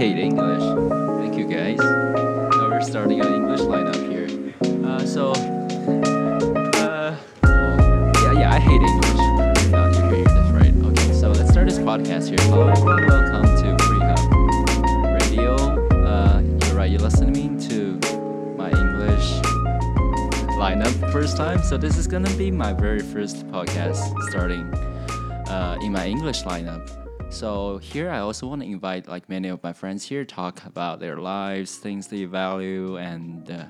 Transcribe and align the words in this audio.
hate 0.00 0.16
English. 0.16 0.62
Thank 1.20 1.36
you 1.36 1.46
guys. 1.46 1.76
Now 1.76 2.70
we're 2.70 2.80
starting 2.80 3.20
an 3.20 3.34
English 3.34 3.60
lineup 3.60 4.00
here. 4.10 4.28
Uh, 4.82 5.04
so, 5.04 5.32
uh, 6.80 7.14
well, 7.42 8.22
yeah, 8.24 8.40
yeah, 8.40 8.54
I 8.54 8.58
hate 8.58 8.80
English. 8.80 9.20
Uh, 9.74 9.92
you 9.94 10.16
hear 10.16 10.24
this 10.24 10.50
right? 10.56 10.74
Okay, 10.86 11.12
so 11.12 11.28
let's 11.28 11.50
start 11.50 11.68
this 11.68 11.78
podcast 11.78 12.30
here. 12.30 12.38
Hello. 12.48 12.68
Welcome 12.68 13.44
to 13.60 13.76
Free 13.84 14.00
Hub 14.00 15.20
Radio. 15.20 15.56
Uh, 15.92 16.40
you're 16.40 16.74
right. 16.74 16.90
You're 16.90 17.00
listening 17.00 17.58
to 17.68 18.00
my 18.56 18.70
English 18.70 19.28
lineup 20.56 21.12
first 21.12 21.36
time. 21.36 21.62
So 21.62 21.76
this 21.76 21.98
is 21.98 22.06
gonna 22.06 22.34
be 22.38 22.50
my 22.50 22.72
very 22.72 23.00
first 23.00 23.46
podcast 23.48 24.00
starting 24.30 24.64
uh, 25.50 25.76
in 25.82 25.92
my 25.92 26.06
English 26.06 26.44
lineup. 26.44 26.99
So 27.30 27.78
here 27.78 28.10
I 28.10 28.18
also 28.18 28.48
want 28.48 28.60
to 28.62 28.66
invite 28.66 29.08
like 29.08 29.28
many 29.28 29.48
of 29.48 29.62
my 29.62 29.72
friends 29.72 30.04
here 30.04 30.24
talk 30.24 30.64
about 30.66 30.98
their 30.98 31.16
lives, 31.16 31.76
things 31.76 32.08
they 32.08 32.24
value, 32.24 32.98
and 32.98 33.48
uh, 33.48 33.64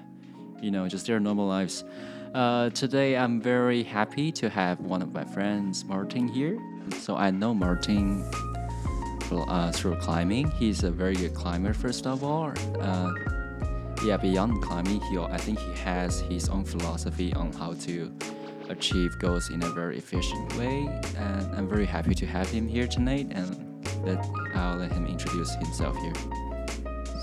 you 0.63 0.71
know 0.71 0.89
just 0.89 1.07
their 1.07 1.21
normal 1.21 1.47
lives. 1.47 1.85
Uh, 2.35 2.71
today 2.71 3.17
I'm 3.17 3.41
very 3.41 3.83
happy 3.83 4.33
to 4.33 4.49
have 4.49 4.81
one 4.81 5.03
of 5.03 5.13
my 5.13 5.25
friends, 5.25 5.85
Martin, 5.85 6.27
here. 6.27 6.59
So 7.01 7.17
I 7.17 7.31
know 7.31 7.53
Martin 7.53 8.25
uh, 9.31 9.73
through 9.73 9.97
climbing. 9.97 10.51
He's 10.53 10.83
a 10.83 10.91
very 10.91 11.15
good 11.15 11.35
climber, 11.35 11.75
first 11.75 12.07
of 12.07 12.25
all. 12.25 12.53
Uh, 12.81 13.13
yeah, 14.05 14.17
beyond 14.17 14.63
climbing, 14.63 15.01
he 15.03 15.19
I 15.19 15.37
think 15.37 15.59
he 15.59 15.73
has 15.81 16.21
his 16.21 16.49
own 16.49 16.65
philosophy 16.65 17.35
on 17.35 17.53
how 17.53 17.75
to 17.75 18.11
achieve 18.71 19.19
goals 19.19 19.51
in 19.51 19.63
a 19.63 19.71
very 19.71 19.99
efficient 19.99 20.57
way. 20.57 20.89
And 21.17 21.55
I'm 21.55 21.69
very 21.69 21.87
happy 21.87 22.15
to 22.15 22.27
have 22.27 22.49
him 22.49 22.67
here 22.67 22.87
tonight. 22.87 23.29
And 23.31 23.85
let, 24.05 24.25
I'll 24.55 24.79
let 24.79 24.93
him 24.93 25.07
introduce 25.07 25.55
himself 25.57 25.97
here. 25.99 26.13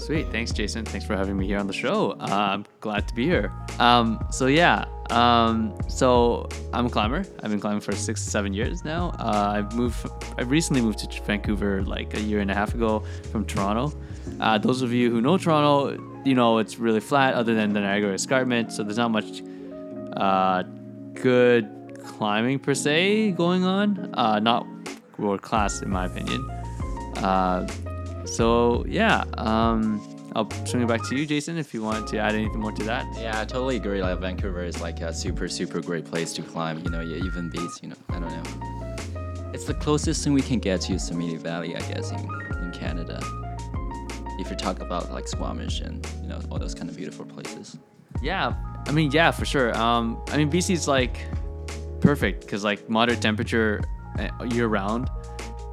Sweet. 0.08 0.31
Thanks, 0.31 0.54
Jason. 0.54 0.86
Thanks 0.86 1.06
for 1.06 1.17
having 1.17 1.38
me 1.38 1.45
here 1.45 1.59
on 1.59 1.67
the 1.67 1.73
show. 1.73 2.12
Uh, 2.12 2.28
I'm 2.30 2.66
glad 2.80 3.09
to 3.09 3.14
be 3.14 3.26
here. 3.26 3.52
Um, 3.78 4.26
so, 4.31 4.45
yeah. 4.45 4.86
Um, 5.09 5.78
so, 5.89 6.48
I'm 6.72 6.86
a 6.86 6.89
climber. 6.89 7.26
I've 7.44 7.52
been 7.52 7.59
climbing 7.59 7.82
for 7.82 7.92
six 7.94 8.23
to 8.23 8.30
seven 8.30 8.54
years 8.54 8.86
now. 8.86 9.09
Uh, 9.20 9.56
I've 9.58 9.76
moved, 9.76 10.08
I 10.38 10.44
recently 10.44 10.82
moved 10.82 11.00
to 11.00 11.23
Vancouver 11.23 11.84
like 11.84 12.14
a 12.14 12.22
year 12.22 12.39
and 12.39 12.50
a 12.50 12.54
half 12.54 12.73
ago 12.73 13.04
from 13.34 13.44
Toronto. 13.45 13.98
Uh, 14.39 14.58
those 14.58 14.82
of 14.82 14.94
you 14.94 15.11
who 15.11 15.20
know 15.20 15.38
Toronto, 15.38 16.02
you 16.23 16.36
know 16.36 16.59
it's 16.59 16.80
really 16.80 17.02
flat 17.02 17.34
other 17.34 17.54
than 17.54 17.73
the 17.73 17.82
Niagara 17.82 18.14
Escarpment. 18.14 18.72
So, 18.72 18.84
there's 18.84 18.98
not 18.98 19.11
much 19.11 19.42
uh, 20.16 20.64
good 21.22 21.70
climbing 22.04 22.60
per 22.60 22.73
se 22.73 23.32
going 23.32 23.64
on. 23.64 24.12
Uh, 24.14 24.40
not 24.40 24.66
world 25.18 25.42
class 25.42 25.82
in 25.82 25.90
my 25.90 26.06
opinion. 26.06 26.50
Uh, 27.18 27.68
so 28.26 28.86
yeah, 28.88 29.23
um, 29.38 30.02
I'll 30.36 30.50
swing 30.66 30.84
it 30.84 30.88
back 30.88 31.04
to 31.10 31.16
you, 31.16 31.26
Jason, 31.26 31.58
if 31.58 31.73
you 31.73 31.82
want 31.82 32.08
to 32.10 32.20
add 32.20 32.36
anything 32.36 32.60
more 32.60 32.72
to 32.72 32.84
that. 32.84 33.08
Yeah, 33.18 33.42
I 33.42 33.45
totally 33.45 33.78
agree. 33.78 34.02
Like 34.02 34.20
Vancouver 34.20 34.64
is 34.64 34.80
like 34.82 35.02
a 35.02 35.14
super, 35.14 35.48
super 35.48 35.82
great 35.82 36.06
place 36.06 36.34
to 36.34 36.44
climb. 36.44 36.80
You 36.84 36.92
know, 36.92 37.02
yeah, 37.02 37.23
even 37.23 37.50
beats. 37.50 37.80
You 37.82 37.90
know, 37.90 37.95
I 38.10 38.20
don't 38.20 38.30
know. 38.30 39.52
It's 39.54 39.66
the 39.66 39.73
closest 39.73 40.23
thing 40.23 40.34
we 40.34 40.42
can 40.42 40.60
get 40.60 40.82
to 40.82 40.94
Yosemite 40.94 41.38
Valley, 41.38 41.76
I 41.76 41.80
guess, 41.80 42.12
in, 42.12 42.20
in 42.20 42.72
Canada. 42.72 43.20
If 44.40 44.52
you 44.52 44.56
talk 44.56 44.82
about 44.82 45.12
like 45.12 45.28
Squamish 45.28 45.80
and 45.80 46.08
you 46.22 46.28
know 46.28 46.40
all 46.52 46.60
those 46.60 46.76
kind 46.76 46.90
of 46.90 46.95
beautiful 46.95 47.26
places. 47.26 47.78
Yeah, 48.22 48.54
I 48.88 48.92
mean, 48.92 49.12
yeah, 49.12 49.32
for 49.32 49.46
sure. 49.46 49.78
Um, 49.78 50.22
I 50.30 50.38
mean, 50.38 50.50
BC 50.50 50.72
is 50.72 50.88
like 50.88 51.26
perfect 52.00 52.42
because 52.42 52.64
like 52.64 52.90
moderate 52.90 53.22
temperature 53.22 53.82
uh, 54.18 54.46
year 54.46 54.68
round, 54.68 55.10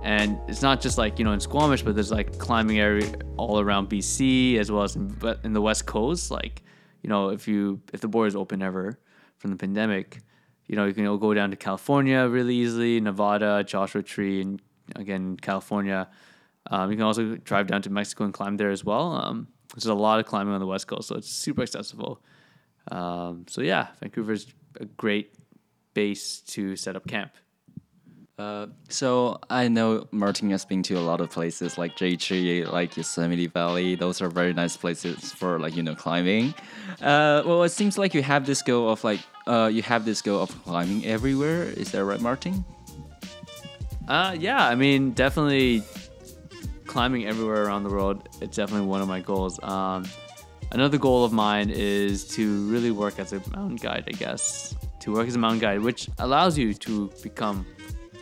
and 0.03 0.39
it's 0.48 0.62
not 0.62 0.81
just 0.81 0.98
like 0.98 1.19
you 1.21 1.25
know 1.25 1.33
in 1.33 1.39
Squamish, 1.39 1.83
but 1.83 1.95
there's 1.95 2.11
like 2.11 2.39
climbing 2.39 2.81
area 2.81 3.15
all 3.37 3.61
around 3.61 3.89
BC 3.89 4.59
as 4.59 4.71
well 4.71 4.83
as 4.83 4.97
in, 4.97 5.17
in 5.45 5.53
the 5.53 5.61
West 5.61 5.87
Coast. 5.87 6.33
Like, 6.33 6.65
you 7.03 7.09
know, 7.09 7.29
if 7.29 7.47
you 7.47 7.81
if 7.93 8.00
the 8.00 8.09
borders 8.09 8.34
open 8.34 8.62
ever 8.62 8.99
from 9.38 9.50
the 9.53 9.56
pandemic, 9.56 10.19
you 10.67 10.75
know, 10.75 10.84
you 10.84 10.93
can 10.93 11.05
go 11.05 11.34
down 11.34 11.50
to 11.50 11.56
California 11.56 12.27
really 12.27 12.56
easily, 12.56 13.00
Nevada, 13.00 13.62
Joshua 13.62 14.03
Tree, 14.03 14.41
and 14.41 14.61
again 14.97 15.37
California. 15.37 16.09
Um, 16.69 16.91
you 16.91 16.97
can 16.97 17.05
also 17.05 17.37
drive 17.37 17.69
down 17.69 17.83
to 17.83 17.91
Mexico 17.91 18.25
and 18.25 18.34
climb 18.34 18.56
there 18.56 18.71
as 18.71 18.84
well. 18.84 19.12
Um, 19.12 19.47
there's 19.75 19.87
a 19.87 19.94
lot 19.94 20.19
of 20.19 20.27
climbing 20.27 20.53
on 20.53 20.61
the 20.61 20.67
West 20.67 20.88
Coast, 20.88 21.09
so 21.09 21.15
it's 21.15 21.28
super 21.28 21.62
accessible. 21.62 22.21
Um, 22.91 23.47
so 23.49 23.61
yeah, 23.61 23.89
Vancouver's 24.00 24.47
a 24.81 24.84
great 24.84 25.34
base 25.95 26.41
to 26.41 26.77
set 26.77 26.97
up 26.97 27.06
camp. 27.06 27.33
Uh, 28.37 28.67
so 28.89 29.39
I 29.49 29.69
know 29.69 30.09
Martin 30.11 30.50
has 30.50 30.65
been 30.65 30.83
to 30.84 30.94
a 30.94 31.00
lot 31.00 31.21
of 31.21 31.31
places 31.31 31.78
like 31.78 31.97
JT, 31.97 32.71
like 32.71 32.97
Yosemite 32.97 33.47
Valley. 33.47 33.94
Those 33.94 34.21
are 34.21 34.28
very 34.28 34.53
nice 34.53 34.77
places 34.77 35.33
for 35.33 35.61
like 35.61 35.77
you 35.77 35.84
know 35.84 35.94
climbing. 35.94 36.53
Uh, 37.00 37.43
well, 37.47 37.62
it 37.62 37.69
seems 37.69 37.97
like 37.97 38.12
you 38.12 38.23
have 38.25 38.44
this 38.44 38.61
goal 38.61 38.91
of 38.91 39.05
like 39.05 39.21
uh, 39.47 39.71
you 39.73 39.83
have 39.83 40.05
this 40.05 40.21
goal 40.21 40.43
of 40.43 40.50
climbing 40.65 41.06
everywhere. 41.06 41.62
Is 41.62 41.93
that 41.93 42.05
right, 42.05 42.21
Martin? 42.21 42.65
Uh, 44.09 44.37
yeah. 44.39 44.67
I 44.67 44.75
mean, 44.75 45.12
definitely 45.12 45.84
climbing 46.87 47.27
everywhere 47.27 47.65
around 47.65 47.84
the 47.84 47.91
world. 47.91 48.28
It's 48.41 48.56
definitely 48.56 48.87
one 48.87 49.00
of 49.00 49.09
my 49.09 49.21
goals. 49.21 49.62
Um, 49.62 50.05
another 50.75 50.99
goal 50.99 51.25
of 51.25 51.33
mine 51.33 51.71
is 51.71 52.27
to 52.29 52.69
really 52.69 52.91
work 52.91 53.19
as 53.19 53.33
a 53.33 53.41
mountain 53.51 53.77
guide. 53.77 54.05
I 54.09 54.12
guess 54.12 54.75
to 55.01 55.12
work 55.12 55.29
as 55.29 55.37
a 55.37 55.39
mountain 55.39 55.61
guide, 55.61 55.81
which 55.81 56.11
allows 56.19 56.59
you 56.59 56.75
to 56.75 57.11
become 57.23 57.65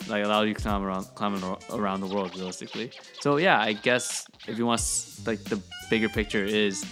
like 0.08 0.24
allow 0.24 0.42
you 0.42 0.54
to 0.54 0.60
climb 0.60 0.82
around 0.82 1.04
climb 1.14 1.34
around 1.70 2.00
the 2.00 2.06
world 2.06 2.36
realistically. 2.36 2.92
So 3.20 3.38
yeah, 3.38 3.60
I 3.60 3.72
guess 3.72 4.26
if 4.46 4.58
you 4.58 4.66
want 4.66 4.80
like 5.26 5.42
the 5.44 5.60
bigger 5.90 6.08
picture 6.08 6.44
is 6.44 6.84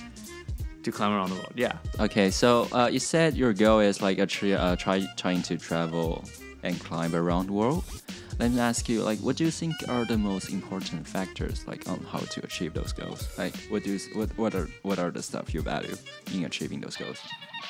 to 0.82 0.91
climb 0.91 1.12
around 1.12 1.28
the 1.31 1.37
world. 1.37 1.53
Yeah. 1.54 1.77
Okay, 1.98 2.31
so 2.31 2.66
uh, 2.72 2.88
you 2.91 2.98
said 2.98 3.37
your 3.37 3.53
goal 3.53 3.81
is 3.81 4.00
like 4.00 4.19
actually 4.19 4.54
uh, 4.54 4.77
try 4.77 5.06
trying 5.16 5.42
to 5.42 5.59
travel 5.59 6.25
and 6.62 6.81
climb 6.81 7.15
around 7.15 7.47
the 7.47 7.53
world. 7.53 7.84
Let 8.40 8.52
me 8.52 8.60
ask 8.60 8.88
you, 8.88 9.02
like, 9.02 9.18
what 9.18 9.36
do 9.36 9.44
you 9.44 9.50
think 9.50 9.74
are 9.86 10.06
the 10.06 10.16
most 10.16 10.48
important 10.48 11.06
factors, 11.06 11.66
like, 11.66 11.86
on 11.86 11.98
how 12.10 12.20
to 12.20 12.42
achieve 12.42 12.72
those 12.72 12.90
goals? 12.90 13.28
Like, 13.36 13.54
what 13.68 13.84
do 13.84 13.92
you, 13.92 13.98
what, 14.14 14.30
what 14.38 14.54
are 14.54 14.66
what 14.80 14.98
are 14.98 15.10
the 15.10 15.22
stuff 15.22 15.52
you 15.52 15.60
value 15.60 15.94
in 16.32 16.46
achieving 16.46 16.80
those 16.80 16.96
goals? 16.96 17.20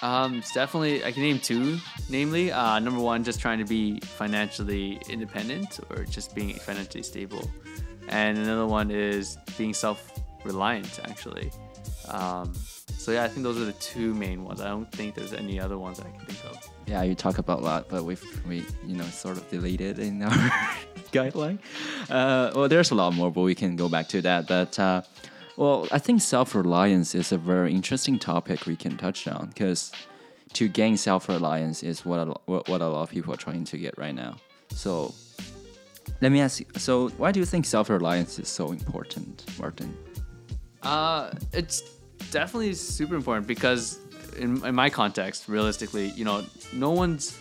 Um, 0.01 0.39
it's 0.39 0.55
definitely 0.55 1.05
I 1.05 1.11
can 1.11 1.25
name 1.25 1.41
two. 1.41 1.79
Namely, 2.09 2.53
uh, 2.53 2.79
number 2.79 3.01
one, 3.01 3.25
just 3.25 3.41
trying 3.41 3.59
to 3.59 3.65
be 3.65 3.99
financially 3.99 5.01
independent 5.09 5.81
or 5.91 6.05
just 6.05 6.37
being 6.37 6.55
financially 6.55 7.03
stable, 7.03 7.51
and 8.07 8.39
another 8.39 8.67
one 8.67 8.93
is 8.93 9.39
being 9.59 9.75
self-reliant. 9.75 11.01
Actually, 11.03 11.51
um, 12.09 12.55
so 12.97 13.11
yeah, 13.11 13.25
I 13.25 13.29
think 13.29 13.43
those 13.43 13.59
are 13.59 13.65
the 13.65 13.73
two 13.73 14.15
main 14.15 14.45
ones. 14.45 14.61
I 14.61 14.69
don't 14.69 14.91
think 14.93 15.17
there's 15.17 15.33
any 15.33 15.59
other 15.59 15.79
ones 15.79 15.99
that 15.99 16.07
I 16.07 16.11
can 16.11 16.27
think 16.27 16.45
of. 16.45 16.80
Yeah, 16.91 17.05
you 17.05 17.15
talk 17.15 17.39
about 17.39 17.61
a 17.61 17.63
lot, 17.63 17.89
but 17.89 18.05
we've 18.05 18.25
we 18.49 18.65
you 18.85 18.97
know 18.97 19.05
sort 19.05 19.37
of 19.37 19.49
deleted 19.49 20.01
in 20.01 20.21
our 20.29 20.33
guideline. 21.13 21.61
Uh, 22.11 22.51
well, 22.53 22.69
there's 22.69 22.91
a 22.91 22.97
lot 22.97 23.15
more, 23.15 23.31
but 23.31 23.43
we 23.43 23.55
can 23.55 23.77
go 23.77 23.89
back 23.89 24.09
to 24.09 24.21
that. 24.23 24.49
But 24.49 24.77
uh, 24.77 25.03
well, 25.57 25.87
I 25.93 26.01
think 26.01 26.21
self-reliance 26.21 27.15
is 27.15 27.31
a 27.31 27.39
very 27.39 27.73
interesting 27.73 28.19
topic 28.19 28.67
we 28.67 28.75
can 28.75 28.97
touch 28.97 29.29
on 29.29 29.51
because 29.51 29.93
to 30.55 30.67
gain 30.67 30.97
self-reliance 30.97 31.85
is 31.85 32.05
what 32.05 32.27
a, 32.27 32.35
what 32.51 32.81
a 32.81 32.89
lot 32.89 33.05
of 33.05 33.11
people 33.11 33.33
are 33.33 33.37
trying 33.37 33.63
to 33.67 33.79
get 33.79 33.97
right 33.97 34.15
now. 34.15 34.35
So 34.71 35.15
let 36.21 36.33
me 36.33 36.41
ask 36.41 36.59
you. 36.59 36.67
So 36.75 37.11
why 37.11 37.31
do 37.31 37.39
you 37.39 37.47
think 37.47 37.67
self-reliance 37.67 38.41
is 38.41 38.49
so 38.49 38.73
important, 38.73 39.45
Martin? 39.61 39.97
Uh, 40.83 41.31
it's 41.53 41.83
definitely 42.33 42.75
super 42.75 43.15
important 43.15 43.47
because 43.47 44.01
in, 44.37 44.65
in 44.65 44.75
my 44.75 44.91
context, 44.91 45.49
realistically, 45.49 46.09
you 46.11 46.25
know, 46.25 46.45
no 46.73 46.91
one's 46.91 47.39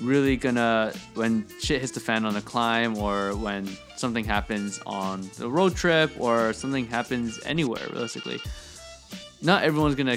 really 0.00 0.36
gonna 0.36 0.92
when 1.14 1.46
shit 1.60 1.80
hits 1.80 1.92
the 1.92 2.00
fan 2.00 2.24
on 2.24 2.34
a 2.36 2.40
climb 2.40 2.96
or 2.96 3.36
when 3.36 3.68
something 3.96 4.24
happens 4.24 4.80
on 4.86 5.28
the 5.36 5.48
road 5.48 5.76
trip 5.76 6.10
or 6.18 6.52
something 6.54 6.86
happens 6.86 7.38
anywhere 7.44 7.86
realistically 7.90 8.40
not 9.42 9.62
everyone's 9.62 9.94
gonna 9.94 10.16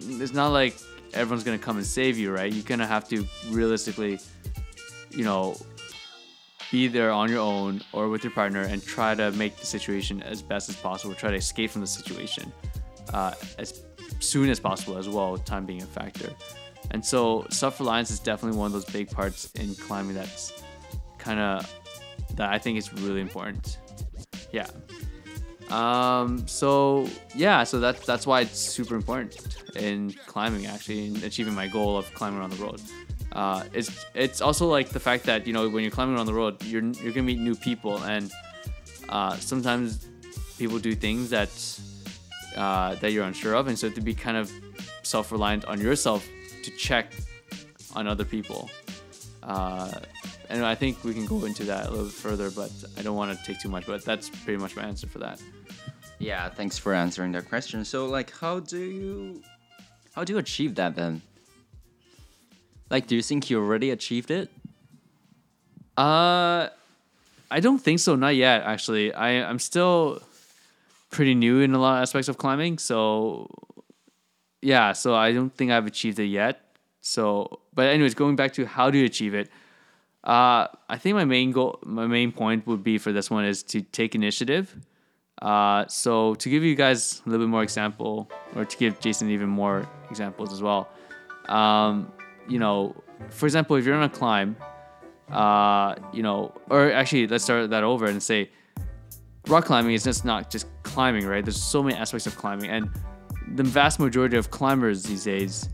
it's 0.00 0.32
not 0.32 0.48
like 0.48 0.76
everyone's 1.14 1.44
gonna 1.44 1.58
come 1.58 1.76
and 1.76 1.86
save 1.86 2.18
you 2.18 2.32
right? 2.32 2.52
You're 2.52 2.64
gonna 2.64 2.86
have 2.86 3.08
to 3.08 3.26
realistically 3.50 4.18
you 5.10 5.24
know 5.24 5.56
be 6.70 6.88
there 6.88 7.10
on 7.10 7.28
your 7.28 7.40
own 7.40 7.82
or 7.92 8.08
with 8.08 8.24
your 8.24 8.32
partner 8.32 8.62
and 8.62 8.82
try 8.82 9.14
to 9.14 9.30
make 9.32 9.56
the 9.58 9.66
situation 9.66 10.22
as 10.22 10.40
best 10.42 10.68
as 10.70 10.76
possible 10.76 11.14
try 11.14 11.30
to 11.30 11.36
escape 11.36 11.70
from 11.70 11.82
the 11.82 11.86
situation 11.86 12.50
uh, 13.12 13.34
as 13.58 13.82
soon 14.22 14.48
as 14.48 14.60
possible 14.60 14.96
as 14.96 15.08
well, 15.08 15.36
time 15.36 15.66
being 15.66 15.82
a 15.82 15.86
factor. 15.86 16.32
And 16.90 17.04
so 17.04 17.46
self 17.50 17.80
reliance 17.80 18.10
is 18.10 18.18
definitely 18.18 18.58
one 18.58 18.66
of 18.66 18.72
those 18.72 18.84
big 18.86 19.10
parts 19.10 19.50
in 19.52 19.74
climbing 19.74 20.14
that's 20.14 20.62
kind 21.18 21.40
of 21.40 21.72
that 22.36 22.50
I 22.50 22.58
think 22.58 22.78
is 22.78 22.92
really 22.92 23.20
important. 23.20 23.78
Yeah. 24.52 24.66
Um, 25.70 26.46
so 26.46 27.08
yeah, 27.34 27.64
so 27.64 27.80
that's 27.80 28.04
that's 28.04 28.26
why 28.26 28.42
it's 28.42 28.58
super 28.58 28.94
important 28.94 29.56
in 29.76 30.12
climbing 30.26 30.66
actually 30.66 31.06
in 31.06 31.16
achieving 31.24 31.54
my 31.54 31.66
goal 31.66 31.96
of 31.96 32.12
climbing 32.14 32.40
around 32.40 32.50
the 32.50 32.62
road. 32.62 32.80
Uh, 33.32 33.64
it's 33.72 34.04
it's 34.14 34.42
also 34.42 34.66
like 34.66 34.90
the 34.90 35.00
fact 35.00 35.24
that 35.24 35.46
you 35.46 35.52
know 35.54 35.68
when 35.68 35.82
you're 35.82 35.90
climbing 35.90 36.16
around 36.16 36.26
the 36.26 36.34
road, 36.34 36.62
you're 36.64 36.82
you're 36.82 37.12
gonna 37.12 37.22
meet 37.22 37.38
new 37.38 37.54
people 37.54 37.96
and 38.02 38.30
uh, 39.08 39.36
sometimes 39.36 40.08
people 40.58 40.78
do 40.78 40.94
things 40.94 41.30
that 41.30 41.50
uh, 42.56 42.94
that 42.96 43.12
you're 43.12 43.24
unsure 43.24 43.54
of, 43.54 43.68
and 43.68 43.78
so 43.78 43.90
to 43.90 44.00
be 44.00 44.14
kind 44.14 44.36
of 44.36 44.50
self-reliant 45.02 45.64
on 45.66 45.80
yourself 45.80 46.28
to 46.62 46.70
check 46.72 47.12
on 47.94 48.06
other 48.06 48.24
people. 48.24 48.70
Uh, 49.42 49.92
and 50.48 50.64
I 50.64 50.74
think 50.74 51.02
we 51.02 51.14
can 51.14 51.26
go 51.26 51.44
into 51.44 51.64
that 51.64 51.86
a 51.86 51.90
little 51.90 52.04
bit 52.04 52.14
further, 52.14 52.50
but 52.50 52.70
I 52.96 53.02
don't 53.02 53.16
want 53.16 53.36
to 53.36 53.44
take 53.44 53.60
too 53.60 53.68
much. 53.68 53.86
But 53.86 54.04
that's 54.04 54.28
pretty 54.28 54.58
much 54.58 54.76
my 54.76 54.82
answer 54.82 55.06
for 55.06 55.18
that. 55.18 55.40
Yeah, 56.18 56.48
thanks 56.48 56.78
for 56.78 56.94
answering 56.94 57.32
that 57.32 57.48
question. 57.48 57.84
So, 57.84 58.06
like, 58.06 58.30
how 58.38 58.60
do 58.60 58.78
you, 58.78 59.42
how 60.14 60.22
do 60.24 60.34
you 60.34 60.38
achieve 60.38 60.76
that 60.76 60.94
then? 60.94 61.22
Like, 62.90 63.06
do 63.06 63.16
you 63.16 63.22
think 63.22 63.50
you 63.50 63.58
already 63.58 63.90
achieved 63.90 64.30
it? 64.30 64.50
Uh, 65.96 66.68
I 67.50 67.60
don't 67.60 67.78
think 67.78 67.98
so. 67.98 68.14
Not 68.14 68.36
yet, 68.36 68.62
actually. 68.62 69.12
I 69.12 69.48
I'm 69.48 69.58
still 69.58 70.22
pretty 71.12 71.34
new 71.34 71.60
in 71.60 71.74
a 71.74 71.78
lot 71.78 71.98
of 71.98 72.02
aspects 72.02 72.28
of 72.28 72.38
climbing, 72.38 72.78
so 72.78 73.48
yeah. 74.60 74.92
So 74.92 75.14
I 75.14 75.32
don't 75.32 75.54
think 75.54 75.70
I've 75.70 75.86
achieved 75.86 76.18
it 76.18 76.26
yet. 76.26 76.76
So, 77.00 77.60
but 77.74 77.86
anyways, 77.86 78.14
going 78.14 78.36
back 78.36 78.52
to 78.54 78.66
how 78.66 78.90
do 78.90 78.98
you 78.98 79.04
achieve 79.04 79.34
it? 79.34 79.48
Uh, 80.24 80.66
I 80.88 80.98
think 80.98 81.16
my 81.16 81.24
main 81.24 81.52
goal, 81.52 81.78
my 81.84 82.06
main 82.06 82.32
point 82.32 82.66
would 82.66 82.82
be 82.82 82.98
for 82.98 83.12
this 83.12 83.30
one 83.30 83.44
is 83.44 83.62
to 83.64 83.82
take 83.82 84.14
initiative. 84.14 84.74
Uh, 85.40 85.84
so 85.88 86.34
to 86.36 86.48
give 86.48 86.62
you 86.62 86.76
guys 86.76 87.22
a 87.26 87.30
little 87.30 87.44
bit 87.44 87.50
more 87.50 87.64
example, 87.64 88.30
or 88.54 88.64
to 88.64 88.76
give 88.76 89.00
Jason 89.00 89.30
even 89.30 89.48
more 89.48 89.88
examples 90.10 90.52
as 90.52 90.62
well. 90.62 90.88
Um, 91.48 92.12
you 92.48 92.58
know, 92.60 92.94
for 93.30 93.46
example, 93.46 93.76
if 93.76 93.84
you're 93.84 93.96
on 93.96 94.04
a 94.04 94.08
climb, 94.08 94.56
uh, 95.30 95.96
you 96.12 96.22
know, 96.22 96.52
or 96.70 96.92
actually, 96.92 97.26
let's 97.26 97.42
start 97.42 97.70
that 97.70 97.82
over 97.82 98.06
and 98.06 98.22
say, 98.22 98.50
rock 99.48 99.64
climbing 99.64 99.94
is 99.94 100.04
just 100.04 100.24
not 100.24 100.50
just 100.50 100.66
climbing, 100.82 101.26
right? 101.26 101.44
There's 101.44 101.62
so 101.62 101.82
many 101.82 101.96
aspects 101.96 102.26
of 102.26 102.36
climbing, 102.36 102.70
and 102.70 102.90
the 103.54 103.62
vast 103.62 103.98
majority 103.98 104.36
of 104.36 104.50
climbers 104.50 105.02
these 105.02 105.24
days 105.24 105.68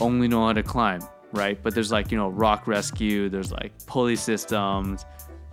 only 0.00 0.28
know 0.28 0.46
how 0.46 0.52
to 0.52 0.62
climb, 0.62 1.00
right? 1.32 1.60
But 1.62 1.74
there's 1.74 1.92
like 1.92 2.10
you 2.10 2.18
know 2.18 2.28
rock 2.28 2.66
rescue, 2.66 3.28
there's 3.28 3.52
like 3.52 3.72
pulley 3.86 4.16
systems, 4.16 5.04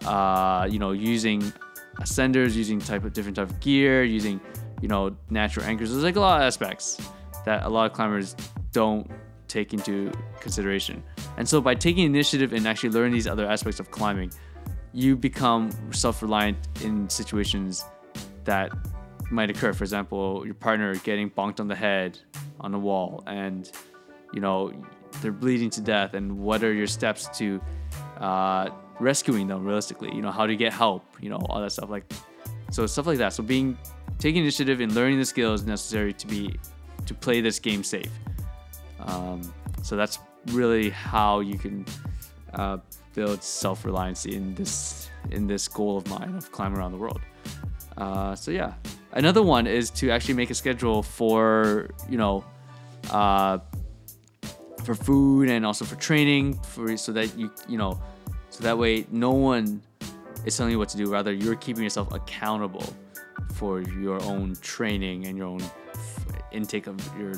uh, 0.06 0.68
you 0.70 0.80
know, 0.80 0.92
using 0.92 1.42
ascenders, 2.00 2.56
using 2.56 2.80
type 2.80 3.04
of 3.04 3.14
different 3.14 3.38
type 3.38 3.50
of 3.50 3.60
gear, 3.60 4.04
using 4.04 4.40
you 4.82 4.88
know 4.88 5.16
natural 5.30 5.66
anchors. 5.66 5.92
There's 5.92 6.04
like 6.04 6.16
a 6.16 6.20
lot 6.20 6.42
of 6.42 6.48
aspects 6.48 7.00
that 7.46 7.64
a 7.64 7.70
lot 7.70 7.90
of 7.90 7.94
climbers 7.94 8.36
don't 8.72 9.10
take 9.48 9.74
into 9.74 10.12
consideration. 10.40 11.04
And 11.38 11.48
so 11.48 11.60
by 11.60 11.76
taking 11.76 12.06
initiative 12.06 12.54
and 12.54 12.68
actually 12.68 12.92
learning 12.92 13.14
these 13.14 13.28
other 13.28 13.46
aspects 13.46 13.80
of 13.80 13.92
climbing, 13.92 14.32
you 14.94 15.16
become 15.16 15.72
self-reliant 15.92 16.58
in 16.84 17.10
situations 17.10 17.86
that 18.44 18.72
might 19.30 19.50
occur. 19.50 19.74
For 19.74 19.84
example, 19.84 20.44
your 20.46 20.54
partner 20.54 20.96
getting 20.96 21.30
bonked 21.30 21.60
on 21.60 21.68
the 21.68 21.76
head 21.76 22.20
on 22.60 22.74
a 22.74 22.80
wall 22.80 23.24
and 23.28 23.72
you 24.34 24.42
know 24.42 24.72
they're 25.22 25.32
bleeding 25.32 25.70
to 25.72 25.82
death. 25.82 26.14
And 26.14 26.38
what 26.40 26.64
are 26.64 26.74
your 26.74 26.88
steps 26.88 27.28
to 27.40 27.62
uh, 28.20 28.70
rescuing 29.00 29.48
them 29.48 29.66
realistically? 29.66 30.14
You 30.14 30.22
know 30.22 30.32
how 30.32 30.46
to 30.46 30.56
get 30.56 30.74
help? 30.74 31.04
You 31.22 31.30
know 31.30 31.40
all 31.50 31.62
that 31.62 31.72
stuff 31.72 31.90
like 31.90 32.12
so 32.72 32.86
stuff 32.86 33.08
like 33.08 33.18
that. 33.20 33.34
So 33.34 33.44
being 33.44 33.78
taking 34.20 34.42
initiative 34.42 34.82
and 34.82 34.94
learning 34.94 35.20
the 35.20 35.26
skills 35.26 35.64
necessary 35.64 36.14
to 36.14 36.28
be 36.28 36.60
to 37.06 37.14
play 37.14 37.42
this 37.42 37.60
game 37.60 37.84
safe. 37.84 38.12
Um, 39.00 39.42
so 39.84 39.96
that's 39.96 40.20
really 40.48 40.90
how 40.90 41.40
you 41.40 41.58
can 41.58 41.86
uh, 42.54 42.78
build 43.14 43.44
self-reliance 43.44 44.26
in 44.26 44.54
this 44.56 45.10
in 45.32 45.48
this 45.48 45.68
goal 45.68 45.98
of 45.98 46.08
mine 46.08 46.36
of 46.36 46.52
climbing 46.52 46.78
around 46.78 46.92
the 46.92 46.98
world. 46.98 47.22
Uh, 47.98 48.36
so 48.36 48.52
yeah 48.52 48.74
another 49.14 49.42
one 49.42 49.68
is 49.68 49.90
to 49.90 50.10
actually 50.10 50.34
make 50.34 50.50
a 50.50 50.54
schedule 50.54 51.04
for 51.04 51.90
you 52.10 52.18
know 52.18 52.44
uh, 53.10 53.58
for 54.84 54.96
food 54.96 55.50
and 55.50 55.66
also 55.66 55.86
for 55.86 55.96
training 55.96 56.54
for 56.62 56.96
so 56.98 57.12
that 57.12 57.38
you 57.38 57.52
you 57.68 57.78
know 57.78 58.00
so 58.50 58.64
that 58.64 58.78
way 58.78 59.06
no 59.12 59.32
one 59.32 59.82
is 60.46 60.58
telling 60.58 60.72
you 60.72 60.80
what 60.80 60.90
to 60.90 60.98
do. 60.98 61.10
Rather 61.10 61.32
you're 61.32 61.56
keeping 61.56 61.84
yourself 61.84 62.12
accountable 62.14 62.94
for 63.54 63.82
your 63.82 64.22
own 64.24 64.56
training 64.62 65.26
and 65.26 65.38
your 65.38 65.48
own 65.48 65.62
intake 66.52 66.88
of 66.88 67.00
your 67.18 67.34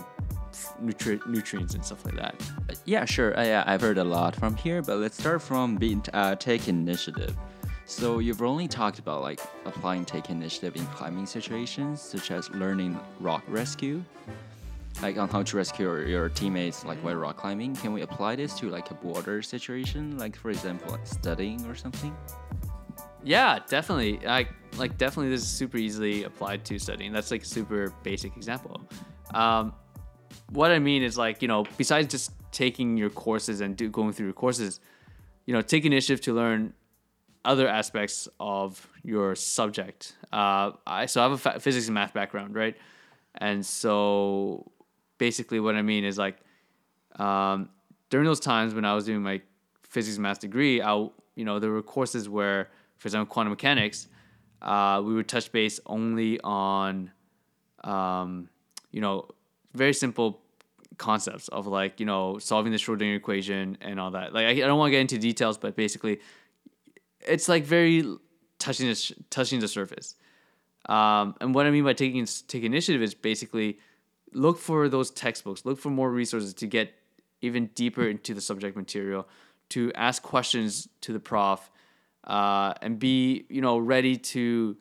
nutri- 0.82 1.26
nutrients 1.28 1.74
and 1.76 1.84
stuff 1.84 2.06
like 2.06 2.16
that 2.16 2.36
Yeah, 2.86 3.06
sure. 3.06 3.38
Uh, 3.38 3.44
yeah, 3.44 3.64
I've 3.66 3.82
heard 3.82 3.98
a 3.98 4.04
lot 4.04 4.36
from 4.36 4.56
here, 4.56 4.82
but 4.82 4.98
let's 4.98 5.18
start 5.18 5.42
from 5.42 5.76
being 5.78 6.04
uh, 6.14 6.36
take 6.36 6.68
initiative. 6.68 7.36
So 7.86 8.20
you've 8.20 8.42
only 8.42 8.68
talked 8.68 9.00
about 9.00 9.22
like 9.22 9.40
applying 9.66 10.06
take 10.06 10.30
initiative 10.30 10.76
in 10.76 10.86
climbing 10.88 11.26
situations, 11.26 12.02
such 12.02 12.32
as 12.32 12.50
learning 12.52 13.00
rock 13.20 13.44
rescue, 13.48 14.04
like 15.02 15.18
on 15.18 15.30
how 15.30 15.44
to 15.44 15.58
rescue 15.58 15.86
your, 16.08 16.30
teammates, 16.30 16.86
like 16.86 16.98
while 17.00 17.16
rock 17.16 17.38
climbing. 17.38 17.76
Can 17.76 17.94
we 17.94 18.02
apply 18.02 18.36
this 18.36 18.54
to 18.60 18.70
like 18.70 18.90
a 18.92 18.94
border 18.94 19.42
situation, 19.42 20.18
like 20.18 20.36
for 20.36 20.50
example, 20.50 20.92
like 20.92 21.06
studying 21.06 21.66
or 21.66 21.76
something? 21.76 22.16
Yeah, 23.24 23.60
definitely. 23.68 24.26
I 24.28 24.48
like 24.78 24.98
definitely 24.98 25.30
this 25.30 25.42
is 25.42 25.48
super 25.48 25.78
easily 25.78 26.24
applied 26.24 26.66
to 26.66 26.80
studying. 26.80 27.12
That's 27.12 27.32
like 27.32 27.44
a 27.44 27.46
super 27.46 27.94
basic 28.04 28.36
example. 28.38 28.82
Um, 29.34 29.74
what 30.54 30.72
I 30.72 30.80
mean 30.80 31.04
is 31.04 31.18
like, 31.18 31.42
you 31.42 31.48
know, 31.48 31.66
besides 31.78 32.12
just 32.12 32.32
taking 32.52 32.96
your 32.96 33.10
courses 33.10 33.62
and 33.62 33.76
do, 33.76 33.90
going 33.90 34.14
through 34.14 34.28
your 34.28 34.34
courses, 34.34 34.80
you 35.46 35.54
know, 35.54 35.62
take 35.62 35.86
initiative 35.86 36.22
to 36.22 36.34
learn 36.34 36.74
other 37.44 37.68
aspects 37.68 38.28
of 38.40 38.88
your 39.04 39.36
subject. 39.36 40.16
Uh, 40.32 40.72
I 40.88 41.08
so 41.08 41.22
I 41.22 41.30
have 41.30 41.46
a 41.46 41.60
physics 41.60 41.88
and 41.88 41.96
math 41.96 42.14
background, 42.14 42.56
right? 42.56 42.78
And 43.36 43.66
so 43.66 44.72
basically 45.18 45.60
what 45.60 45.76
I 45.76 45.82
mean 45.82 46.06
is 46.06 46.18
like 46.18 46.38
um, 47.18 47.70
during 48.10 48.26
those 48.26 48.40
times 48.40 48.74
when 48.74 48.86
I 48.86 48.94
was 48.94 49.06
doing 49.06 49.22
my 49.22 49.42
physics 49.84 50.16
and 50.16 50.24
math 50.24 50.40
degree, 50.40 50.82
I 50.82 50.94
you 51.36 51.46
know 51.46 51.60
there 51.60 51.72
were 51.72 51.82
courses 51.82 52.30
where, 52.30 52.70
for 52.98 53.08
example, 53.08 53.32
quantum 53.34 53.52
mechanics, 53.52 54.08
uh, 54.62 55.02
we 55.04 55.14
would 55.14 55.28
touch 55.28 55.52
base 55.52 55.80
only 55.88 56.40
on, 56.42 57.12
um, 57.84 58.50
you 58.92 59.02
know, 59.02 59.28
very 59.74 59.94
simple 59.94 60.43
concepts 60.98 61.48
of 61.48 61.68
like 61.68 62.00
you 62.00 62.06
know 62.06 62.38
solving 62.40 62.72
the 62.72 62.78
Schrodinger 62.78 63.16
equation 63.16 63.78
and 63.82 64.00
all 64.00 64.12
that. 64.12 64.34
Like 64.34 64.46
I, 64.46 64.52
I 64.52 64.68
don't 64.68 64.78
want 64.78 64.88
to 64.88 64.92
get 64.92 65.02
into 65.02 65.18
details, 65.18 65.58
but 65.58 65.76
basically, 65.76 66.20
it's 67.22 67.48
like 67.50 67.64
very 67.64 68.04
touching 68.60 68.88
the, 68.88 69.16
touching 69.30 69.60
the 69.60 69.68
surface. 69.68 70.16
Um, 70.90 71.36
and 71.40 71.56
what 71.56 71.66
I 71.66 71.72
mean 71.72 71.84
by 71.84 71.94
taking 71.94 72.26
take 72.48 72.64
initiative 72.64 73.02
is 73.02 73.14
basically 73.14 73.80
look 74.34 74.58
for 74.58 74.90
those 74.90 75.12
textbooks, 75.12 75.66
look 75.66 75.80
for 75.80 75.90
more 75.90 76.12
resources 76.12 76.54
to 76.56 76.68
get 76.68 76.94
even 77.42 77.68
deeper 77.76 78.08
into 78.08 78.34
the 78.34 78.42
subject 78.42 78.76
material, 78.76 79.28
to 79.70 79.92
ask 79.94 80.22
questions 80.24 80.88
to 81.02 81.14
the 81.14 81.20
prof, 81.20 81.70
uh, 82.26 82.74
and 82.82 83.00
be 83.00 83.46
you 83.50 83.62
know 83.62 83.78
ready 83.78 84.18
to 84.18 84.78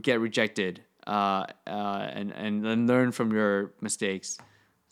get 0.00 0.20
rejected 0.20 0.82
uh, 1.06 1.44
uh, 1.66 2.08
and 2.12 2.32
and 2.32 2.64
then 2.64 2.86
learn 2.86 3.12
from 3.12 3.32
your 3.32 3.72
mistakes. 3.80 4.38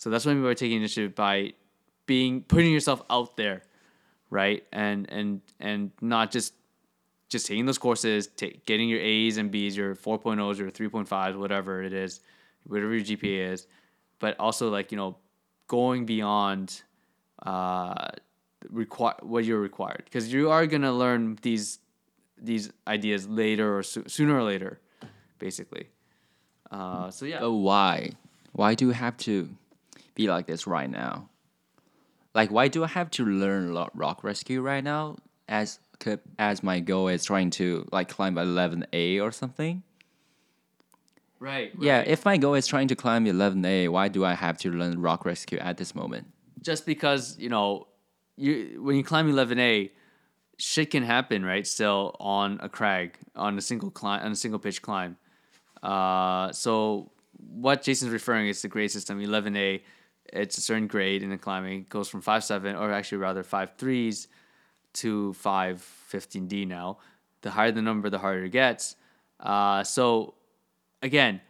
So 0.02 0.10
that's 0.10 0.26
what 0.26 0.32
I 0.32 0.34
mean 0.34 0.42
by 0.42 0.54
taking 0.54 0.78
initiative 0.78 1.14
by 1.14 1.52
being 2.06 2.42
putting 2.42 2.72
yourself 2.72 3.02
out 3.08 3.36
there, 3.36 3.62
right? 4.30 4.64
And 4.72 5.08
and 5.12 5.40
and 5.60 5.92
not 6.00 6.32
just 6.32 6.54
just 7.28 7.46
taking 7.46 7.66
those 7.66 7.78
courses, 7.78 8.26
take, 8.26 8.66
getting 8.66 8.88
your 8.88 8.98
A's 8.98 9.36
and 9.36 9.48
B's, 9.48 9.76
your 9.76 9.94
4.0s, 9.94 10.58
your 10.58 10.72
3.5s, 10.72 11.38
whatever 11.38 11.84
it 11.84 11.92
is, 11.92 12.18
whatever 12.64 12.92
your 12.92 13.04
GPA 13.04 13.52
is, 13.52 13.68
but 14.18 14.34
also 14.40 14.70
like 14.70 14.90
you 14.90 14.98
know 14.98 15.18
going 15.68 16.04
beyond 16.04 16.82
uh, 17.46 18.08
require 18.70 19.14
what 19.22 19.44
you're 19.44 19.60
required 19.60 20.02
because 20.06 20.32
you 20.32 20.50
are 20.50 20.66
gonna 20.66 20.92
learn 20.92 21.38
these 21.42 21.78
these 22.36 22.72
ideas 22.88 23.28
later 23.28 23.78
or 23.78 23.84
so- 23.84 24.08
sooner 24.08 24.36
or 24.36 24.42
later, 24.42 24.80
basically. 25.38 25.90
Uh, 26.72 27.08
so 27.08 27.24
yeah. 27.24 27.38
But 27.38 27.52
why? 27.52 28.10
Why 28.50 28.74
do 28.74 28.86
you 28.86 28.90
have 28.90 29.16
to 29.18 29.48
be 30.14 30.28
like 30.28 30.46
this 30.46 30.66
right 30.66 30.90
now? 30.90 31.28
Like, 32.34 32.50
why 32.50 32.68
do 32.68 32.82
I 32.84 32.88
have 32.88 33.10
to 33.12 33.26
learn 33.26 33.74
rock 33.94 34.24
rescue 34.24 34.60
right 34.62 34.82
now? 34.82 35.16
As 35.48 35.78
as 36.38 36.64
my 36.64 36.80
goal 36.80 37.06
is 37.06 37.24
trying 37.24 37.50
to 37.50 37.86
like 37.92 38.08
climb 38.08 38.34
11A 38.34 39.22
or 39.22 39.30
something. 39.30 39.84
Right. 41.38 41.72
Yeah, 41.78 42.00
if 42.00 42.24
my 42.24 42.36
goal 42.38 42.54
is 42.54 42.66
trying 42.66 42.88
to 42.88 42.96
climb 42.96 43.24
11A, 43.24 43.88
why 43.88 44.08
do 44.08 44.24
I 44.24 44.34
have 44.34 44.58
to 44.58 44.70
learn 44.72 45.00
rock 45.00 45.24
rescue 45.24 45.58
at 45.58 45.76
this 45.76 45.94
moment? 45.94 46.26
just 46.62 46.86
because 46.86 47.36
you 47.38 47.48
know 47.48 47.86
you 48.36 48.80
when 48.80 48.96
you 48.96 49.04
climb 49.04 49.30
11a 49.30 49.90
shit 50.58 50.90
can 50.90 51.02
happen 51.02 51.44
right 51.44 51.66
still 51.66 52.16
on 52.20 52.58
a 52.62 52.68
crag 52.68 53.18
on 53.36 53.58
a 53.58 53.60
single 53.60 53.90
climb 53.90 54.24
on 54.24 54.32
a 54.32 54.36
single 54.36 54.58
pitch 54.58 54.80
climb 54.80 55.16
uh, 55.82 56.50
so 56.52 57.10
what 57.36 57.82
jason's 57.82 58.12
referring 58.12 58.48
is 58.48 58.62
the 58.62 58.68
grade 58.68 58.90
system 58.90 59.20
11a 59.20 59.82
it's 60.32 60.58
a 60.58 60.60
certain 60.60 60.86
grade 60.86 61.22
in 61.22 61.30
the 61.30 61.38
climbing 61.38 61.80
it 61.80 61.88
goes 61.88 62.08
from 62.08 62.20
5 62.20 62.44
7 62.44 62.76
or 62.76 62.92
actually 62.92 63.18
rather 63.18 63.42
5 63.42 63.76
3s 63.76 64.26
to 64.94 65.32
5 65.34 66.06
15d 66.10 66.66
now 66.66 66.98
the 67.42 67.50
higher 67.50 67.72
the 67.72 67.82
number 67.82 68.10
the 68.10 68.18
harder 68.18 68.44
it 68.44 68.50
gets 68.50 68.96
uh, 69.42 69.82
so 69.82 70.34
again, 71.02 71.40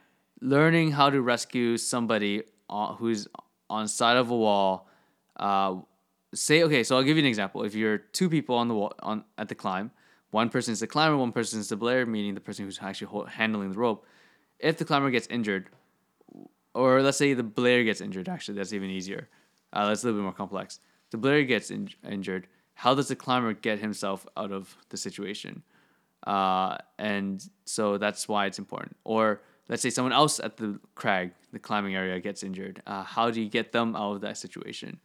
learning 0.40 0.92
how 0.92 1.10
to 1.10 1.20
rescue 1.20 1.76
somebody 1.76 2.42
on, 2.68 2.96
who's 2.96 3.28
on 3.70 3.86
side 3.86 4.16
of 4.16 4.30
a 4.30 4.36
wall. 4.36 4.88
Uh, 5.36 5.76
say 6.34 6.62
okay, 6.64 6.82
so 6.82 6.96
I'll 6.96 7.02
give 7.02 7.16
you 7.16 7.22
an 7.22 7.28
example. 7.28 7.62
If 7.62 7.74
you're 7.74 7.98
two 7.98 8.28
people 8.28 8.56
on 8.56 8.68
the 8.68 8.74
wall 8.74 8.94
on 9.00 9.24
at 9.38 9.48
the 9.48 9.54
climb, 9.54 9.92
one 10.30 10.48
person 10.48 10.72
is 10.72 10.80
the 10.80 10.86
climber, 10.86 11.16
one 11.16 11.32
person 11.32 11.60
is 11.60 11.68
the 11.68 11.76
belayer, 11.76 12.08
meaning 12.08 12.34
the 12.34 12.40
person 12.40 12.64
who's 12.64 12.78
actually 12.80 13.08
ho- 13.08 13.26
handling 13.26 13.72
the 13.72 13.78
rope. 13.78 14.06
If 14.58 14.78
the 14.78 14.84
climber 14.84 15.10
gets 15.10 15.26
injured, 15.28 15.68
or 16.74 17.02
let's 17.02 17.18
say 17.18 17.34
the 17.34 17.44
belayer 17.44 17.84
gets 17.84 18.00
injured, 18.00 18.28
actually 18.28 18.56
that's 18.56 18.72
even 18.72 18.90
easier. 18.90 19.28
Uh, 19.72 19.88
that's 19.88 20.02
a 20.02 20.06
little 20.06 20.20
bit 20.20 20.24
more 20.24 20.32
complex. 20.32 20.80
The 21.10 21.18
belayer 21.18 21.46
gets 21.46 21.70
in- 21.70 21.90
injured. 22.08 22.46
How 22.74 22.94
does 22.94 23.08
the 23.08 23.16
climber 23.16 23.52
get 23.52 23.78
himself 23.78 24.26
out 24.36 24.52
of 24.52 24.76
the 24.88 24.96
situation? 24.96 25.62
Uh, 26.26 26.78
and 26.98 27.48
so 27.64 27.98
that's 27.98 28.28
why 28.28 28.46
it's 28.46 28.58
important. 28.58 28.96
Or 29.04 29.42
let's 29.68 29.82
say 29.82 29.90
someone 29.90 30.12
else 30.12 30.40
at 30.40 30.56
the 30.56 30.78
crag, 30.94 31.32
the 31.52 31.58
climbing 31.58 31.94
area, 31.94 32.18
gets 32.20 32.42
injured. 32.42 32.82
Uh, 32.86 33.02
how 33.02 33.30
do 33.30 33.40
you 33.40 33.48
get 33.48 33.72
them 33.72 33.94
out 33.96 34.12
of 34.14 34.20
that 34.22 34.38
situation? 34.38 35.00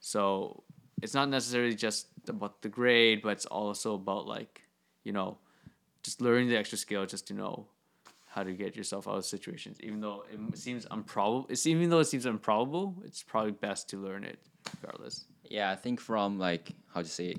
So 0.00 0.62
it's 1.00 1.14
not 1.14 1.28
necessarily 1.28 1.74
just 1.74 2.08
about 2.28 2.62
the 2.62 2.68
grade, 2.68 3.22
but 3.22 3.30
it's 3.30 3.46
also 3.46 3.94
about 3.94 4.26
like, 4.26 4.62
you 5.04 5.12
know, 5.12 5.38
just 6.02 6.20
learning 6.20 6.48
the 6.48 6.56
extra 6.56 6.78
skill 6.78 7.06
just 7.06 7.26
to 7.28 7.34
know 7.34 7.66
how 8.34 8.42
to 8.42 8.52
get 8.52 8.74
yourself 8.74 9.06
out 9.06 9.16
of 9.18 9.24
situations. 9.26 9.76
Even 9.80 10.00
though 10.00 10.24
it 10.32 10.58
seems 10.58 10.86
improbable, 10.90 11.46
it's 11.50 11.66
even 11.66 11.90
though 11.90 12.00
it 12.00 12.06
seems 12.06 12.24
improbable, 12.24 12.96
it's 13.04 13.22
probably 13.22 13.52
best 13.52 13.90
to 13.90 13.98
learn 13.98 14.24
it 14.24 14.38
regardless. 14.80 15.26
Yeah, 15.44 15.70
I 15.70 15.76
think 15.76 16.00
from 16.00 16.38
like 16.38 16.72
how 16.94 17.02
to 17.02 17.08
say, 17.08 17.36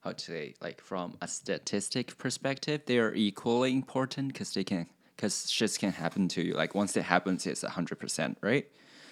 how 0.00 0.12
to 0.12 0.24
say 0.24 0.54
like 0.60 0.80
from 0.80 1.16
a 1.20 1.26
statistic 1.26 2.16
perspective, 2.18 2.82
they 2.86 2.98
are 2.98 3.12
equally 3.14 3.72
important 3.72 4.28
because 4.32 4.54
they 4.54 4.62
can 4.64 4.86
because 5.16 5.34
shits 5.46 5.76
can 5.76 5.90
happen 5.90 6.28
to 6.28 6.42
you. 6.42 6.54
Like 6.54 6.72
once 6.74 6.96
it 6.96 7.02
happens, 7.02 7.44
it's 7.44 7.62
hundred 7.62 7.98
percent, 7.98 8.38
right? 8.40 8.66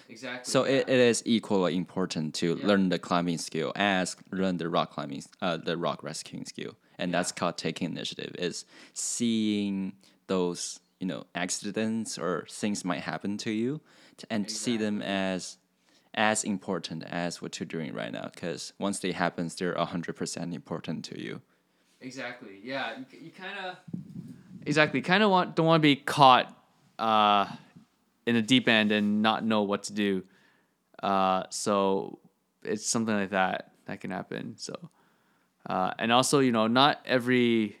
Exactly. 0.09 0.49
So 0.49 0.63
it, 0.63 0.87
it 0.87 0.99
is 1.11 1.21
equally 1.25 1.75
important 1.75 2.33
to 2.35 2.55
Yeah. 2.55 2.67
learn 2.67 2.87
the 2.87 2.99
climbing 2.99 3.37
skill 3.37 3.73
as 3.75 4.15
learn 4.31 4.55
the 4.57 4.69
rock 4.69 4.91
climbing, 4.91 5.23
uh, 5.41 5.57
the 5.57 5.75
rock 5.75 6.03
rescuing 6.03 6.45
skill, 6.45 6.77
and 6.97 7.13
that's 7.13 7.33
called 7.33 7.57
taking 7.57 7.91
initiative. 7.91 8.33
Is 8.39 8.63
seeing 8.93 9.91
those 10.27 10.79
you 10.99 11.07
know 11.07 11.25
accidents 11.35 12.17
or 12.17 12.45
things 12.49 12.83
might 12.83 13.01
happen 13.01 13.37
to 13.37 13.51
you, 13.51 13.81
t- 14.17 14.27
and 14.29 14.49
see 14.49 14.77
them 14.77 15.01
as 15.01 15.57
as 16.13 16.43
important 16.43 17.03
as 17.03 17.41
what 17.41 17.59
you're 17.59 17.67
doing 17.67 17.93
right 17.93 18.11
now. 18.11 18.29
Because 18.33 18.73
once 18.79 18.99
they 18.99 19.11
happens, 19.11 19.55
they're 19.55 19.75
hundred 19.75 20.15
percent 20.15 20.53
important 20.53 21.05
to 21.05 21.21
you. 21.21 21.41
Exactly. 22.01 22.59
Yeah. 22.63 22.97
You, 22.97 23.05
you 23.21 23.31
kind 23.31 23.57
of. 23.65 23.77
Exactly. 24.65 25.01
Kind 25.01 25.23
of 25.23 25.29
want 25.29 25.55
don't 25.55 25.65
want 25.65 25.81
to 25.81 25.87
be 25.87 25.95
caught 25.95 26.53
uh, 26.99 27.45
in 28.25 28.35
a 28.35 28.41
deep 28.41 28.67
end 28.67 28.91
and 28.91 29.21
not 29.21 29.45
know 29.45 29.61
what 29.61 29.83
to 29.83 29.93
do. 29.93 30.23
Uh, 31.01 31.43
so 31.49 32.19
it's 32.63 32.87
something 32.87 33.15
like 33.15 33.29
that 33.29 33.71
that 33.85 34.01
can 34.01 34.11
happen. 34.11 34.55
So, 34.57 34.89
uh, 35.69 35.91
and 35.97 36.11
also 36.11 36.39
you 36.39 36.51
know 36.51 36.67
not 36.67 36.99
every, 37.05 37.77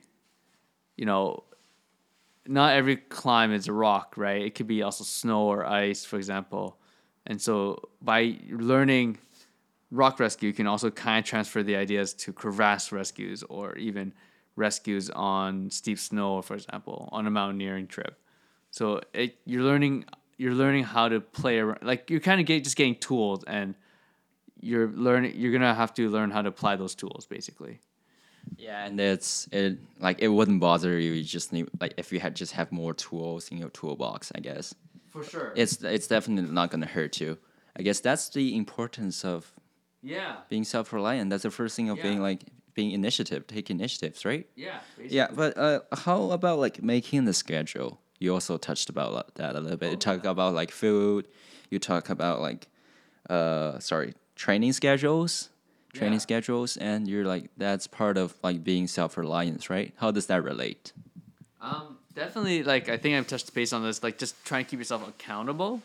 you 0.95 1.05
know, 1.05 1.43
not 2.47 2.75
every 2.75 2.97
climb 2.97 3.51
is 3.51 3.67
a 3.67 3.73
rock, 3.73 4.15
right? 4.17 4.41
It 4.41 4.55
could 4.55 4.67
be 4.67 4.81
also 4.81 5.03
snow 5.03 5.47
or 5.47 5.65
ice, 5.65 6.05
for 6.05 6.17
example. 6.17 6.77
And 7.25 7.41
so 7.41 7.89
by 8.01 8.37
learning 8.49 9.17
rock 9.91 10.19
rescue, 10.19 10.47
you 10.47 10.53
can 10.53 10.67
also 10.67 10.89
kind 10.89 11.19
of 11.19 11.25
transfer 11.25 11.63
the 11.63 11.75
ideas 11.75 12.13
to 12.13 12.33
crevasse 12.33 12.91
rescues 12.91 13.43
or 13.43 13.75
even 13.75 14.13
rescues 14.55 15.09
on 15.09 15.69
steep 15.69 15.99
snow, 15.99 16.41
for 16.41 16.55
example, 16.55 17.09
on 17.11 17.27
a 17.27 17.31
mountaineering 17.31 17.87
trip. 17.87 18.19
So 18.71 19.01
it, 19.13 19.37
you're 19.45 19.63
learning 19.63 20.05
you're 20.37 20.53
learning 20.53 20.83
how 20.83 21.09
to 21.09 21.19
play 21.19 21.59
around. 21.59 21.79
Like 21.81 22.09
you're 22.09 22.19
kind 22.19 22.39
of 22.39 22.45
get, 22.45 22.63
just 22.63 22.75
getting 22.75 22.95
tools, 22.95 23.43
and 23.45 23.75
you're 24.59 24.87
learning. 24.87 25.33
You're 25.35 25.51
gonna 25.51 25.73
have 25.73 25.93
to 25.95 26.09
learn 26.09 26.31
how 26.31 26.41
to 26.41 26.49
apply 26.49 26.75
those 26.75 26.95
tools, 26.95 27.25
basically. 27.25 27.81
Yeah, 28.57 28.85
and 28.85 28.99
it's 28.99 29.47
it 29.51 29.77
like 29.99 30.19
it 30.19 30.29
wouldn't 30.29 30.59
bother 30.59 30.99
you. 30.99 31.11
You 31.11 31.23
just 31.23 31.51
need 31.51 31.69
like 31.79 31.93
if 31.97 32.11
you 32.11 32.19
had 32.19 32.35
just 32.35 32.53
have 32.53 32.71
more 32.71 32.93
tools 32.93 33.49
in 33.49 33.57
your 33.57 33.69
toolbox, 33.69 34.31
I 34.35 34.39
guess. 34.39 34.73
For 35.09 35.23
sure. 35.23 35.53
it's 35.55 35.81
it's 35.83 36.07
definitely 36.07 36.51
not 36.51 36.71
gonna 36.71 36.85
hurt 36.85 37.19
you. 37.19 37.37
I 37.75 37.81
guess 37.83 37.99
that's 37.99 38.29
the 38.29 38.55
importance 38.55 39.23
of 39.23 39.51
yeah. 40.01 40.37
being 40.49 40.63
self 40.63 40.93
reliant. 40.93 41.29
That's 41.29 41.43
the 41.43 41.51
first 41.51 41.75
thing 41.75 41.89
of 41.89 42.01
being 42.01 42.21
like 42.21 42.41
being 42.73 42.91
initiative, 42.91 43.47
take 43.47 43.69
initiatives, 43.69 44.23
right? 44.23 44.47
Yeah. 44.55 44.79
Yeah, 45.03 45.27
but 45.33 45.57
uh, 45.57 45.79
how 45.93 46.31
about 46.31 46.59
like 46.59 46.81
making 46.83 47.25
the 47.25 47.33
schedule? 47.33 47.99
You 48.19 48.33
also 48.33 48.57
touched 48.57 48.89
about 48.89 49.35
that 49.35 49.55
a 49.55 49.59
little 49.59 49.77
bit. 49.77 49.91
You 49.91 49.97
talk 49.97 50.25
about 50.25 50.53
like 50.53 50.71
food. 50.71 51.27
You 51.69 51.79
talk 51.79 52.09
about 52.09 52.39
like, 52.39 52.67
uh, 53.29 53.79
sorry, 53.79 54.13
training 54.35 54.73
schedules, 54.73 55.49
training 55.97 56.19
Yeah. 56.19 56.29
schedules, 56.29 56.77
and 56.77 57.07
you're 57.07 57.25
like 57.25 57.49
that's 57.57 57.87
part 57.87 58.17
of 58.17 58.35
like 58.43 58.63
being 58.63 58.87
self-reliance 58.87 59.69
right? 59.69 59.93
How 59.97 60.11
does 60.11 60.27
that 60.27 60.43
relate? 60.43 60.93
Um, 61.61 61.97
definitely. 62.13 62.63
Like 62.63 62.89
I 62.89 62.97
think 62.97 63.15
I've 63.15 63.27
touched 63.27 63.53
base 63.53 63.73
on 63.73 63.83
this. 63.83 64.03
Like 64.03 64.17
just 64.17 64.33
trying 64.45 64.63
to 64.65 64.69
keep 64.69 64.79
yourself 64.79 65.07
accountable. 65.07 65.81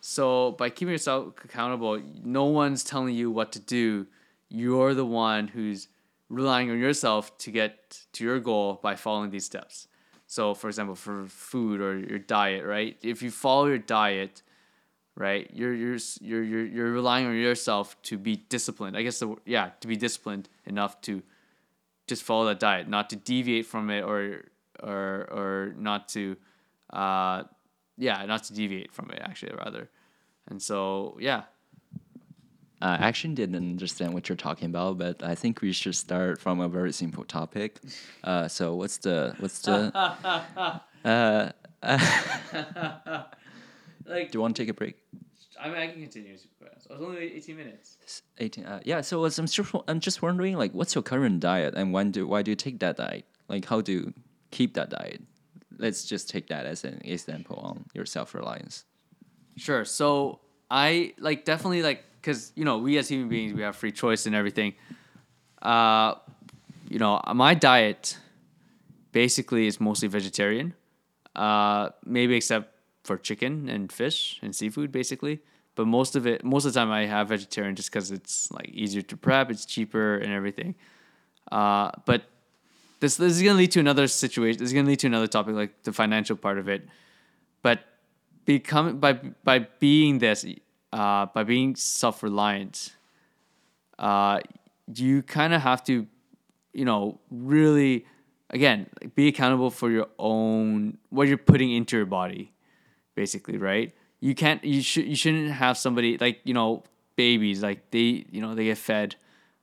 So 0.00 0.52
by 0.52 0.68
keeping 0.70 0.92
yourself 0.92 1.34
accountable, 1.44 2.00
no 2.22 2.44
one's 2.44 2.84
telling 2.84 3.14
you 3.14 3.30
what 3.30 3.50
to 3.52 3.58
do. 3.58 4.06
You're 4.48 4.94
the 4.94 5.06
one 5.06 5.48
who's 5.48 5.88
relying 6.28 6.70
on 6.70 6.78
yourself 6.78 7.36
to 7.38 7.50
get 7.50 8.00
to 8.12 8.24
your 8.24 8.38
goal 8.40 8.78
by 8.82 8.94
following 8.94 9.30
these 9.30 9.44
steps. 9.44 9.88
So, 10.28 10.54
for 10.54 10.68
example, 10.68 10.94
for 10.96 11.26
food 11.26 11.80
or 11.80 11.98
your 11.98 12.18
diet, 12.18 12.64
right? 12.64 12.96
If 13.02 13.22
you 13.22 13.30
follow 13.30 13.66
your 13.66 13.78
diet, 13.78 14.42
right, 15.16 15.50
you're 15.52 15.74
you're 15.74 15.98
you're 16.20 16.42
you're, 16.42 16.66
you're 16.66 16.92
relying 16.92 17.26
on 17.26 17.34
yourself 17.34 18.00
to 18.02 18.18
be 18.18 18.36
disciplined. 18.36 18.96
I 18.96 19.02
guess 19.02 19.18
the 19.18 19.34
yeah, 19.44 19.70
to 19.80 19.88
be 19.88 19.96
disciplined 19.96 20.48
enough 20.66 21.00
to 21.02 21.22
just 22.06 22.22
follow 22.22 22.46
that 22.46 22.60
diet, 22.60 22.88
not 22.88 23.10
to 23.10 23.16
deviate 23.16 23.66
from 23.66 23.90
it 23.90 24.02
or 24.02 24.44
or 24.82 25.28
or 25.30 25.74
not 25.78 26.08
to 26.10 26.36
uh 26.92 27.44
yeah, 27.96 28.24
not 28.26 28.44
to 28.44 28.54
deviate 28.54 28.92
from 28.92 29.10
it 29.10 29.20
actually 29.22 29.52
rather. 29.56 29.88
And 30.48 30.62
so 30.62 31.16
yeah. 31.18 31.44
I 32.82 32.96
actually 32.96 33.32
didn't 33.32 33.56
understand 33.56 34.12
what 34.12 34.28
you're 34.28 34.36
talking 34.36 34.66
about, 34.66 34.98
but 34.98 35.22
I 35.22 35.34
think 35.34 35.62
we 35.62 35.72
should 35.72 35.96
start 35.96 36.38
from 36.38 36.60
a 36.60 36.68
very 36.68 36.92
simple 36.92 37.24
topic. 37.24 37.80
Uh, 38.22 38.48
so 38.48 38.74
what's 38.74 38.98
the 38.98 39.34
what's 39.38 39.60
the? 39.60 39.90
uh, 41.04 41.52
Like 44.06 44.30
do 44.30 44.38
you 44.38 44.42
want 44.42 44.56
to 44.56 44.62
take 44.62 44.68
a 44.70 44.74
break? 44.74 44.96
I 45.60 45.68
mean 45.68 45.76
I 45.78 45.86
can 45.88 46.00
continue 46.00 46.36
super 46.36 46.66
fast. 46.70 46.86
I 46.90 46.94
was 46.94 47.02
only 47.02 47.32
18 47.34 47.56
minutes. 47.56 48.22
18 48.38 48.64
uh, 48.66 48.80
yeah 48.84 49.00
so 49.00 49.20
was- 49.20 49.38
I'm, 49.38 49.46
just, 49.46 49.74
I'm 49.88 50.00
just 50.00 50.22
wondering 50.22 50.56
like 50.56 50.72
what's 50.72 50.94
your 50.94 51.02
current 51.02 51.40
diet 51.40 51.74
and 51.74 51.92
when 51.92 52.10
do 52.10 52.26
why 52.26 52.42
do 52.42 52.50
you 52.50 52.56
take 52.56 52.78
that 52.80 52.96
diet 52.96 53.24
like 53.48 53.64
how 53.64 53.80
do 53.80 53.92
you 53.92 54.14
keep 54.50 54.74
that 54.74 54.90
diet 54.90 55.22
let's 55.78 56.04
just 56.04 56.28
take 56.30 56.46
that 56.48 56.66
as 56.66 56.84
an 56.84 57.00
example 57.04 57.56
on 57.56 57.84
your 57.94 58.06
self-reliance 58.06 58.84
Sure. 59.56 59.84
So 59.86 60.40
I 60.70 61.14
like 61.18 61.46
definitely 61.46 61.82
like 61.82 62.04
because 62.20 62.52
you 62.56 62.64
know 62.66 62.76
we 62.78 62.98
as 62.98 63.08
human 63.08 63.28
beings 63.30 63.54
we 63.54 63.62
have 63.62 63.74
free 63.74 63.90
choice 63.92 64.26
and 64.26 64.34
everything. 64.34 64.74
Uh, 65.62 66.14
you 66.90 66.98
know 66.98 67.20
my 67.34 67.54
diet 67.54 68.18
basically 69.12 69.66
is 69.66 69.80
mostly 69.80 70.08
vegetarian. 70.08 70.74
Uh, 71.34 71.88
maybe 72.04 72.36
except 72.36 72.70
for 73.06 73.16
chicken 73.16 73.68
and 73.68 73.90
fish 73.92 74.38
and 74.42 74.54
seafood 74.54 74.92
basically. 74.92 75.40
But 75.76 75.86
most 75.86 76.16
of 76.16 76.26
it, 76.26 76.42
most 76.42 76.64
of 76.64 76.72
the 76.72 76.80
time, 76.80 76.90
I 76.90 77.04
have 77.04 77.28
vegetarian 77.28 77.76
just 77.76 77.90
because 77.90 78.10
it's 78.10 78.50
like 78.50 78.68
easier 78.70 79.02
to 79.02 79.16
prep, 79.16 79.50
it's 79.50 79.66
cheaper 79.66 80.16
and 80.16 80.32
everything. 80.32 80.74
Uh, 81.52 81.90
but 82.06 82.22
this 83.00 83.16
this 83.16 83.32
is 83.36 83.42
gonna 83.42 83.58
lead 83.58 83.72
to 83.72 83.80
another 83.80 84.08
situation. 84.08 84.58
This 84.58 84.68
is 84.68 84.72
gonna 84.72 84.88
lead 84.88 85.00
to 85.00 85.06
another 85.06 85.26
topic, 85.26 85.54
like 85.54 85.82
the 85.82 85.92
financial 85.92 86.34
part 86.34 86.58
of 86.58 86.68
it. 86.68 86.88
But 87.62 87.80
becoming 88.46 88.98
by 88.98 89.12
by 89.44 89.58
being 89.78 90.18
this 90.18 90.46
uh, 90.92 91.26
by 91.26 91.44
being 91.44 91.76
self 91.76 92.22
reliant, 92.22 92.96
uh, 93.98 94.40
you 94.94 95.22
kind 95.22 95.52
of 95.52 95.60
have 95.60 95.84
to, 95.84 96.06
you 96.72 96.84
know, 96.86 97.20
really 97.30 98.06
again 98.50 98.88
be 99.14 99.28
accountable 99.28 99.70
for 99.70 99.90
your 99.90 100.06
own 100.18 100.96
what 101.10 101.28
you're 101.28 101.36
putting 101.36 101.70
into 101.70 101.96
your 101.96 102.06
body, 102.06 102.52
basically, 103.16 103.58
right? 103.58 103.92
You 104.20 104.36
can't 104.36 104.62
you 104.64 104.80
should 104.80 105.06
you 105.06 105.16
shouldn't 105.16 105.50
have 105.50 105.76
somebody 105.76 106.16
like 106.18 106.40
you 106.44 106.54
know 106.54 106.84
babies 107.16 107.62
like 107.62 107.90
they 107.90 108.24
you 108.30 108.40
know 108.40 108.54
they 108.54 108.64
get 108.64 108.78
fed 108.78 109.16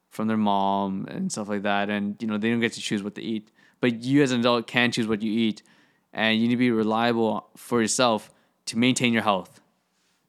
from 0.10 0.27
their 0.27 0.38
mom 0.38 1.05
and 1.10 1.31
stuff 1.31 1.48
like 1.48 1.63
that 1.63 1.89
and 1.89 2.22
you 2.22 2.27
know 2.27 2.38
they 2.38 2.50
don't 2.50 2.60
get 2.60 2.74
to 2.74 2.81
choose 2.81 3.01
what 3.01 3.15
to 3.15 3.22
eat. 3.22 3.50
But 3.79 4.03
you 4.03 4.22
as 4.22 4.31
an 4.31 4.41
adult 4.41 4.67
can 4.67 4.91
choose 4.91 5.07
what 5.07 5.22
you 5.22 5.31
eat 5.31 5.63
and 6.12 6.38
you 6.38 6.48
need 6.48 6.53
to 6.53 6.57
be 6.57 6.72
reliable 6.72 7.48
for 7.55 7.81
yourself 7.81 8.31
to 8.65 8.77
maintain 8.77 9.13
your 9.13 9.24
health. 9.24 9.62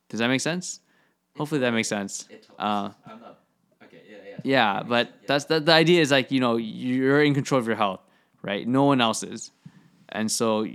Does 0.08 0.20
that 0.20 0.28
make 0.28 0.40
sense? 0.40 0.80
Hopefully 1.36 1.60
that 1.60 1.72
makes 1.72 1.88
sense. 1.88 2.28
Uh, 2.58 2.90
okay 3.82 4.02
yeah 4.08 4.16
yeah. 4.28 4.38
Yeah 4.44 4.82
but 4.84 5.12
that's 5.26 5.46
the, 5.46 5.60
the 5.60 5.72
idea 5.72 6.00
is 6.00 6.10
like 6.10 6.30
you 6.30 6.40
know 6.40 6.56
you're 6.56 7.22
in 7.22 7.34
control 7.34 7.60
of 7.60 7.66
your 7.66 7.76
health 7.76 8.00
right? 8.42 8.68
No 8.68 8.84
one 8.84 9.00
else 9.00 9.22
is 9.22 9.50
and 10.10 10.30
so 10.30 10.66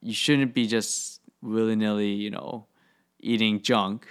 you 0.00 0.12
shouldn't 0.12 0.52
be 0.52 0.66
just 0.66 1.21
willy 1.42 1.76
nilly, 1.76 2.12
you 2.12 2.30
know, 2.30 2.66
eating 3.20 3.60
junk. 3.60 4.06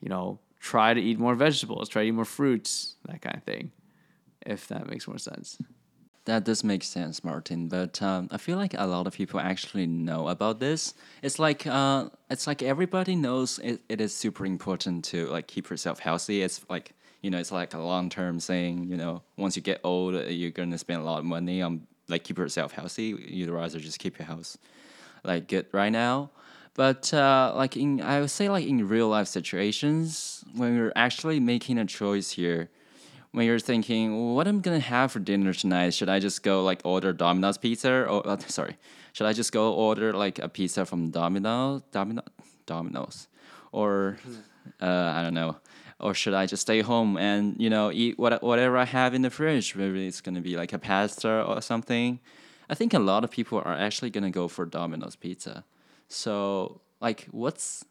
You 0.00 0.08
know, 0.08 0.40
try 0.58 0.94
to 0.94 1.00
eat 1.00 1.18
more 1.18 1.34
vegetables, 1.34 1.88
try 1.88 2.02
to 2.02 2.08
eat 2.08 2.12
more 2.12 2.24
fruits, 2.24 2.96
that 3.06 3.20
kind 3.20 3.36
of 3.36 3.44
thing. 3.44 3.72
If 4.44 4.66
that 4.68 4.88
makes 4.88 5.06
more 5.06 5.18
sense. 5.18 5.58
That 6.24 6.44
does 6.44 6.62
make 6.62 6.84
sense, 6.84 7.24
Martin. 7.24 7.68
But 7.68 8.00
um, 8.00 8.28
I 8.30 8.38
feel 8.38 8.56
like 8.56 8.74
a 8.74 8.86
lot 8.86 9.06
of 9.06 9.12
people 9.12 9.40
actually 9.40 9.86
know 9.86 10.28
about 10.28 10.60
this. 10.60 10.94
It's 11.20 11.38
like 11.38 11.66
uh, 11.66 12.10
it's 12.30 12.46
like 12.46 12.62
everybody 12.62 13.16
knows 13.16 13.58
it, 13.58 13.80
it 13.88 14.00
is 14.00 14.14
super 14.14 14.46
important 14.46 15.04
to 15.06 15.26
like 15.26 15.48
keep 15.48 15.68
yourself 15.68 15.98
healthy. 15.98 16.42
It's 16.42 16.64
like 16.68 16.92
you 17.22 17.30
know, 17.30 17.38
it's 17.38 17.52
like 17.52 17.74
a 17.74 17.78
long 17.78 18.08
term 18.08 18.38
saying. 18.38 18.88
You 18.88 18.96
know, 18.96 19.22
once 19.36 19.56
you 19.56 19.62
get 19.62 19.80
old, 19.82 20.14
uh, 20.14 20.24
you're 20.24 20.50
gonna 20.50 20.78
spend 20.78 21.00
a 21.00 21.04
lot 21.04 21.18
of 21.18 21.24
money 21.24 21.60
on 21.60 21.86
like 22.08 22.22
keep 22.22 22.38
yourself 22.38 22.72
healthy. 22.72 23.16
You'd 23.26 23.50
rather 23.50 23.80
just 23.80 23.98
keep 23.98 24.18
your 24.18 24.26
house 24.26 24.58
like 25.24 25.48
good 25.48 25.66
right 25.72 25.90
now. 25.90 26.30
But 26.74 27.12
uh, 27.12 27.52
like 27.54 27.76
in, 27.76 28.00
I 28.00 28.20
would 28.20 28.30
say 28.30 28.48
like 28.48 28.66
in 28.66 28.88
real 28.88 29.08
life 29.08 29.28
situations, 29.28 30.44
when 30.54 30.74
you're 30.76 30.92
actually 30.96 31.38
making 31.38 31.78
a 31.78 31.84
choice 31.84 32.30
here, 32.30 32.70
when 33.32 33.46
you're 33.46 33.58
thinking, 33.58 34.34
what 34.34 34.46
I'm 34.48 34.60
gonna 34.60 34.80
have 34.80 35.12
for 35.12 35.18
dinner 35.18 35.52
tonight, 35.52 35.94
should 35.94 36.08
I 36.08 36.18
just 36.18 36.42
go 36.42 36.62
like 36.62 36.80
order 36.84 37.12
Domino's 37.12 37.58
pizza? 37.58 38.06
Or 38.06 38.26
uh, 38.26 38.38
sorry, 38.46 38.76
should 39.12 39.26
I 39.26 39.32
just 39.32 39.52
go 39.52 39.72
order 39.74 40.12
like 40.12 40.38
a 40.38 40.48
pizza 40.48 40.86
from 40.86 41.10
Domino, 41.10 41.82
Domino, 41.90 42.22
Domino's, 42.64 43.28
or 43.70 44.16
uh, 44.80 45.12
I 45.14 45.22
don't 45.22 45.34
know, 45.34 45.56
or 46.00 46.14
should 46.14 46.34
I 46.34 46.46
just 46.46 46.62
stay 46.62 46.80
home 46.80 47.18
and 47.18 47.54
you 47.58 47.68
know 47.68 47.90
eat 47.92 48.18
what 48.18 48.42
whatever 48.42 48.78
I 48.78 48.84
have 48.86 49.12
in 49.12 49.20
the 49.20 49.30
fridge? 49.30 49.74
Maybe 49.74 50.06
it's 50.06 50.22
gonna 50.22 50.40
be 50.40 50.56
like 50.56 50.72
a 50.72 50.78
pasta 50.78 51.42
or 51.42 51.60
something. 51.60 52.18
I 52.70 52.74
think 52.74 52.94
a 52.94 52.98
lot 52.98 53.24
of 53.24 53.30
people 53.30 53.58
are 53.58 53.74
actually 53.74 54.08
gonna 54.08 54.30
go 54.30 54.48
for 54.48 54.64
Domino's 54.64 55.16
pizza. 55.16 55.64
So 56.12 56.80
like, 57.00 57.26
what's 57.30 57.84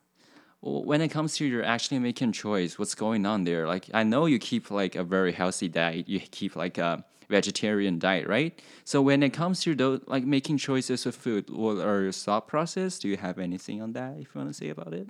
when 0.62 1.02
it 1.02 1.08
comes 1.08 1.36
to 1.38 1.46
you're 1.46 1.64
actually 1.66 1.98
making 1.98 2.32
choice 2.32 2.78
what's 2.78 2.94
going 2.96 3.26
on 3.26 3.44
there? 3.46 3.68
Like 3.68 3.90
i 3.94 4.04
know 4.04 4.28
you 4.28 4.38
keep 4.38 4.70
like 4.70 4.96
a 4.96 5.04
very 5.04 5.32
healthy 5.32 5.68
diet. 5.68 6.08
You 6.08 6.20
keep 6.20 6.56
like 6.56 6.78
a 6.78 7.04
vegetarian 7.30 7.98
diet 7.98 8.28
right? 8.28 8.62
So 8.84 9.02
when 9.02 9.24
it 9.24 9.32
comes 9.32 9.62
to 9.62 9.74
those 9.74 10.02
like 10.06 10.24
making 10.26 10.58
choices 10.58 11.06
of 11.06 11.16
food 11.16 11.50
what 11.50 11.78
are 11.80 12.02
your 12.02 12.12
thought 12.12 12.48
process? 12.48 13.00
Do 13.00 13.08
you 13.08 13.18
have 13.18 13.40
anything 13.40 13.82
on 13.82 13.94
that 13.94 14.18
if 14.20 14.36
you 14.36 14.42
want 14.42 14.50
to 14.50 14.54
say 14.54 14.70
about 14.70 14.94
it? 14.94 15.08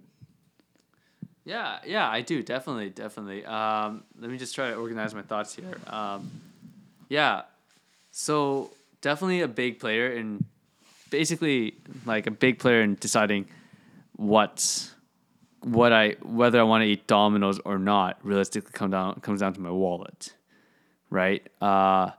Yeah, 1.44 1.80
yeah, 1.86 2.08
I 2.08 2.22
do. 2.22 2.44
Definitely, 2.44 2.92
definitely. 2.92 3.44
Um, 3.46 4.04
let 4.20 4.30
me 4.30 4.38
just 4.38 4.54
try 4.54 4.70
to 4.70 4.76
organize 4.76 5.16
my 5.16 5.24
thoughts 5.24 5.56
here. 5.56 5.76
Um, 5.88 6.30
yeah, 7.10 7.42
so 8.12 8.70
definitely 9.02 9.42
a 9.42 9.48
big 9.48 9.80
player 9.80 10.12
in, 10.12 10.46
basically 11.12 11.76
like 12.08 12.26
a 12.26 12.32
big 12.32 12.58
player 12.58 12.82
in 12.82 12.96
deciding 12.96 13.48
what, 14.14 14.90
what 15.60 15.94
I 15.94 16.16
whether 16.24 16.60
I 16.60 16.64
want 16.64 16.82
to 16.82 16.88
eat 16.88 17.06
Domino's 17.06 17.60
or 17.60 17.78
not. 17.78 18.18
Realistically, 18.24 18.72
come 18.74 18.90
down 18.90 19.20
comes 19.20 19.42
down 19.42 19.54
to 19.54 19.62
my 19.62 19.70
wallet, 19.70 20.34
right? 21.12 21.48
Uh, 21.62 22.12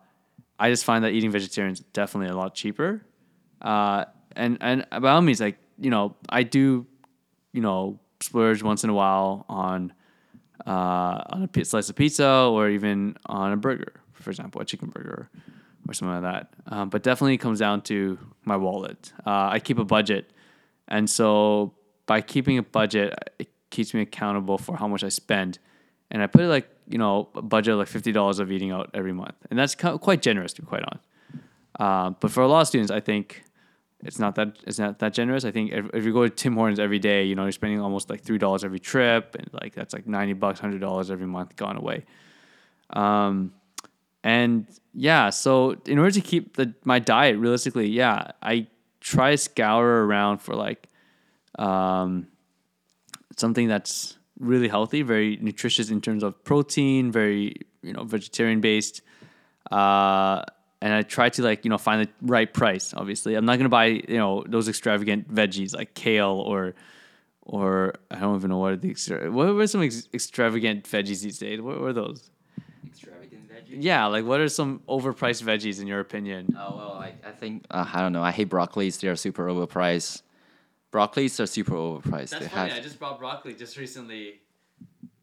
I 0.61 0.71
just 0.71 0.85
find 0.85 1.03
that 1.03 1.11
eating 1.11 1.33
vegetarian 1.33 1.73
is 1.73 1.81
definitely 1.81 2.33
a 2.33 2.37
lot 2.37 2.55
cheaper. 2.55 3.05
Uh, 3.61 4.05
and 4.37 4.59
and 4.61 4.87
by 4.91 5.11
all 5.11 5.23
means, 5.23 5.41
like 5.41 5.59
you 5.79 5.91
know, 5.91 6.15
I 6.29 6.45
do, 6.45 6.87
you 7.53 7.61
know, 7.61 7.99
splurge 8.21 8.63
once 8.63 8.85
in 8.85 8.91
a 8.91 8.95
while 8.95 9.45
on 9.49 9.93
uh, 10.65 11.25
on 11.31 11.49
a 11.53 11.65
slice 11.65 11.89
of 11.89 11.97
pizza 11.97 12.29
or 12.29 12.69
even 12.69 13.17
on 13.27 13.53
a 13.53 13.57
burger, 13.57 13.95
for 14.13 14.31
example, 14.31 14.61
a 14.61 14.65
chicken 14.65 14.91
burger 14.91 15.29
or 15.89 15.95
something 15.95 16.23
like 16.23 16.33
that. 16.33 16.55
Um, 16.67 16.89
but 16.89 17.03
definitely 17.03 17.39
comes 17.39 17.59
down 17.59 17.83
to 17.83 18.19
my 18.45 18.57
wallet. 18.57 19.13
Uh, 19.27 19.49
I 19.53 19.59
keep 19.59 19.79
a 19.79 19.85
budget, 19.85 20.33
and 20.89 21.09
so 21.09 21.75
by 22.07 22.21
keeping 22.21 22.59
a 22.59 22.63
budget, 22.63 23.15
it 23.39 23.49
keeps 23.71 23.95
me 23.95 24.03
accountable 24.03 24.59
for 24.59 24.77
how 24.77 24.89
much 24.89 25.03
I 25.05 25.09
spend. 25.09 25.59
And 26.11 26.23
I 26.23 26.27
put 26.27 26.43
like 26.43 26.69
you 26.89 26.99
know 26.99 27.29
a 27.35 27.43
budget 27.43 27.73
of 27.73 27.79
like 27.79 27.89
fifty 27.89 28.13
dollars 28.13 28.39
of 28.39 28.53
eating 28.53 28.71
out 28.71 28.91
every 28.95 29.13
month, 29.13 29.35
and 29.51 29.59
that's 29.59 29.75
quite 29.75 30.23
generous 30.23 30.53
to 30.55 30.63
be 30.63 30.67
quite 30.67 30.83
honest. 30.83 31.07
Uh, 31.79 32.11
but 32.21 32.31
for 32.31 32.43
a 32.43 32.49
lot 32.49 32.61
of 32.61 32.69
students, 32.69 32.91
I 32.91 33.01
think 33.01 33.43
it's 34.05 34.19
not 34.19 34.35
that 34.35 34.59
it's 34.67 34.79
not 34.79 34.99
that 34.99 35.15
generous. 35.15 35.45
I 35.45 35.53
think 35.53 35.73
if, 35.73 35.87
if 35.95 36.05
you 36.05 36.13
go 36.13 36.25
to 36.25 36.31
Tim 36.31 36.55
Hortons 36.55 36.81
every 36.81 36.99
day, 36.99 37.25
you 37.25 37.35
know 37.35 37.45
you're 37.45 37.53
spending 37.53 37.81
almost 37.81 38.11
like 38.11 38.23
three 38.23 38.39
dollars 38.39 38.65
every 38.65 38.81
trip, 38.81 39.37
and 39.39 39.49
like 39.53 39.75
that's 39.75 39.95
like 39.95 40.07
ninety 40.07 40.33
bucks, 40.33 40.61
hundred 40.61 40.81
dollars 40.81 41.11
every 41.11 41.27
month 41.27 41.57
gone 41.57 41.77
away. 41.77 42.05
Um, 42.91 43.53
and 44.25 44.67
yeah, 44.95 45.31
so 45.31 45.77
in 45.87 45.99
order 45.99 46.13
to 46.13 46.21
keep 46.21 46.57
the 46.57 46.75
my 46.85 46.99
diet 46.99 47.39
realistically, 47.39 47.89
yeah, 47.89 48.33
I 48.43 48.67
try 49.01 49.33
to 49.33 49.37
scour 49.37 50.05
around 50.07 50.39
for 50.39 50.55
like 50.55 50.89
um, 51.59 52.29
something 53.37 53.69
that's 53.69 54.17
really 54.39 54.69
healthy, 54.69 55.03
very 55.03 55.39
nutritious 55.41 55.91
in 55.91 56.01
terms 56.01 56.23
of 56.23 56.43
protein, 56.45 57.11
very 57.11 57.57
you 57.83 57.93
know 57.93 58.05
vegetarian 58.05 58.61
based. 58.61 59.03
Uh, 59.71 60.43
and 60.81 60.93
I 60.93 61.03
try 61.03 61.29
to 61.31 61.43
like 61.43 61.65
you 61.65 61.71
know 61.71 61.79
find 61.79 62.07
the 62.07 62.13
right 62.23 62.53
price. 62.53 62.95
Obviously, 62.95 63.35
I'm 63.35 63.45
not 63.45 63.57
gonna 63.57 63.69
buy 63.69 63.87
you 63.87 64.19
know 64.19 64.45
those 64.47 64.69
extravagant 64.69 65.33
veggies 65.33 65.75
like 65.75 65.95
kale 65.95 66.43
or 66.47 66.75
or 67.43 67.95
I 68.11 68.21
don't 68.21 68.37
even 68.37 68.51
know 68.51 68.59
what 68.59 68.73
are 68.73 68.77
the 68.77 69.31
what 69.31 69.53
were 69.55 69.67
some 69.67 69.83
ex- 69.83 70.09
extravagant 70.15 70.85
veggies 70.85 71.23
these 71.23 71.39
days. 71.39 71.61
What 71.61 71.81
were 71.81 71.93
those? 71.93 72.31
extravagant 72.87 73.22
Yeah, 73.75 74.07
like 74.07 74.25
what 74.25 74.41
are 74.41 74.49
some 74.49 74.81
overpriced 74.89 75.43
veggies 75.43 75.81
in 75.81 75.87
your 75.87 76.01
opinion? 76.01 76.55
oh 76.59 76.77
well 76.77 76.93
I, 76.95 77.15
I 77.27 77.31
think 77.31 77.65
uh, 77.71 77.87
i 77.93 78.01
don't 78.01 78.13
know 78.13 78.23
i 78.23 78.31
hate 78.31 78.49
broccolis 78.49 79.01
they're 79.01 79.17
super 79.17 79.47
overpriced 79.49 80.23
broccolis 80.93 81.41
are 81.41 81.47
super 81.47 81.73
overpriced 81.75 82.31
That's 82.31 82.39
they 82.45 82.49
funny. 82.49 82.71
have 82.71 82.79
I 82.79 82.81
just 82.83 82.99
bought 83.01 83.19
broccoli 83.19 83.55
just 83.55 83.77
recently. 83.79 84.41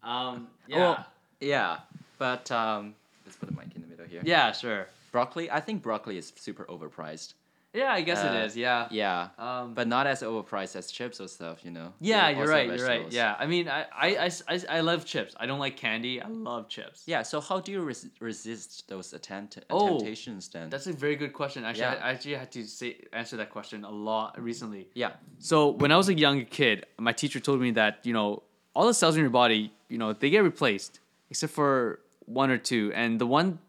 Um, 0.04 0.48
yeah, 0.68 0.78
Well, 0.78 1.06
yeah 1.40 1.78
but 2.18 2.50
um 2.52 2.96
let's 3.26 3.38
put 3.38 3.50
the 3.50 3.56
mic 3.56 3.76
in 3.76 3.82
the 3.82 3.88
middle 3.88 4.06
here 4.06 4.22
yeah, 4.24 4.52
sure. 4.52 4.88
broccoli 5.12 5.50
i 5.52 5.60
think 5.60 5.82
broccoli 5.82 6.18
is 6.18 6.32
super 6.36 6.66
overpriced 6.66 7.34
Yeah, 7.74 7.94
I 7.94 8.02
guess 8.02 8.24
Uh, 8.24 8.28
it 8.34 8.46
is. 8.46 8.58
Yeah. 8.58 8.88
yeah 8.90 9.30
Um, 9.38 9.74
but 9.76 9.88
not 9.88 10.08
as 10.08 10.22
overpriced 10.24 10.76
as 10.76 10.92
chips 10.92 11.22
or 11.22 11.28
stuff 11.28 11.64
you 11.64 11.70
know 11.72 11.94
yeah, 12.00 12.30
you're 12.30 12.48
right. 12.48 12.68
You're 12.68 12.88
right. 12.88 13.12
Yeah. 13.12 13.36
I 13.38 13.46
mean, 13.46 13.68
I, 13.70 13.86
I, 13.94 14.08
I, 14.26 14.30
I, 14.54 14.60
I 14.78 14.80
love 14.82 15.06
chips. 15.06 15.36
I 15.40 15.46
don't 15.46 15.60
like 15.60 15.78
candy. 15.78 16.20
I 16.22 16.28
love 16.28 16.68
chips. 16.68 17.04
yeah 17.06 17.22
so 17.22 17.40
how 17.40 17.60
do 17.60 17.72
you 17.72 17.82
res- 17.82 18.10
resist 18.20 18.88
those 18.88 19.14
attempt- 19.14 19.60
Oh, 19.70 20.00
temptations 20.00 20.48
then 20.50 20.70
That's 20.70 20.88
a 20.88 20.94
very 20.94 21.16
good 21.16 21.34
question. 21.34 21.64
Actually, 21.64 21.82
Yeah. 21.94 22.02
I, 22.04 22.10
I 22.10 22.12
actually 22.14 22.36
had 22.36 22.52
to 22.54 22.64
say 22.66 22.90
answer 23.14 23.38
that 23.38 23.50
question 23.52 23.84
a 23.86 23.92
lot 23.92 24.42
recently. 24.42 24.90
yeah 24.96 25.12
So 25.38 25.70
when 25.82 25.92
I 25.92 25.98
was 25.98 26.10
a 26.10 26.14
young 26.26 26.46
kid, 26.46 26.86
my 26.98 27.14
teacher 27.14 27.40
told 27.40 27.62
me 27.62 27.72
that 27.72 28.00
you 28.04 28.14
know 28.14 28.42
all 28.76 28.86
the 28.88 28.94
cells 28.94 29.16
in 29.16 29.22
your 29.22 29.30
body, 29.44 29.72
you 29.90 29.98
know, 29.98 30.14
they 30.14 30.30
get 30.30 30.44
replaced 30.44 31.00
except 31.30 31.54
for 31.54 32.00
one 32.26 32.50
or 32.50 32.58
two, 32.58 32.92
and 32.96 33.20
the 33.20 33.26
one, 33.28 33.60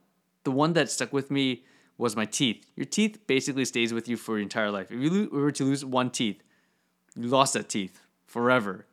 the 0.45 0.51
one 0.51 0.73
that 0.75 0.91
stuck 0.91 1.13
with 1.13 1.31
me 1.31 1.63
was 2.01 2.17
my 2.17 2.25
teeth. 2.25 2.65
Your 2.77 2.87
teeth 2.87 3.19
basically 3.27 3.65
stays 3.65 3.93
with 3.93 4.09
you 4.09 4.17
for 4.17 4.37
your 4.37 4.43
entire 4.43 4.71
life. 4.71 4.91
If 4.91 5.01
you 5.01 5.29
were 5.31 5.53
to 5.53 5.65
lose 5.65 5.85
one 5.85 6.11
teeth, 6.11 6.43
you 7.15 7.29
lost 7.29 7.55
that 7.55 7.69
teeth 7.69 8.01
forever, 8.27 8.87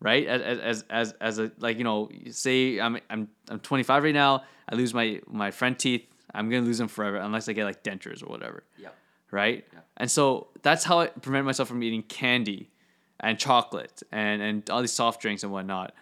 right? 0.00 0.26
As 0.26 0.58
as 0.58 0.84
as 0.90 1.14
as, 1.20 1.38
a 1.38 1.52
like 1.58 1.78
you 1.78 1.84
know, 1.84 2.10
say 2.30 2.78
I'm 2.78 2.98
I'm 3.10 3.28
I'm 3.48 3.60
25 3.60 4.04
right 4.04 4.14
now. 4.14 4.44
I 4.68 4.74
lose 4.74 4.94
my 4.94 5.20
my 5.26 5.50
front 5.50 5.78
teeth. 5.78 6.06
I'm 6.34 6.48
gonna 6.48 6.62
lose 6.62 6.78
them 6.78 6.88
forever 6.88 7.16
unless 7.16 7.48
I 7.48 7.52
get 7.52 7.64
like 7.64 7.82
dentures 7.82 8.22
or 8.22 8.26
whatever 8.26 8.64
yeah 8.78 8.88
right? 9.32 9.66
And 9.96 10.08
so 10.08 10.48
that's 10.62 10.84
how 10.84 11.00
I 11.00 11.06
prevent 11.08 11.44
myself 11.44 11.66
from 11.66 11.82
eating 11.82 12.02
candy 12.02 12.70
and 13.18 13.36
chocolate 13.36 14.02
and, 14.12 14.40
and 14.40 14.70
all 14.70 14.80
these 14.80 14.92
soft 14.92 15.20
drinks 15.20 15.42
and 15.42 15.50
whatnot. 15.50 15.94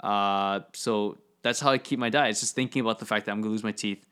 Uh, 0.00 0.60
so 0.72 1.18
that's 1.42 1.60
how 1.60 1.70
I 1.70 1.78
keep 1.78 2.00
my 2.00 2.10
diet. 2.10 2.30
It's 2.30 2.40
just 2.40 2.56
thinking 2.56 2.80
about 2.80 2.98
the 2.98 3.04
fact 3.04 3.26
that 3.26 3.32
I'm 3.32 3.40
gonna 3.40 3.52
lose 3.52 3.62
my 3.62 3.72
teeth 3.72 4.04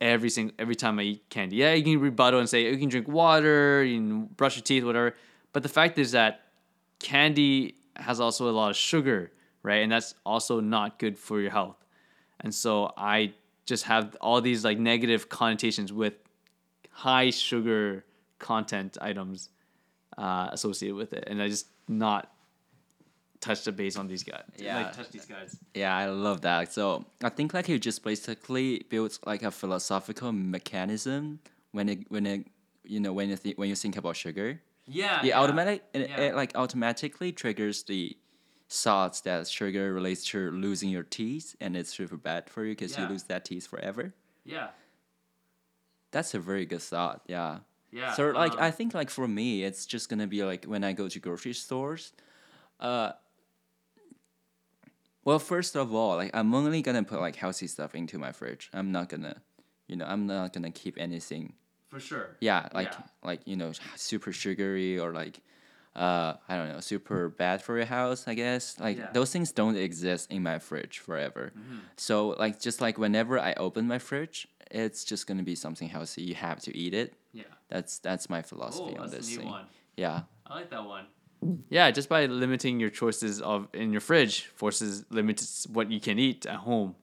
every 0.00 0.30
single 0.30 0.54
every 0.58 0.74
time 0.74 0.98
I 0.98 1.02
eat 1.02 1.28
candy. 1.30 1.56
Yeah, 1.56 1.74
you 1.74 1.84
can 1.84 2.00
rebuttal 2.00 2.40
and 2.40 2.48
say 2.48 2.70
you 2.70 2.78
can 2.78 2.88
drink 2.88 3.08
water, 3.08 3.84
you 3.84 3.98
can 3.98 4.24
brush 4.26 4.56
your 4.56 4.62
teeth, 4.62 4.84
whatever. 4.84 5.14
But 5.52 5.62
the 5.62 5.68
fact 5.68 5.98
is 5.98 6.12
that 6.12 6.42
candy 6.98 7.74
has 7.96 8.20
also 8.20 8.48
a 8.48 8.52
lot 8.52 8.70
of 8.70 8.76
sugar, 8.76 9.32
right? 9.62 9.82
And 9.82 9.92
that's 9.92 10.14
also 10.24 10.60
not 10.60 10.98
good 10.98 11.18
for 11.18 11.40
your 11.40 11.50
health. 11.50 11.76
And 12.40 12.54
so 12.54 12.92
I 12.96 13.34
just 13.66 13.84
have 13.84 14.16
all 14.20 14.40
these 14.40 14.64
like 14.64 14.78
negative 14.78 15.28
connotations 15.28 15.92
with 15.92 16.14
high 16.90 17.30
sugar 17.30 18.04
content 18.38 18.96
items 19.00 19.50
uh, 20.18 20.48
associated 20.50 20.96
with 20.96 21.12
it, 21.12 21.24
and 21.26 21.40
I 21.42 21.48
just 21.48 21.66
not 21.88 22.32
touch 23.40 23.64
the 23.64 23.72
base 23.72 23.96
on 23.96 24.06
these 24.06 24.22
guys. 24.22 24.42
Yeah. 24.58 24.76
like 24.82 24.92
touch 24.96 25.10
these 25.10 25.24
guys. 25.26 25.56
Yeah, 25.74 25.96
I 25.96 26.06
love 26.06 26.42
that. 26.42 26.72
So 26.72 27.04
I 27.24 27.28
think 27.30 27.54
like 27.54 27.68
you 27.68 27.78
just 27.78 28.02
basically 28.04 28.84
built 28.88 29.18
like 29.26 29.42
a 29.42 29.50
philosophical 29.50 30.32
mechanism 30.32 31.40
when 31.72 31.88
it 31.88 32.10
when 32.10 32.26
it 32.26 32.46
you 32.84 33.00
know 33.00 33.12
when 33.12 33.28
you 33.30 33.36
think 33.36 33.56
when 33.58 33.68
you 33.68 33.74
think 33.76 33.96
about 33.96 34.16
sugar. 34.16 34.60
Yeah, 34.86 35.22
Yeah, 35.22 35.38
automatic 35.40 35.84
it, 35.94 36.10
Yeah. 36.10 36.20
it 36.20 36.34
like 36.34 36.52
automatically 36.56 37.30
triggers 37.32 37.84
the 37.84 38.16
thoughts 38.68 39.20
that 39.22 39.46
sugar 39.48 39.92
relates 39.92 40.24
to 40.26 40.50
losing 40.50 40.90
your 40.90 41.02
teeth 41.04 41.54
and 41.60 41.76
it's 41.76 41.90
super 41.90 42.16
bad 42.16 42.50
for 42.50 42.64
you 42.64 42.72
because 42.72 42.92
Yeah. 42.92 43.02
you 43.04 43.08
lose 43.08 43.24
that 43.24 43.44
teeth 43.44 43.66
forever. 43.66 44.14
Yeah, 44.44 44.68
That's 46.12 46.34
a 46.34 46.38
very 46.40 46.66
good 46.66 46.82
thought. 46.82 47.22
Yeah. 47.26 47.58
Yeah. 47.92 48.12
So 48.14 48.30
like 48.30 48.52
um, 48.52 48.58
I 48.60 48.70
think 48.70 48.94
like 48.94 49.10
for 49.10 49.28
me 49.28 49.62
it's 49.64 49.86
just 49.86 50.08
gonna 50.08 50.26
be 50.26 50.44
like 50.44 50.64
when 50.64 50.82
I 50.84 50.92
go 50.92 51.08
to 51.08 51.18
grocery 51.20 51.54
stores, 51.54 52.12
uh. 52.80 53.12
Well, 55.24 55.38
first 55.38 55.76
of 55.76 55.92
all, 55.94 56.16
like 56.16 56.30
I'm 56.34 56.54
only 56.54 56.82
gonna 56.82 57.02
put 57.04 57.20
like 57.20 57.36
healthy 57.36 57.66
stuff 57.66 57.94
into 57.94 58.18
my 58.18 58.32
fridge. 58.32 58.70
I'm 58.72 58.90
not 58.92 59.08
gonna, 59.08 59.36
you 59.86 59.96
know, 59.96 60.06
I'm 60.06 60.26
not 60.26 60.52
gonna 60.52 60.70
keep 60.70 60.96
anything. 60.98 61.54
for 61.88 61.98
sure. 61.98 62.36
Yeah, 62.40 62.68
like 62.72 62.92
Yeah. 62.92 63.02
like 63.24 63.40
you 63.46 63.56
know, 63.56 63.72
super 63.96 64.32
sugary 64.32 64.96
or 64.98 65.12
like, 65.12 65.40
uh, 65.96 66.34
I 66.48 66.54
don't 66.56 66.68
know, 66.68 66.78
super 66.80 67.28
bad 67.28 67.62
for 67.62 67.76
your 67.76 67.86
house. 67.86 68.28
I 68.28 68.34
guess 68.34 68.78
like 68.78 68.96
Yeah. 68.96 69.10
those 69.12 69.32
things 69.32 69.50
don't 69.50 69.76
exist 69.76 70.30
in 70.30 70.42
my 70.44 70.60
fridge 70.60 71.00
forever. 71.00 71.52
So 71.96 72.28
like 72.38 72.60
just 72.60 72.80
like 72.80 72.96
whenever 72.96 73.40
I 73.40 73.54
open 73.54 73.88
my 73.88 73.98
fridge, 73.98 74.46
it's 74.70 75.02
just 75.04 75.26
gonna 75.26 75.42
be 75.42 75.56
something 75.56 75.88
healthy. 75.88 76.22
You 76.22 76.36
have 76.36 76.60
to 76.60 76.76
eat 76.76 76.94
it. 76.94 77.14
Yeah. 77.32 77.42
That's 77.68 77.98
that's 77.98 78.30
my 78.30 78.40
philosophy 78.42 78.94
Oh, 78.96 79.02
on 79.02 79.10
that's 79.10 79.26
this 79.26 79.26
a 79.26 79.30
new 79.32 79.38
thing. 79.42 79.50
one. 79.50 79.66
Yeah. 79.96 80.22
I 80.46 80.54
like 80.54 80.70
that 80.70 80.84
one. 80.86 81.06
Yeah, 81.68 81.90
just 81.90 82.08
by 82.08 82.26
limiting 82.26 82.80
your 82.80 82.90
choices 82.90 83.40
of 83.40 83.68
in 83.72 83.92
your 83.92 84.00
fridge 84.00 84.46
forces 84.54 85.04
limits 85.10 85.66
what 85.72 85.90
you 85.90 86.00
can 86.00 86.18
eat 86.18 86.46
at 86.46 86.56
home. 86.56 86.96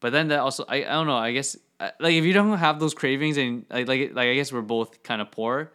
But 0.00 0.12
then 0.12 0.28
that 0.28 0.40
also, 0.40 0.64
I, 0.68 0.76
I 0.76 0.92
don't 0.92 1.06
know. 1.06 1.16
I 1.16 1.32
guess 1.32 1.56
uh, 1.80 1.90
like 1.98 2.14
if 2.14 2.24
you 2.24 2.32
don't 2.32 2.58
have 2.58 2.80
those 2.80 2.94
cravings 2.94 3.36
and 3.36 3.64
like 3.70 3.88
like, 3.88 4.14
like 4.14 4.28
I 4.28 4.34
guess 4.34 4.52
we're 4.52 4.62
both 4.62 5.02
kind 5.02 5.22
of 5.22 5.30
poor, 5.30 5.72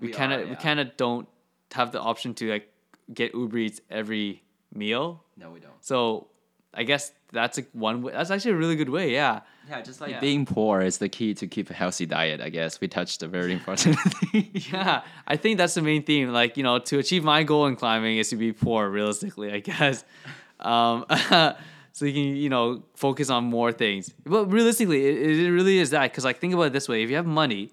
we 0.00 0.08
kind 0.10 0.32
of 0.32 0.48
we 0.48 0.56
kind 0.56 0.80
of 0.80 0.96
don't 0.96 1.28
have 1.72 1.92
the 1.92 2.00
option 2.00 2.34
to 2.34 2.50
like 2.50 2.68
get 3.12 3.34
Uber 3.34 3.58
Eats 3.58 3.80
every 3.90 4.42
meal. 4.72 5.24
No, 5.36 5.50
we 5.50 5.60
don't. 5.60 5.72
So 5.80 6.28
I 6.76 6.82
guess 6.84 7.12
that's 7.32 7.58
a 7.58 7.62
one. 7.72 8.02
Way, 8.02 8.12
that's 8.12 8.30
actually 8.30 8.52
a 8.52 8.56
really 8.56 8.76
good 8.76 8.88
way. 8.88 9.12
Yeah. 9.12 9.40
Yeah, 9.68 9.80
just 9.80 10.00
like 10.00 10.10
Yeah. 10.10 10.20
being 10.20 10.44
poor 10.44 10.80
is 10.82 10.98
the 10.98 11.08
key 11.08 11.32
to 11.34 11.46
keep 11.46 11.70
a 11.70 11.74
healthy 11.74 12.04
diet. 12.06 12.40
I 12.40 12.50
guess 12.50 12.80
we 12.80 12.88
touched 12.88 13.22
a 13.22 13.28
very 13.28 13.52
important 13.52 13.98
thing. 14.32 14.50
Yeah, 14.52 15.02
I 15.26 15.36
think 15.36 15.56
that's 15.58 15.74
the 15.74 15.82
main 15.82 16.02
theme. 16.02 16.30
Like, 16.32 16.56
you 16.58 16.62
know, 16.62 16.78
to 16.80 16.98
achieve 16.98 17.24
my 17.24 17.42
goal 17.44 17.66
in 17.66 17.76
climbing 17.76 18.18
is 18.18 18.28
to 18.30 18.36
be 18.36 18.52
poor, 18.52 18.88
realistically, 18.90 19.52
I 19.52 19.60
guess. 19.60 20.04
Um, 20.60 21.04
so 21.92 22.04
you 22.06 22.12
can, 22.12 22.36
you 22.36 22.48
know, 22.48 22.84
focus 22.94 23.28
on 23.28 23.44
more 23.44 23.70
things. 23.72 24.10
But 24.24 24.46
realistically, 24.46 25.04
it, 25.06 25.40
it 25.40 25.50
really 25.50 25.78
is 25.78 25.90
that. 25.90 26.10
Because, 26.10 26.24
like, 26.24 26.38
think 26.40 26.54
about 26.54 26.68
it 26.68 26.72
this 26.72 26.88
way 26.88 27.02
if 27.02 27.10
you 27.10 27.16
have 27.16 27.26
money, 27.26 27.72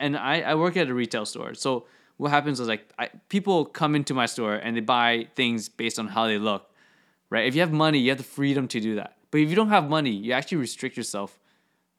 and 0.00 0.16
I, 0.16 0.40
I 0.40 0.54
work 0.56 0.76
at 0.76 0.88
a 0.88 0.94
retail 0.94 1.26
store. 1.26 1.54
So 1.54 1.86
what 2.16 2.30
happens 2.30 2.58
is, 2.60 2.66
like, 2.66 2.90
I, 2.98 3.10
people 3.28 3.66
come 3.66 3.94
into 3.94 4.14
my 4.14 4.26
store 4.26 4.54
and 4.54 4.74
they 4.76 4.80
buy 4.80 5.28
things 5.36 5.68
based 5.68 5.98
on 5.98 6.08
how 6.08 6.26
they 6.26 6.38
look, 6.38 6.68
right? 7.30 7.46
If 7.46 7.54
you 7.54 7.60
have 7.60 7.72
money, 7.72 7.98
you 7.98 8.10
have 8.10 8.18
the 8.18 8.24
freedom 8.24 8.68
to 8.68 8.80
do 8.80 8.96
that. 8.96 9.16
But 9.30 9.40
if 9.40 9.50
you 9.50 9.56
don't 9.56 9.68
have 9.68 9.88
money, 9.88 10.10
you 10.10 10.32
actually 10.32 10.58
restrict 10.58 10.96
yourself 10.96 11.38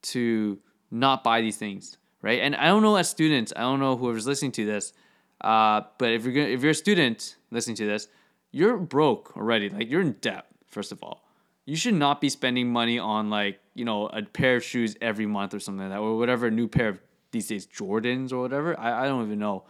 to 0.01 0.59
not 0.91 1.23
buy 1.23 1.41
these 1.41 1.57
things, 1.57 1.97
right? 2.21 2.41
And 2.41 2.55
I 2.55 2.67
don't 2.67 2.81
know 2.81 2.95
as 2.95 3.09
students, 3.09 3.53
I 3.55 3.61
don't 3.61 3.79
know 3.79 3.95
whoever's 3.95 4.25
listening 4.25 4.51
to 4.53 4.65
this, 4.65 4.93
uh, 5.41 5.81
but 5.97 6.11
if 6.11 6.25
you're 6.25 6.47
if 6.47 6.61
you're 6.61 6.71
a 6.71 6.75
student 6.75 7.37
listening 7.51 7.75
to 7.77 7.85
this, 7.85 8.07
you're 8.51 8.77
broke 8.77 9.37
already. 9.37 9.69
Like 9.69 9.89
you're 9.89 10.01
in 10.01 10.13
debt. 10.13 10.47
First 10.67 10.91
of 10.91 11.01
all, 11.03 11.23
you 11.65 11.75
should 11.75 11.93
not 11.93 12.19
be 12.19 12.29
spending 12.29 12.71
money 12.71 12.99
on 12.99 13.29
like 13.29 13.59
you 13.73 13.85
know 13.85 14.07
a 14.07 14.23
pair 14.23 14.57
of 14.57 14.63
shoes 14.63 14.95
every 15.01 15.25
month 15.25 15.53
or 15.53 15.59
something 15.59 15.83
like 15.83 15.91
that, 15.91 15.99
or 15.99 16.17
whatever 16.17 16.47
a 16.47 16.51
new 16.51 16.67
pair 16.67 16.89
of 16.89 16.99
these 17.31 17.47
days 17.47 17.67
Jordans 17.67 18.33
or 18.33 18.39
whatever. 18.39 18.77
I, 18.79 19.03
I 19.03 19.07
don't 19.07 19.25
even 19.25 19.39
know. 19.39 19.63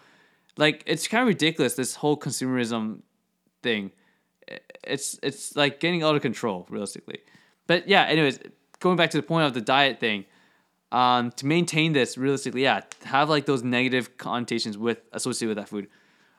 Like 0.58 0.84
it's 0.86 1.08
kind 1.08 1.22
of 1.22 1.28
ridiculous 1.28 1.76
this 1.76 1.96
whole 1.96 2.18
consumerism 2.18 3.02
thing. 3.62 3.92
It's 4.84 5.20
it's 5.22 5.56
like 5.56 5.80
getting 5.80 6.04
out 6.04 6.16
of 6.16 6.22
control 6.22 6.66
realistically. 6.70 7.20
But 7.68 7.88
yeah, 7.88 8.04
anyways, 8.06 8.40
going 8.80 8.98
back 8.98 9.12
to 9.12 9.18
the 9.18 9.24
point 9.24 9.46
of 9.46 9.54
the 9.54 9.62
diet 9.62 10.00
thing, 10.00 10.26
um, 10.92 11.32
to 11.34 11.46
maintain 11.46 11.94
this 11.94 12.18
realistically, 12.18 12.64
yeah, 12.64 12.82
have 13.06 13.30
like 13.30 13.46
those 13.46 13.64
negative 13.64 14.18
connotations 14.18 14.78
with 14.78 15.00
associated 15.14 15.56
with 15.56 15.64
that 15.64 15.70
food. 15.70 15.88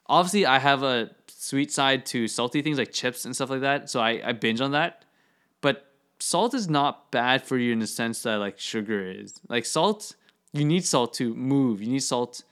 Obviously, 0.07 0.45
I 0.45 0.59
have 0.59 0.83
a 0.83 1.11
sweet 1.29 1.71
side 1.71 2.05
to 2.07 2.27
salty 2.27 2.63
things 2.63 2.79
like 2.79 2.93
chips 2.93 3.25
and 3.25 3.35
stuff 3.35 3.51
like 3.51 3.61
that, 3.61 3.89
so 3.89 4.01
I, 4.01 4.21
I 4.25 4.33
binge 4.33 4.61
on 4.61 4.73
that. 4.73 5.05
But 5.61 5.93
salt 6.19 6.53
is 6.55 6.69
not 6.69 7.13
bad 7.13 7.45
for 7.45 7.57
you 7.57 7.73
in 7.73 7.79
the 7.79 7.87
sense 7.87 8.23
that 8.25 8.37
like 8.37 8.59
sugar 8.59 9.09
is. 9.09 9.41
Like 9.49 9.65
salt, 9.65 10.17
you 10.53 10.65
need 10.65 10.85
salt 10.85 11.15
to 11.15 11.35
move. 11.35 11.81
You 11.81 11.93
need 11.93 12.03
salt 12.03 12.43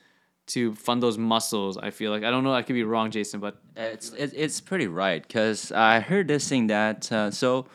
to 0.48 0.74
fund 0.74 1.02
those 1.02 1.18
muscles. 1.18 1.76
I 1.76 1.90
feel 1.90 2.10
like 2.10 2.24
I 2.24 2.30
don't 2.30 2.44
know. 2.44 2.52
I 2.52 2.62
could 2.62 2.74
be 2.74 2.84
wrong, 2.84 3.10
Jason, 3.10 3.40
but 3.40 3.56
It's 3.76 4.10
it, 4.12 4.32
it's 4.34 4.60
pretty 4.60 4.86
right 4.86 5.22
because 5.22 5.72
I 5.72 6.00
heard 6.00 6.28
this 6.28 6.48
thing 6.48 6.66
that 6.68 7.10
uh, 7.12 7.30
so 7.30 7.66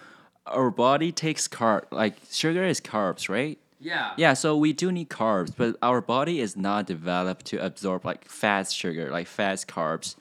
our 0.45 0.69
body 0.69 1.11
takes 1.11 1.47
carb 1.47 1.83
like 1.91 2.15
sugar 2.31 2.63
is 2.65 2.81
carbs, 2.81 3.29
right? 3.29 3.57
yeah, 3.79 4.11
Yeah, 4.17 4.33
so 4.33 4.55
we 4.57 4.71
do 4.73 4.91
need 4.91 5.09
carbs, 5.09 5.51
but 5.55 5.75
our 5.81 5.99
body 6.01 6.39
is 6.39 6.55
not 6.55 6.85
developed 6.87 7.45
to 7.47 7.57
absorb 7.65 8.05
like 8.05 8.25
fast 8.29 8.75
sugar, 8.75 9.09
like 9.11 9.27
fast 9.27 9.67
carbs, 9.67 10.15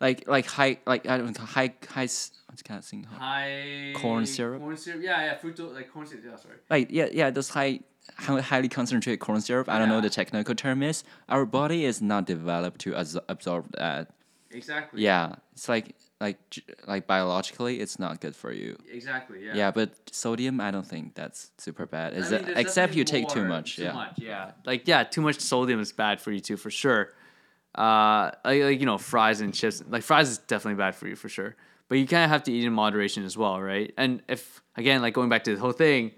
like 0.00 0.26
like 0.28 0.46
high 0.46 0.78
like 0.86 1.06
I 1.08 1.18
don't 1.18 1.36
know, 1.38 1.44
high 1.44 1.74
high 1.88 2.08
what's 2.48 2.62
kind 2.62 2.78
of 2.78 2.84
thing 2.84 3.04
high 3.04 3.92
Corn 3.94 4.24
syrup? 4.26 4.60
Corn 4.60 4.76
syrup, 4.76 5.02
yeah, 5.02 5.20
yeah, 5.26 5.38
fructose 5.38 5.74
like 5.74 5.92
corn 5.92 6.06
syrup. 6.06 6.24
Yeah, 6.26 6.36
sorry. 6.36 6.56
like 6.70 6.88
yeah 6.90 7.08
yeah 7.12 7.30
those 7.30 7.48
high 7.50 7.72
hi- 7.72 7.80
highly 8.16 8.68
concentrated 8.68 9.20
corn 9.20 9.40
syrup. 9.40 9.68
I 9.68 9.78
don't 9.78 9.88
know 9.88 10.00
the 10.00 10.10
technical 10.10 10.54
term 10.54 10.82
is. 10.82 11.04
Our 11.28 11.44
body 11.46 11.84
is 11.84 12.00
not 12.02 12.26
developed 12.26 12.80
to 12.82 12.94
as- 12.94 13.18
absorb 13.28 13.70
that. 13.76 14.10
Exactly. 14.50 15.02
Yeah, 15.02 15.34
it's 15.52 15.68
like 15.68 15.94
like 16.20 16.38
like 16.86 17.06
biologically, 17.06 17.80
it's 17.80 17.98
not 17.98 18.20
good 18.20 18.34
for 18.34 18.50
you. 18.52 18.76
Exactly. 18.90 19.44
Yeah. 19.44 19.52
Yeah, 19.54 19.70
but 19.70 19.90
sodium, 20.10 20.60
I 20.60 20.70
don't 20.70 20.86
think 20.86 21.14
that's 21.14 21.50
super 21.58 21.86
bad. 21.86 22.14
Is 22.14 22.28
I 22.28 22.30
mean, 22.30 22.40
it, 22.40 22.46
there's 22.46 22.58
except 22.58 22.94
you 22.94 23.04
definitely 23.04 23.26
take 23.26 23.34
too 23.34 23.40
more- 23.40 23.48
much. 23.48 23.76
Too 23.76 23.82
yeah. 23.82 23.92
much, 23.92 24.18
yeah. 24.18 24.50
Like 24.64 24.88
yeah, 24.88 25.04
too 25.04 25.20
much 25.20 25.40
sodium 25.40 25.80
is 25.80 25.92
bad 25.92 26.20
for 26.20 26.32
you 26.32 26.40
too, 26.40 26.56
for 26.56 26.70
sure. 26.70 27.12
Uh, 27.74 28.30
like, 28.44 28.62
like 28.62 28.80
you 28.80 28.86
know, 28.86 28.98
fries 28.98 29.40
and 29.40 29.54
chips. 29.54 29.82
Like 29.86 30.02
fries 30.02 30.30
is 30.30 30.38
definitely 30.38 30.78
bad 30.78 30.94
for 30.94 31.06
you 31.06 31.14
for 31.14 31.28
sure. 31.28 31.54
But 31.88 31.98
you 31.98 32.06
kind 32.06 32.24
of 32.24 32.30
have 32.30 32.42
to 32.44 32.52
eat 32.52 32.64
in 32.64 32.72
moderation 32.72 33.24
as 33.24 33.36
well, 33.36 33.60
right? 33.60 33.92
And 33.96 34.22
if 34.28 34.62
again, 34.76 35.02
like 35.02 35.14
going 35.14 35.28
back 35.28 35.44
to 35.44 35.54
the 35.54 35.60
whole 35.60 35.72
thing, 35.72 36.12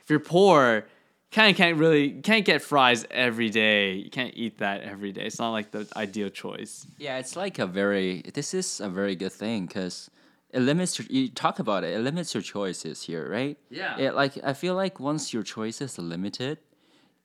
if 0.00 0.08
you're 0.08 0.20
poor, 0.20 0.86
kind 1.34 1.50
of 1.50 1.56
can't 1.56 1.76
really 1.76 2.12
you 2.12 2.22
can't 2.22 2.44
get 2.44 2.62
fries 2.62 3.04
every 3.10 3.50
day. 3.50 3.94
You 3.94 4.10
can't 4.10 4.32
eat 4.36 4.58
that 4.58 4.82
every 4.82 5.12
day. 5.12 5.26
It's 5.26 5.38
not 5.38 5.50
like 5.50 5.72
the 5.72 5.86
ideal 5.96 6.30
choice. 6.30 6.86
Yeah, 6.96 7.18
it's 7.18 7.36
like 7.36 7.58
a 7.58 7.66
very. 7.66 8.22
This 8.32 8.54
is 8.54 8.80
a 8.80 8.88
very 8.88 9.16
good 9.16 9.32
thing 9.32 9.66
because 9.66 10.10
it 10.50 10.60
limits. 10.60 10.98
Your, 10.98 11.06
you 11.10 11.28
talk 11.28 11.58
about 11.58 11.82
it. 11.84 11.94
It 11.94 12.00
limits 12.00 12.32
your 12.34 12.42
choices 12.42 13.02
here, 13.02 13.28
right? 13.28 13.58
Yeah. 13.68 13.98
Yeah, 13.98 14.12
like 14.12 14.38
I 14.44 14.52
feel 14.52 14.74
like 14.74 15.00
once 15.00 15.32
your 15.34 15.42
choices 15.42 15.98
are 15.98 16.02
limited, 16.02 16.58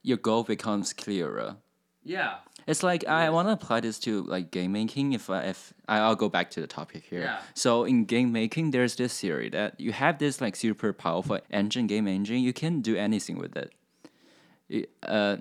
your 0.02 0.18
goal 0.18 0.44
becomes 0.44 0.92
clearer. 0.92 1.58
Yeah. 2.04 2.38
It's 2.66 2.84
like 2.84 3.06
I 3.08 3.30
want 3.30 3.48
to 3.48 3.54
apply 3.54 3.80
this 3.82 4.00
to 4.00 4.24
like 4.24 4.52
game 4.52 4.72
making. 4.72 5.14
If 5.14 5.30
I, 5.30 5.42
if 5.44 5.74
I, 5.88 6.00
I'll 6.00 6.16
go 6.16 6.30
back 6.30 6.50
to 6.52 6.62
the 6.62 6.68
topic 6.68 7.04
here. 7.10 7.22
Yeah. 7.22 7.40
So 7.54 7.84
in 7.84 8.06
game 8.06 8.32
making, 8.32 8.72
there's 8.72 8.96
this 8.96 9.20
theory 9.20 9.50
that 9.50 9.80
you 9.80 9.92
have 9.92 10.18
this 10.20 10.40
like 10.40 10.56
super 10.56 10.94
powerful 10.94 11.40
engine, 11.52 11.88
game 11.88 12.08
engine. 12.08 12.40
You 12.40 12.54
can 12.54 12.82
do 12.82 12.96
anything 12.96 13.38
with 13.38 13.56
it. 13.56 13.74
Uh, 15.04 15.38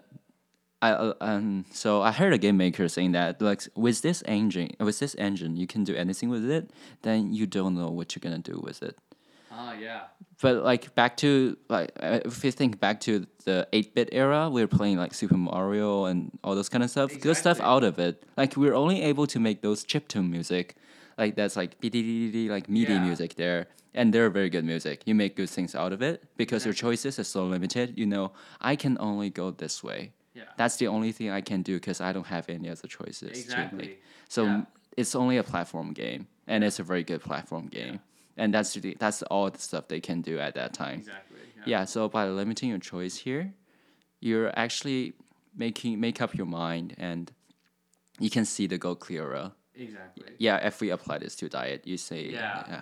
I 0.81 0.91
uh, 0.93 1.13
um 1.21 1.65
so 1.73 2.03
I 2.03 2.13
heard 2.13 2.33
a 2.33 2.39
game 2.39 2.57
maker 2.57 2.89
saying 2.89 3.13
that 3.13 3.43
like 3.43 3.63
with 3.75 4.03
this 4.03 4.23
engine, 4.27 4.71
with 4.79 4.99
this 5.01 5.15
engine, 5.17 5.57
you 5.57 5.67
can 5.67 5.83
do 5.85 5.95
anything 5.95 6.29
with 6.29 6.49
it. 6.49 6.71
Then 7.03 7.33
you 7.33 7.47
don't 7.47 7.75
know 7.75 7.91
what 7.91 8.15
you're 8.15 8.21
gonna 8.21 8.39
do 8.39 8.61
with 8.63 8.83
it 8.83 8.97
Oh 9.51 9.73
yeah. 9.73 10.03
but 10.41 10.63
like 10.63 10.95
back 10.95 11.17
to 11.19 11.57
like 11.69 11.91
uh, 12.01 12.21
if 12.25 12.45
you 12.45 12.53
think 12.53 12.79
back 12.79 13.01
to 13.01 13.27
the 13.45 13.67
8-bit 13.73 14.11
era 14.13 14.49
we 14.49 14.61
were 14.61 14.69
playing 14.69 14.99
like 14.99 15.15
super 15.15 15.37
mario 15.37 16.05
and 16.05 16.31
all 16.45 16.55
those 16.55 16.69
kind 16.69 16.85
of 16.85 16.91
stuff 16.91 17.11
good 17.21 17.37
stuff 17.37 17.59
out 17.61 17.83
of 17.83 17.99
it 17.99 18.23
like 18.37 18.57
we 18.57 18.69
are 18.69 18.75
only 18.75 19.03
able 19.03 19.27
to 19.27 19.41
make 19.41 19.63
those 19.63 19.85
chiptune 19.85 20.31
music 20.31 20.77
like 21.19 21.35
that's 21.35 21.57
like 21.57 21.73
like 21.83 22.69
MIDI 22.69 22.93
Yeah. 22.95 23.05
music 23.09 23.35
there 23.35 23.67
and 23.95 24.13
they're 24.15 24.31
very 24.31 24.51
good 24.51 24.65
music 24.65 25.03
you 25.07 25.15
make 25.15 25.35
good 25.37 25.51
things 25.51 25.75
out 25.75 25.93
of 25.93 26.01
it 26.03 26.23
because 26.37 26.65
your 26.65 26.75
choices 26.75 27.19
are 27.19 27.25
so 27.37 27.45
limited 27.47 27.99
you 27.99 28.07
know 28.07 28.33
i 28.61 28.77
can 28.77 28.97
only 29.01 29.31
go 29.31 29.51
this 29.51 29.83
way 29.83 30.01
Yeah. 30.35 30.45
that's 30.61 30.77
the 30.77 30.87
only 30.89 31.13
thing 31.13 31.31
i 31.31 31.41
can 31.51 31.63
do 31.63 31.75
because 31.81 32.01
i 32.09 32.13
don't 32.13 32.27
have 32.37 32.45
any 32.49 32.69
other 32.71 32.89
choices 32.89 33.33
to 33.33 33.39
Exactly. 33.45 33.79
make 33.79 34.03
so 34.29 34.45
Yeah. 34.45 34.63
it's 35.01 35.15
only 35.15 35.37
a 35.39 35.43
platform 35.53 35.93
game 35.93 36.23
and 36.47 36.63
it's 36.67 36.79
a 36.79 36.85
very 36.93 37.03
good 37.11 37.23
platform 37.29 37.67
game 37.79 37.99
and 38.41 38.55
that's 38.55 38.73
the, 38.75 38.97
that's 39.03 39.23
all 39.33 39.51
the 39.51 39.59
stuff 39.69 39.85
they 39.89 40.01
can 40.09 40.21
do 40.31 40.39
at 40.47 40.55
that 40.55 40.71
time 40.75 40.99
Exactly. 41.01 41.41
yeah 41.73 41.85
so 41.85 42.09
by 42.09 42.23
limiting 42.29 42.69
your 42.75 42.79
choice 42.93 43.17
here 43.27 43.45
you're 44.21 44.51
actually 44.65 45.15
making 45.57 45.99
make 46.01 46.21
up 46.25 46.33
your 46.37 46.47
mind 46.47 46.95
and 46.99 47.33
you 48.21 48.31
can 48.31 48.45
see 48.45 48.67
the 48.69 48.79
goal 48.79 48.95
clearer 48.97 49.53
Exactly. 49.79 50.33
yeah 50.39 50.67
if 50.67 50.81
we 50.81 50.91
apply 50.91 51.19
this 51.19 51.35
to 51.37 51.49
diet 51.49 51.87
you 51.87 51.97
say 51.97 52.27
Yeah. 52.27 52.65
yeah 52.69 52.81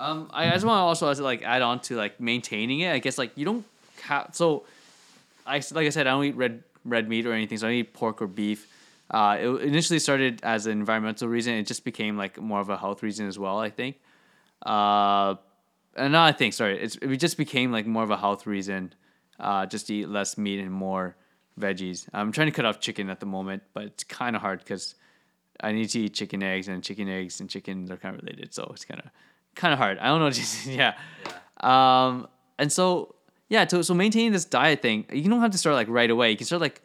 Um, 0.00 0.30
I 0.32 0.50
just 0.50 0.64
want 0.64 0.78
to 0.78 0.82
also 1.04 1.22
like 1.24 1.42
add 1.42 1.60
on 1.62 1.80
to 1.90 1.96
like 1.96 2.20
maintaining 2.20 2.80
it. 2.80 2.92
I 2.92 3.00
guess 3.00 3.18
like 3.18 3.32
you 3.36 3.44
don't 3.44 3.64
have 4.02 4.30
so. 4.32 4.64
I 5.44 5.56
like 5.78 5.86
I 5.86 5.90
said, 5.90 6.06
I 6.06 6.10
don't 6.14 6.24
eat 6.24 6.36
red 6.36 6.62
red 6.84 7.08
meat 7.08 7.26
or 7.26 7.32
anything, 7.32 7.58
so 7.58 7.66
I 7.66 7.70
don't 7.70 7.78
eat 7.80 7.92
pork 7.94 8.22
or 8.22 8.28
beef. 8.28 8.60
Uh, 9.10 9.36
it 9.40 9.48
initially 9.62 9.98
started 9.98 10.38
as 10.44 10.66
an 10.66 10.72
environmental 10.72 11.26
reason. 11.26 11.54
It 11.54 11.66
just 11.66 11.82
became 11.84 12.16
like 12.16 12.38
more 12.40 12.60
of 12.60 12.68
a 12.70 12.76
health 12.76 13.02
reason 13.02 13.26
as 13.26 13.38
well. 13.40 13.58
I 13.58 13.70
think. 13.70 13.96
Uh, 14.64 15.34
and 15.96 16.12
not 16.12 16.26
I 16.28 16.32
think 16.32 16.54
sorry, 16.54 16.78
it's 16.80 16.94
it 17.02 17.16
just 17.16 17.36
became 17.36 17.72
like 17.72 17.86
more 17.86 18.04
of 18.04 18.10
a 18.10 18.16
health 18.16 18.46
reason. 18.46 18.92
Uh, 19.40 19.66
just 19.66 19.86
to 19.88 19.94
eat 19.94 20.08
less 20.08 20.38
meat 20.38 20.60
and 20.60 20.70
more 20.72 21.16
veggies. 21.58 22.08
I'm 22.14 22.30
trying 22.30 22.46
to 22.48 22.52
cut 22.52 22.64
off 22.66 22.78
chicken 22.78 23.10
at 23.10 23.18
the 23.18 23.26
moment, 23.26 23.62
but 23.74 23.82
it's 23.84 24.04
kind 24.04 24.36
of 24.36 24.42
hard 24.42 24.58
because 24.60 24.94
I 25.60 25.72
need 25.72 25.88
to 25.90 26.00
eat 26.00 26.14
chicken 26.14 26.42
eggs, 26.42 26.68
and 26.68 26.82
chicken 26.82 27.08
eggs 27.08 27.40
and 27.40 27.48
chickens 27.50 27.90
are 27.90 27.96
kind 27.96 28.14
of 28.14 28.22
related, 28.22 28.54
so 28.54 28.70
it's 28.72 28.84
kind 28.84 29.00
of 29.00 29.10
kind 29.54 29.72
of 29.72 29.78
hard. 29.78 29.98
I 29.98 30.06
don't 30.06 30.20
know, 30.20 30.30
just 30.42 30.66
yeah. 30.66 30.94
Um, 31.60 32.28
and 32.58 32.72
so 32.72 33.14
yeah, 33.48 33.66
so 33.66 33.82
so 33.82 33.94
maintaining 33.94 34.32
this 34.32 34.44
diet 34.44 34.82
thing, 34.82 35.06
you 35.12 35.28
don't 35.28 35.40
have 35.40 35.52
to 35.52 35.58
start 35.58 35.74
like 35.74 35.88
right 35.88 36.10
away. 36.10 36.30
You 36.30 36.36
can 36.36 36.46
start 36.46 36.60
like, 36.60 36.82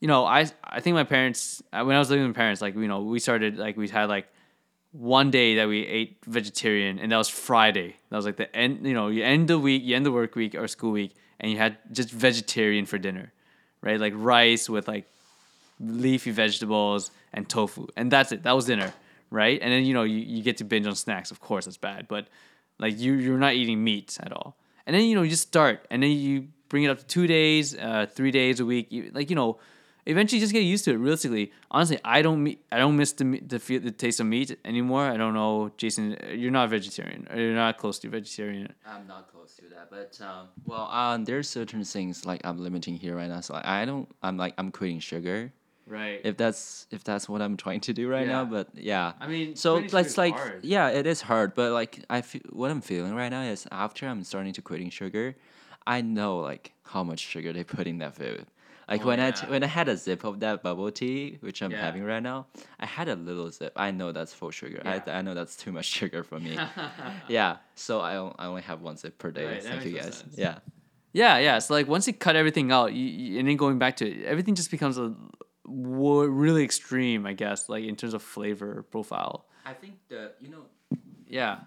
you 0.00 0.08
know, 0.08 0.24
I 0.24 0.46
I 0.64 0.80
think 0.80 0.94
my 0.94 1.04
parents 1.04 1.62
when 1.70 1.94
I 1.94 1.98
was 1.98 2.10
living 2.10 2.26
with 2.26 2.36
my 2.36 2.40
parents, 2.40 2.60
like 2.60 2.74
you 2.74 2.88
know, 2.88 3.02
we 3.02 3.18
started 3.18 3.58
like 3.58 3.76
we 3.76 3.88
had 3.88 4.08
like 4.08 4.28
one 4.92 5.30
day 5.30 5.56
that 5.56 5.68
we 5.68 5.86
ate 5.86 6.18
vegetarian, 6.26 6.98
and 6.98 7.10
that 7.12 7.16
was 7.16 7.28
Friday. 7.28 7.96
That 8.10 8.16
was 8.16 8.26
like 8.26 8.36
the 8.36 8.54
end. 8.54 8.86
You 8.86 8.94
know, 8.94 9.08
you 9.08 9.24
end 9.24 9.48
the 9.48 9.58
week, 9.58 9.82
you 9.82 9.96
end 9.96 10.04
the 10.06 10.12
work 10.12 10.34
week 10.34 10.54
or 10.54 10.68
school 10.68 10.92
week, 10.92 11.14
and 11.40 11.50
you 11.50 11.58
had 11.58 11.78
just 11.90 12.10
vegetarian 12.10 12.84
for 12.84 12.98
dinner, 12.98 13.32
right? 13.80 13.98
Like 13.98 14.12
rice 14.14 14.68
with 14.68 14.86
like 14.86 15.10
leafy 15.82 16.30
vegetables 16.30 17.10
and 17.32 17.48
tofu, 17.48 17.86
and 17.96 18.10
that's 18.10 18.32
it. 18.32 18.42
That 18.44 18.52
was 18.52 18.66
dinner, 18.66 18.92
right? 19.30 19.58
And 19.60 19.72
then 19.72 19.84
you 19.84 19.94
know 19.94 20.04
you, 20.04 20.18
you 20.18 20.42
get 20.42 20.56
to 20.58 20.64
binge 20.64 20.86
on 20.86 20.94
snacks. 20.94 21.30
Of 21.30 21.40
course, 21.40 21.64
that's 21.64 21.76
bad, 21.76 22.08
but 22.08 22.28
like 22.78 22.98
you 22.98 23.14
you're 23.14 23.38
not 23.38 23.54
eating 23.54 23.82
meat 23.82 24.18
at 24.22 24.32
all. 24.32 24.56
And 24.86 24.94
then 24.94 25.04
you 25.04 25.14
know 25.14 25.22
you 25.22 25.30
just 25.30 25.48
start, 25.48 25.86
and 25.90 26.02
then 26.02 26.10
you 26.10 26.48
bring 26.68 26.84
it 26.84 26.88
up 26.88 26.98
to 26.98 27.06
two 27.06 27.26
days, 27.26 27.76
uh, 27.76 28.06
three 28.10 28.30
days 28.30 28.60
a 28.60 28.64
week. 28.64 28.90
You, 28.90 29.10
like 29.12 29.30
you 29.30 29.36
know, 29.36 29.58
eventually 30.06 30.40
just 30.40 30.52
get 30.52 30.60
used 30.60 30.84
to 30.86 30.92
it. 30.92 30.96
Realistically, 30.96 31.52
honestly, 31.70 31.98
I 32.04 32.22
don't 32.22 32.42
me- 32.42 32.58
I 32.70 32.78
don't 32.78 32.96
miss 32.96 33.12
the 33.12 33.40
the 33.46 33.58
feel, 33.58 33.80
the 33.80 33.90
taste 33.90 34.20
of 34.20 34.26
meat 34.26 34.58
anymore. 34.64 35.04
I 35.04 35.16
don't 35.16 35.34
know, 35.34 35.70
Jason. 35.76 36.16
You're 36.34 36.50
not 36.50 36.70
vegetarian. 36.70 37.28
Or 37.30 37.38
you're 37.38 37.54
not 37.54 37.78
close 37.78 37.98
to 38.00 38.08
vegetarian. 38.08 38.72
I'm 38.86 39.06
not 39.06 39.30
close 39.32 39.54
to 39.56 39.62
that, 39.74 39.90
but 39.90 40.18
um, 40.24 40.48
well, 40.66 40.88
um, 40.90 41.24
there's 41.24 41.48
certain 41.48 41.84
things 41.84 42.26
like 42.26 42.40
I'm 42.44 42.58
limiting 42.58 42.96
here 42.96 43.14
right 43.16 43.28
now. 43.28 43.40
So 43.40 43.60
I 43.62 43.84
don't. 43.84 44.08
I'm 44.22 44.36
like 44.36 44.54
I'm 44.58 44.70
quitting 44.72 44.98
sugar. 45.00 45.52
Right. 45.86 46.20
If 46.24 46.36
that's 46.36 46.86
if 46.90 47.02
that's 47.04 47.28
what 47.28 47.42
I'm 47.42 47.56
trying 47.56 47.80
to 47.82 47.92
do 47.92 48.08
right 48.08 48.26
now, 48.26 48.44
but 48.44 48.68
yeah. 48.74 49.12
I 49.20 49.26
mean, 49.26 49.56
so 49.56 49.74
quitting 49.74 49.88
sugar 49.88 49.96
let's 50.02 50.18
like 50.18 50.34
hard. 50.38 50.64
yeah, 50.64 50.88
it 50.90 51.06
is 51.06 51.20
hard, 51.20 51.54
but 51.54 51.72
like 51.72 52.04
I 52.08 52.20
feel 52.22 52.42
what 52.50 52.70
I'm 52.70 52.80
feeling 52.80 53.14
right 53.14 53.28
now 53.30 53.42
is 53.42 53.66
after 53.72 54.06
I'm 54.06 54.22
starting 54.24 54.52
to 54.54 54.62
quitting 54.62 54.90
sugar, 54.90 55.34
I 55.86 56.00
know 56.00 56.38
like 56.38 56.72
how 56.84 57.02
much 57.02 57.20
sugar 57.20 57.52
they 57.52 57.64
put 57.64 57.86
in 57.86 57.98
that 57.98 58.14
food. 58.14 58.46
Like 58.88 59.02
Oh, 59.04 59.06
when 59.08 59.20
I 59.20 59.30
t- 59.30 59.46
when 59.46 59.62
I 59.62 59.68
had 59.68 59.88
a 59.88 59.96
sip 59.96 60.24
of 60.24 60.40
that 60.40 60.62
bubble 60.62 60.90
tea, 60.90 61.38
which 61.40 61.62
I'm 61.62 61.70
Yeah. 61.72 61.80
having 61.80 62.04
right 62.04 62.22
now, 62.22 62.46
I 62.78 62.86
had 62.86 63.08
a 63.08 63.14
little 63.16 63.50
sip. 63.50 63.72
I 63.76 63.90
know 63.90 64.12
that's 64.12 64.34
full 64.34 64.50
sugar. 64.50 64.82
Yeah. 64.84 65.00
I, 65.06 65.10
I 65.18 65.22
know 65.22 65.34
that's 65.34 65.56
too 65.56 65.72
much 65.72 65.86
sugar 65.98 66.22
for 66.24 66.38
me. 66.40 66.58
yeah, 67.28 67.56
so 67.74 68.00
I, 68.00 68.14
I 68.38 68.46
only 68.46 68.62
have 68.62 68.82
one 68.82 68.96
sip 68.96 69.18
per 69.18 69.30
day. 69.30 69.46
Right, 69.46 69.62
Thank 69.62 69.84
you 69.84 69.92
makes 69.92 70.04
guys. 70.04 70.16
sense. 70.18 70.34
Yeah. 70.38 70.58
Yeah, 71.14 71.38
yeah. 71.38 71.58
So 71.58 71.74
like 71.74 71.88
once 71.88 72.06
you 72.06 72.12
cut 72.12 72.36
everything 72.36 72.72
out, 72.72 72.92
you, 72.92 73.04
you, 73.04 73.38
and 73.38 73.48
then 73.48 73.56
going 73.56 73.78
back 73.78 73.96
to 73.96 74.08
it, 74.10 74.24
everything 74.24 74.54
just 74.54 74.70
becomes 74.70 74.98
a 74.98 75.14
wo- 75.64 76.24
really 76.24 76.64
extreme, 76.64 77.26
I 77.26 77.32
guess, 77.34 77.68
like 77.68 77.84
in 77.84 77.96
terms 77.96 78.14
of 78.14 78.22
flavor 78.22 78.82
profile. 78.90 79.46
I 79.64 79.72
think 79.74 79.94
the 80.08 80.32
you 80.40 80.48
know 80.50 80.64
Yeah. 81.28 81.60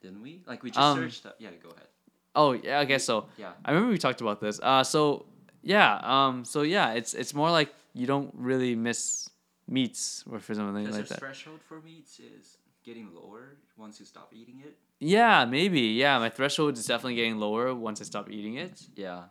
didn't 0.00 0.22
we 0.22 0.42
like 0.46 0.62
we 0.62 0.70
just 0.70 0.80
Um, 0.80 0.98
searched 0.98 1.26
up. 1.26 1.36
Yeah, 1.38 1.50
go 1.62 1.70
ahead. 1.70 1.86
Oh 2.34 2.52
yeah, 2.52 2.80
I 2.80 2.84
guess 2.84 3.04
so. 3.04 3.26
Yeah. 3.38 3.52
I 3.64 3.72
remember 3.72 3.92
we 3.92 3.98
talked 3.98 4.20
about 4.20 4.40
this. 4.40 4.60
Uh, 4.62 4.84
so 4.84 5.26
yeah, 5.62 5.98
um, 6.02 6.44
so 6.44 6.62
yeah, 6.62 6.92
it's 6.92 7.14
it's 7.14 7.34
more 7.34 7.50
like 7.50 7.74
you 7.94 8.06
don't 8.06 8.30
really 8.34 8.74
miss 8.76 9.30
meats 9.68 10.22
or 10.30 10.38
for 10.38 10.54
something 10.54 10.84
like 10.84 11.02
the 11.08 11.08
that. 11.14 11.18
threshold 11.18 11.60
for 11.66 11.80
meats 11.80 12.20
is 12.20 12.58
getting 12.84 13.12
lower 13.14 13.56
once 13.76 13.98
you 13.98 14.06
stop 14.06 14.32
eating 14.34 14.60
it. 14.64 14.76
Yeah, 15.00 15.44
maybe. 15.44 15.80
Yeah, 15.80 16.18
my 16.18 16.28
threshold 16.30 16.78
is 16.78 16.86
definitely 16.86 17.16
getting 17.16 17.38
lower 17.38 17.74
once 17.74 18.00
I 18.00 18.04
stop 18.04 18.30
eating 18.30 18.56
it. 18.56 18.80
Yeah. 18.94 19.24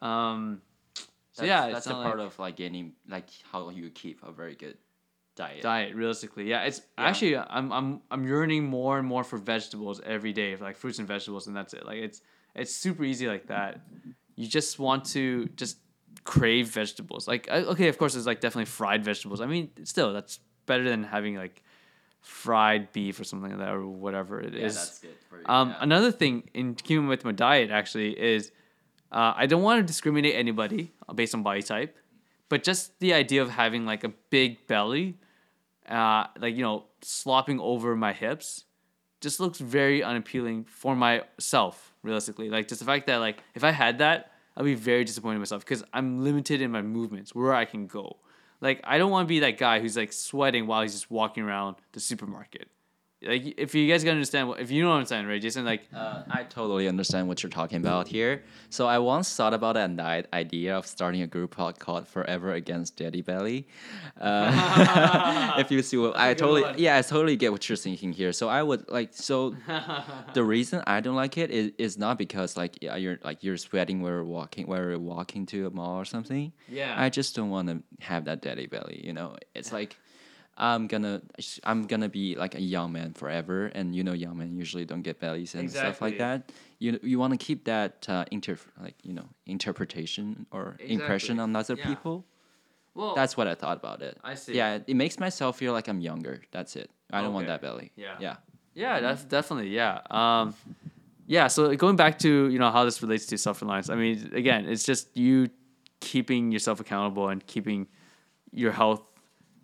Um, 0.00 0.62
so 1.34 1.42
That's, 1.42 1.48
yeah, 1.48 1.66
that's 1.72 1.86
it's 1.86 1.92
a 1.92 1.94
part 1.94 2.18
like 2.18 2.26
of 2.28 2.38
like 2.38 2.56
getting 2.56 2.92
like 3.08 3.28
how 3.50 3.68
you 3.68 3.90
keep 3.90 4.22
a 4.22 4.30
very 4.30 4.54
good 4.54 4.78
diet. 5.34 5.62
diet 5.62 5.94
realistically. 5.96 6.48
Yeah, 6.48 6.62
it's 6.62 6.80
Yeah. 6.96 7.04
actually 7.04 7.36
I'm 7.36 7.72
I'm 7.72 8.00
I'm 8.08 8.24
yearning 8.24 8.64
more 8.64 8.98
and 8.98 9.06
more 9.06 9.24
for 9.24 9.36
vegetables 9.36 10.00
every 10.06 10.32
day, 10.32 10.54
like 10.54 10.76
fruits 10.76 11.00
and 11.00 11.08
vegetables, 11.08 11.48
and 11.48 11.56
that's 11.56 11.74
it. 11.74 11.84
Like 11.84 11.98
it's 11.98 12.22
it's 12.54 12.72
super 12.72 13.02
easy 13.02 13.26
like 13.26 13.48
that. 13.48 13.80
You 14.36 14.46
just 14.46 14.78
want 14.78 15.06
to 15.06 15.46
just 15.56 15.78
crave 16.22 16.68
vegetables. 16.68 17.26
Like 17.26 17.48
okay, 17.50 17.88
of 17.88 17.98
course, 17.98 18.12
there's 18.14 18.26
like 18.26 18.40
definitely 18.40 18.66
fried 18.66 19.04
vegetables. 19.04 19.40
I 19.40 19.46
mean, 19.46 19.70
still 19.82 20.12
that's 20.12 20.38
better 20.66 20.84
than 20.84 21.02
having 21.02 21.34
like 21.34 21.64
fried 22.20 22.92
beef 22.92 23.18
or 23.18 23.24
something 23.24 23.50
like 23.50 23.58
that 23.58 23.74
or 23.74 23.86
whatever 23.88 24.40
it 24.40 24.54
is. 24.54 24.74
Yeah, 24.76 24.80
that's 24.80 24.98
good 25.00 25.16
for 25.28 25.38
you. 25.38 25.44
Um, 25.46 25.70
yeah. 25.70 25.76
Another 25.80 26.12
thing 26.12 26.48
in 26.54 26.74
keeping 26.76 27.08
with 27.08 27.24
my 27.24 27.32
diet 27.32 27.72
actually 27.72 28.12
is 28.18 28.52
uh, 29.14 29.32
I 29.36 29.46
don't 29.46 29.62
want 29.62 29.78
to 29.78 29.86
discriminate 29.86 30.34
anybody 30.34 30.92
based 31.14 31.36
on 31.36 31.44
body 31.44 31.62
type, 31.62 31.96
but 32.48 32.64
just 32.64 32.98
the 32.98 33.14
idea 33.14 33.42
of 33.42 33.48
having 33.48 33.86
like 33.86 34.02
a 34.02 34.08
big 34.28 34.66
belly, 34.66 35.18
uh, 35.88 36.26
like 36.38 36.56
you 36.56 36.62
know, 36.62 36.86
slopping 37.00 37.60
over 37.60 37.94
my 37.94 38.12
hips, 38.12 38.64
just 39.20 39.38
looks 39.38 39.58
very 39.60 40.02
unappealing 40.02 40.64
for 40.64 40.96
myself. 40.96 41.94
Realistically, 42.02 42.50
like 42.50 42.66
just 42.66 42.80
the 42.80 42.84
fact 42.84 43.06
that 43.06 43.18
like 43.18 43.38
if 43.54 43.62
I 43.62 43.70
had 43.70 43.98
that, 43.98 44.32
I'd 44.56 44.64
be 44.64 44.74
very 44.74 45.04
disappointed 45.04 45.36
in 45.36 45.40
myself 45.42 45.64
because 45.64 45.84
I'm 45.92 46.24
limited 46.24 46.60
in 46.60 46.72
my 46.72 46.82
movements 46.82 47.36
where 47.36 47.54
I 47.54 47.66
can 47.66 47.86
go. 47.86 48.16
Like 48.60 48.80
I 48.82 48.98
don't 48.98 49.12
want 49.12 49.28
to 49.28 49.28
be 49.28 49.38
that 49.40 49.58
guy 49.58 49.78
who's 49.78 49.96
like 49.96 50.12
sweating 50.12 50.66
while 50.66 50.82
he's 50.82 50.92
just 50.92 51.08
walking 51.08 51.44
around 51.44 51.76
the 51.92 52.00
supermarket. 52.00 52.68
Like 53.26 53.54
if 53.58 53.74
you 53.74 53.88
guys 53.90 54.02
can 54.02 54.12
understand, 54.12 54.48
what 54.48 54.60
if 54.60 54.70
you 54.70 54.82
don't 54.82 54.92
understand, 54.92 55.28
right, 55.28 55.40
Jason? 55.40 55.64
Like 55.64 55.82
Uh, 55.92 56.22
I 56.30 56.44
totally 56.44 56.88
understand 56.88 57.28
what 57.28 57.42
you're 57.42 57.50
talking 57.50 57.78
about 57.78 58.08
here. 58.08 58.42
So 58.70 58.86
I 58.86 58.98
once 58.98 59.34
thought 59.34 59.54
about 59.54 59.76
an 59.76 60.00
idea 60.32 60.76
of 60.76 60.86
starting 60.86 61.22
a 61.22 61.26
group 61.26 61.54
called, 61.56 61.78
called 61.78 62.08
Forever 62.08 62.52
Against 62.52 62.96
Daddy 62.96 63.22
Belly. 63.22 63.66
Uh, 64.20 65.54
if 65.58 65.70
you 65.70 65.82
see 65.82 65.96
what 65.96 66.16
I 66.16 66.28
a 66.28 66.34
good 66.34 66.38
totally 66.38 66.62
one. 66.62 66.74
yeah, 66.78 66.96
I 66.98 67.02
totally 67.02 67.36
get 67.36 67.52
what 67.52 67.68
you're 67.68 67.76
thinking 67.76 68.12
here. 68.12 68.32
So 68.32 68.48
I 68.48 68.62
would 68.62 68.90
like 68.90 69.10
so 69.12 69.56
the 70.34 70.44
reason 70.44 70.82
I 70.86 71.00
don't 71.00 71.16
like 71.16 71.38
it 71.38 71.50
is, 71.50 71.72
is 71.78 71.98
not 71.98 72.18
because 72.18 72.56
like 72.56 72.82
you're 72.82 73.18
like 73.24 73.42
you're 73.44 73.56
sweating 73.56 74.02
while 74.02 74.12
you're 74.12 74.24
walking 74.24 74.66
while 74.66 74.78
you're 74.78 74.98
walking 74.98 75.46
to 75.46 75.66
a 75.66 75.70
mall 75.70 75.96
or 75.98 76.04
something. 76.04 76.52
Yeah. 76.68 76.94
I 76.96 77.08
just 77.10 77.34
don't 77.36 77.50
want 77.50 77.68
to 77.68 77.82
have 78.04 78.24
that 78.26 78.42
daddy 78.42 78.66
belly. 78.66 79.00
You 79.04 79.12
know, 79.12 79.36
it's 79.54 79.72
like 79.72 79.96
I'm 80.56 80.86
gonna 80.86 81.20
I'm 81.64 81.86
gonna 81.86 82.08
be 82.08 82.36
like 82.36 82.54
a 82.54 82.60
young 82.60 82.92
man 82.92 83.12
forever, 83.14 83.66
and 83.74 83.94
you 83.94 84.04
know, 84.04 84.12
young 84.12 84.36
men 84.38 84.54
usually 84.56 84.84
don't 84.84 85.02
get 85.02 85.18
bellies 85.18 85.54
and 85.54 85.70
stuff 85.70 86.00
like 86.00 86.18
that. 86.18 86.52
You 86.78 86.98
you 87.02 87.18
want 87.18 87.32
to 87.32 87.38
keep 87.46 87.64
that 87.64 88.06
uh, 88.08 88.24
inter 88.30 88.56
like 88.80 88.94
you 89.02 89.12
know 89.14 89.28
interpretation 89.46 90.46
or 90.50 90.76
impression 90.80 91.40
on 91.40 91.56
other 91.56 91.74
Yeah. 91.76 91.86
people. 91.86 92.24
well, 92.94 93.14
That's 93.16 93.36
what 93.36 93.48
I 93.48 93.54
thought 93.56 93.76
about 93.78 94.02
it. 94.02 94.16
I 94.22 94.34
see. 94.34 94.54
Yeah, 94.54 94.78
it 94.86 94.94
makes 94.94 95.18
myself 95.18 95.58
feel 95.58 95.72
like 95.72 95.88
I'm 95.88 96.00
younger. 96.00 96.42
That's 96.52 96.76
it. 96.76 96.90
I 97.12 97.22
don't 97.22 97.32
want 97.34 97.48
that 97.48 97.60
belly. 97.60 97.90
Yeah. 97.96 98.16
Yeah. 98.20 98.36
Yeah, 98.74 99.00
that's 99.00 99.24
definitely 99.24 99.70
yeah. 99.70 100.00
Um, 100.10 100.54
yeah. 101.26 101.46
So 101.48 101.74
going 101.76 101.96
back 101.96 102.18
to 102.20 102.48
you 102.50 102.58
know 102.58 102.70
how 102.70 102.84
this 102.84 103.02
relates 103.02 103.26
to 103.26 103.38
self 103.38 103.60
reliance. 103.62 103.88
I 103.90 103.96
mean, 103.96 104.30
again, 104.34 104.66
it's 104.66 104.84
just 104.84 105.16
you 105.16 105.48
keeping 106.00 106.52
yourself 106.52 106.80
accountable 106.80 107.28
and 107.28 107.44
keeping 107.46 107.86
your 108.52 108.72
health, 108.72 109.02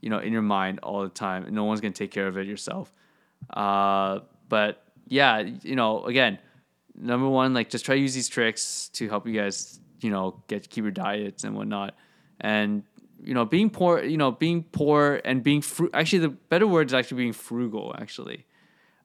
you 0.00 0.10
know, 0.10 0.18
in 0.18 0.32
your 0.32 0.42
mind 0.42 0.80
all 0.82 1.02
the 1.02 1.08
time. 1.08 1.46
No 1.50 1.64
one's 1.64 1.80
gonna 1.80 1.92
take 1.92 2.10
care 2.10 2.26
of 2.26 2.36
it 2.36 2.46
yourself. 2.46 2.92
Uh, 3.52 4.20
but 4.48 4.84
yeah, 5.06 5.40
you 5.62 5.76
know, 5.76 6.04
again, 6.04 6.38
number 6.94 7.28
one, 7.28 7.54
like 7.54 7.70
just 7.70 7.84
try 7.84 7.94
to 7.94 8.00
use 8.00 8.14
these 8.14 8.28
tricks 8.28 8.88
to 8.94 9.08
help 9.08 9.26
you 9.26 9.34
guys, 9.34 9.80
you 10.00 10.10
know, 10.10 10.42
get 10.48 10.68
keep 10.70 10.84
your 10.84 10.90
diets 10.90 11.44
and 11.44 11.54
whatnot. 11.56 11.94
And 12.40 12.84
you 13.22 13.34
know, 13.34 13.44
being 13.44 13.70
poor, 13.70 14.02
you 14.02 14.16
know, 14.16 14.30
being 14.30 14.62
poor 14.62 15.20
and 15.24 15.42
being 15.42 15.62
fru- 15.62 15.90
actually 15.92 16.20
the 16.20 16.28
better 16.28 16.66
word 16.66 16.88
is 16.88 16.94
actually 16.94 17.18
being 17.18 17.32
frugal. 17.32 17.94
Actually, 17.98 18.46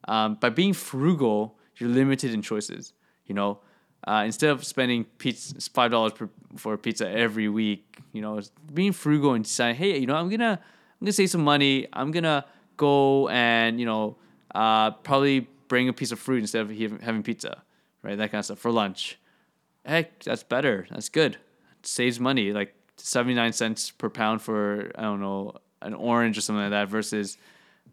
um, 0.08 0.36
by 0.36 0.50
being 0.50 0.74
frugal, 0.74 1.58
you're 1.78 1.90
limited 1.90 2.34
in 2.34 2.42
choices. 2.42 2.94
You 3.26 3.36
know, 3.36 3.60
uh, 4.08 4.24
instead 4.26 4.52
of 4.52 4.64
spending 4.64 5.04
pizza 5.18 5.56
five 5.72 5.92
dollars 5.92 6.14
for 6.56 6.74
a 6.74 6.78
pizza 6.78 7.10
every 7.10 7.50
week, 7.50 8.00
you 8.14 8.22
know, 8.22 8.40
being 8.74 8.94
frugal 8.94 9.34
and 9.34 9.44
deciding, 9.44 9.76
hey, 9.76 9.98
you 9.98 10.06
know, 10.06 10.16
I'm 10.16 10.30
gonna 10.30 10.62
I'm 11.06 11.10
gonna 11.10 11.14
save 11.14 11.30
some 11.30 11.44
money. 11.44 11.86
I'm 11.94 12.10
gonna 12.10 12.46
go 12.78 13.30
and 13.30 13.80
you 13.80 13.86
know, 13.86 14.18
uh, 14.56 14.90
probably 14.90 15.42
bring 15.68 15.88
a 15.88 15.94
piece 15.94 16.12
of 16.12 16.18
fruit 16.18 16.40
instead 16.40 16.64
of 16.64 16.72
having 17.00 17.22
pizza, 17.22 17.62
right? 18.02 18.18
That 18.18 18.32
kind 18.32 18.40
of 18.40 18.46
stuff 18.46 18.58
for 18.58 18.72
lunch. 18.72 19.20
Heck, 19.86 20.24
that's 20.24 20.42
better. 20.42 20.88
That's 20.90 21.10
good. 21.10 21.36
It 21.36 21.86
saves 21.86 22.20
money, 22.20 22.54
like 22.54 22.74
seventy 22.98 23.36
nine 23.36 23.54
cents 23.54 23.92
per 23.92 24.10
pound 24.10 24.42
for 24.42 24.92
I 24.96 25.04
don't 25.04 25.20
know 25.20 25.54
an 25.84 25.94
orange 25.94 26.40
or 26.40 26.42
something 26.42 26.64
like 26.64 26.72
that 26.72 26.90
versus 26.90 27.38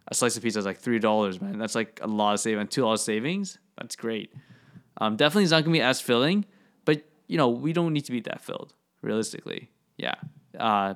a 0.08 0.14
slice 0.14 0.38
of 0.38 0.42
pizza 0.42 0.60
is 0.60 0.64
like 0.64 0.78
three 0.78 0.98
dollars, 0.98 1.38
man. 1.38 1.58
That's 1.58 1.74
like 1.74 2.00
a 2.02 2.06
lot 2.06 2.32
of 2.32 2.40
saving. 2.40 2.68
Two 2.68 2.80
dollars 2.80 3.02
savings. 3.02 3.58
That's 3.76 3.94
great. 3.94 4.32
Um, 4.96 5.16
definitely, 5.16 5.50
not 5.50 5.64
gonna 5.64 5.74
be 5.74 5.82
as 5.82 6.00
filling, 6.00 6.46
but 6.86 7.04
you 7.26 7.36
know 7.36 7.50
we 7.50 7.74
don't 7.74 7.92
need 7.92 8.06
to 8.06 8.12
be 8.12 8.20
that 8.20 8.40
filled. 8.40 8.72
Realistically, 9.02 9.68
yeah. 9.98 10.14
Uh, 10.58 10.94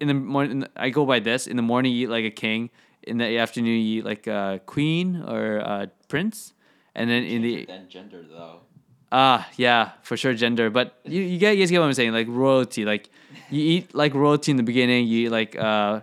in 0.00 0.08
the 0.08 0.14
morning, 0.14 0.66
I 0.76 0.90
go 0.90 1.04
by 1.04 1.20
this. 1.20 1.46
In 1.46 1.56
the 1.56 1.62
morning, 1.62 1.92
you 1.92 2.04
eat 2.04 2.10
like 2.10 2.24
a 2.24 2.30
king. 2.30 2.70
In 3.02 3.18
the 3.18 3.38
afternoon, 3.38 3.80
you 3.80 4.00
eat 4.00 4.04
like 4.04 4.26
a 4.26 4.60
queen 4.66 5.22
or 5.26 5.56
a 5.56 5.90
prince, 6.08 6.52
and 6.94 7.08
then 7.08 7.24
in 7.24 7.42
the 7.42 7.64
Then 7.66 7.88
gender 7.88 8.22
though. 8.28 8.60
Ah, 9.12 9.48
yeah, 9.56 9.92
for 10.02 10.16
sure, 10.16 10.34
gender. 10.34 10.70
But 10.70 11.00
you, 11.04 11.22
you 11.22 11.38
get, 11.38 11.56
you 11.56 11.62
guys 11.62 11.70
get 11.70 11.80
what 11.80 11.86
I'm 11.86 11.94
saying. 11.94 12.12
Like 12.12 12.28
royalty. 12.28 12.84
Like 12.84 13.08
you 13.50 13.62
eat 13.62 13.94
like 13.94 14.14
royalty 14.14 14.50
in 14.50 14.56
the 14.56 14.62
beginning. 14.62 15.06
You 15.06 15.26
eat 15.26 15.30
like 15.30 15.56
uh, 15.56 16.00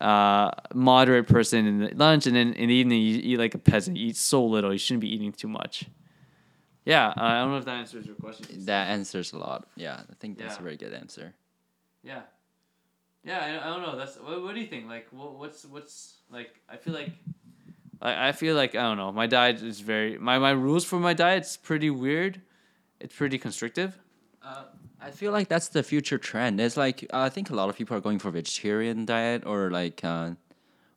uh, 0.00 0.50
moderate 0.74 1.26
person 1.28 1.66
in 1.66 1.78
the 1.78 1.94
lunch, 1.94 2.26
and 2.26 2.36
then 2.36 2.52
in 2.54 2.68
the 2.68 2.74
evening 2.74 3.00
you 3.00 3.20
eat 3.22 3.38
like 3.38 3.54
a 3.54 3.58
peasant. 3.58 3.96
You 3.96 4.08
eat 4.08 4.16
so 4.16 4.44
little. 4.44 4.72
You 4.72 4.78
shouldn't 4.78 5.00
be 5.02 5.12
eating 5.14 5.32
too 5.32 5.48
much. 5.48 5.86
Yeah, 6.84 7.08
uh, 7.08 7.12
I 7.16 7.40
don't 7.40 7.50
know 7.50 7.58
if 7.58 7.64
that 7.66 7.76
answers 7.76 8.06
your 8.06 8.16
question. 8.16 8.64
That 8.64 8.88
answers 8.88 9.32
a 9.32 9.38
lot. 9.38 9.68
Yeah, 9.76 10.00
I 10.10 10.14
think 10.18 10.38
that's 10.38 10.58
a 10.58 10.62
very 10.62 10.76
good 10.76 10.92
answer. 10.92 11.34
Yeah. 12.02 12.22
Yeah, 13.24 13.38
I, 13.38 13.66
I 13.66 13.72
don't 13.74 13.82
know. 13.82 13.96
That's 13.96 14.16
what, 14.16 14.42
what 14.42 14.54
do 14.54 14.60
you 14.60 14.66
think? 14.66 14.88
Like, 14.88 15.06
what, 15.10 15.38
what's 15.38 15.64
what's 15.64 16.14
like? 16.30 16.60
I 16.68 16.76
feel 16.76 16.94
like, 16.94 17.10
I, 18.00 18.28
I 18.28 18.32
feel 18.32 18.56
like 18.56 18.74
I 18.74 18.82
don't 18.82 18.96
know. 18.96 19.12
My 19.12 19.26
diet 19.26 19.62
is 19.62 19.80
very 19.80 20.18
my 20.18 20.38
my 20.38 20.50
rules 20.50 20.84
for 20.84 20.98
my 20.98 21.12
diet's 21.12 21.56
pretty 21.56 21.90
weird. 21.90 22.40
It's 22.98 23.14
pretty 23.14 23.38
constrictive. 23.38 23.98
Uh, 24.42 24.64
I 25.00 25.10
feel 25.10 25.32
like 25.32 25.48
that's 25.48 25.68
the 25.68 25.82
future 25.82 26.18
trend. 26.18 26.60
It's 26.60 26.76
like 26.76 27.06
I 27.12 27.28
think 27.28 27.50
a 27.50 27.54
lot 27.54 27.68
of 27.68 27.76
people 27.76 27.96
are 27.96 28.00
going 28.00 28.18
for 28.18 28.30
vegetarian 28.30 29.04
diet 29.04 29.44
or 29.46 29.70
like, 29.70 30.02
uh, 30.02 30.30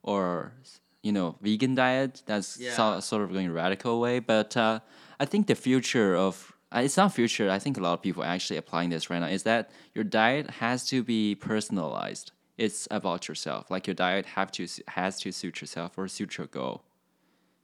or 0.01 0.53
you 1.01 1.12
know, 1.12 1.36
vegan 1.41 1.75
diet. 1.75 2.23
That's 2.25 2.57
Yeah. 2.57 2.73
so, 2.73 2.99
sort 3.01 3.23
of 3.23 3.33
going 3.33 3.51
radical 3.51 3.99
way. 3.99 4.19
But 4.19 4.55
uh, 4.55 4.79
I 5.19 5.25
think 5.25 5.47
the 5.47 5.55
future 5.55 6.15
of 6.15 6.52
uh, 6.75 6.79
it's 6.79 6.97
not 6.97 7.13
future. 7.13 7.49
I 7.49 7.59
think 7.59 7.77
a 7.77 7.81
lot 7.81 7.93
of 7.93 8.01
people 8.01 8.23
are 8.23 8.27
actually 8.27 8.57
applying 8.57 8.89
this 8.89 9.09
right 9.09 9.19
now. 9.19 9.27
Is 9.27 9.43
that 9.43 9.71
your 9.93 10.03
diet 10.03 10.49
has 10.62 10.86
to 10.88 11.03
be 11.03 11.36
personalized. 11.36 12.31
It's 12.57 12.88
about 12.91 13.27
yourself. 13.27 13.69
Like 13.71 13.88
your 13.88 13.93
diet 13.95 14.25
have 14.38 14.51
to 14.53 14.67
has 14.89 15.19
to 15.21 15.31
suit 15.31 15.62
yourself 15.62 15.97
or 15.97 16.07
suit 16.07 16.38
your 16.38 16.47
goal. 16.47 16.83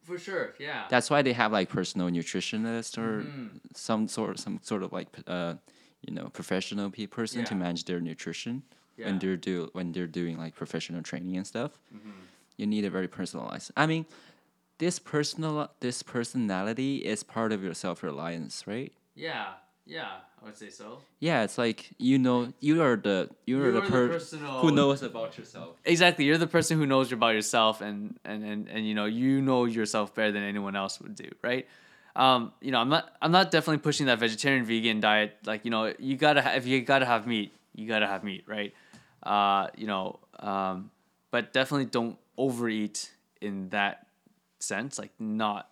For 0.04 0.18
sure. 0.18 0.54
Yeah. 0.60 0.86
That's 0.90 1.10
why 1.12 1.22
they 1.22 1.34
have 1.34 1.52
like 1.52 1.70
personal 1.70 2.10
nutritionist 2.10 2.98
or 2.98 3.22
Mm-hmm. 3.24 3.58
some 3.76 4.08
sort 4.08 4.40
some 4.40 4.60
sort 4.64 4.82
of 4.84 4.92
like 4.92 5.08
uh, 5.28 5.54
you 6.02 6.14
know 6.14 6.30
professional 6.30 6.90
pe- 6.90 7.06
person 7.08 7.44
to 7.46 7.56
manage 7.56 7.84
their 7.86 8.00
nutrition 8.00 8.64
Yeah. 8.98 9.06
when 9.08 9.20
they're 9.20 9.38
do 9.38 9.70
when 9.74 9.92
they're 9.92 10.08
doing 10.22 10.38
like 10.38 10.56
professional 10.56 11.02
training 11.04 11.38
and 11.38 11.46
stuff. 11.46 11.72
Mm-hmm. 11.96 12.12
You 12.58 12.66
need 12.68 12.86
a 12.86 12.90
very 12.90 13.08
personalized. 13.08 13.72
I 13.78 13.86
mean, 13.86 14.06
this 14.80 14.98
personal 15.00 15.70
this 15.82 16.02
personality 16.04 16.98
is 17.06 17.22
part 17.24 17.52
of 17.52 17.64
your 17.64 17.74
self 17.76 18.02
reliance, 18.02 18.66
right? 18.66 18.92
Yeah. 19.20 19.46
Yeah. 19.86 20.08
I 20.42 20.46
would 20.46 20.56
say 20.56 20.70
so. 20.70 21.00
Yeah, 21.20 21.44
it's 21.44 21.58
like 21.58 21.90
you 21.98 22.18
know 22.20 22.54
you 22.60 22.82
are 22.82 22.96
the 22.96 23.30
you 23.46 23.62
are 23.62 23.66
You 23.66 23.72
the, 23.72 23.78
are 23.80 23.82
the 23.82 23.90
per- 23.92 24.08
personal- 24.10 24.60
who 24.62 24.72
knows 24.72 25.02
about 25.04 25.38
yourself. 25.38 25.76
Exactly. 25.84 26.26
You're 26.26 26.38
the 26.38 26.48
person 26.58 26.78
who 26.80 26.86
knows 26.86 27.12
about 27.12 27.34
yourself, 27.34 27.82
and 27.82 28.18
and 28.24 28.44
and 28.44 28.70
and 28.70 28.88
you 28.88 28.94
know 28.96 29.06
you 29.06 29.42
know 29.42 29.66
yourself 29.66 30.14
better 30.16 30.32
than 30.32 30.44
anyone 30.44 30.76
else 30.76 31.02
would 31.02 31.16
do, 31.16 31.30
right? 31.42 31.68
Um, 32.16 32.54
you 32.62 32.72
know, 32.72 32.80
I'm 32.80 32.90
not 32.90 33.04
I'm 33.22 33.32
not 33.32 33.52
definitely 33.52 33.80
pushing 33.80 34.06
that 34.06 34.20
vegetarian 34.20 34.64
vegan 34.64 35.00
diet. 35.02 35.38
Like 35.46 35.66
you 35.66 35.72
know, 35.72 35.94
you 36.00 36.16
gotta 36.16 36.42
ha- 36.42 36.54
if 36.56 36.66
you 36.66 36.82
gotta 36.82 37.06
have 37.06 37.28
meat, 37.28 37.52
you 37.76 37.88
gotta 37.88 38.08
have 38.08 38.24
meat, 38.24 38.44
right? 38.48 38.74
Uh, 39.24 39.68
you 39.76 39.88
know, 39.88 40.20
um, 40.40 40.92
but 41.32 41.52
definitely 41.52 41.86
don't 41.86 42.18
overeat 42.38 43.12
in 43.42 43.70
that 43.70 44.08
sense. 44.60 44.98
Like 45.00 45.12
not 45.20 45.70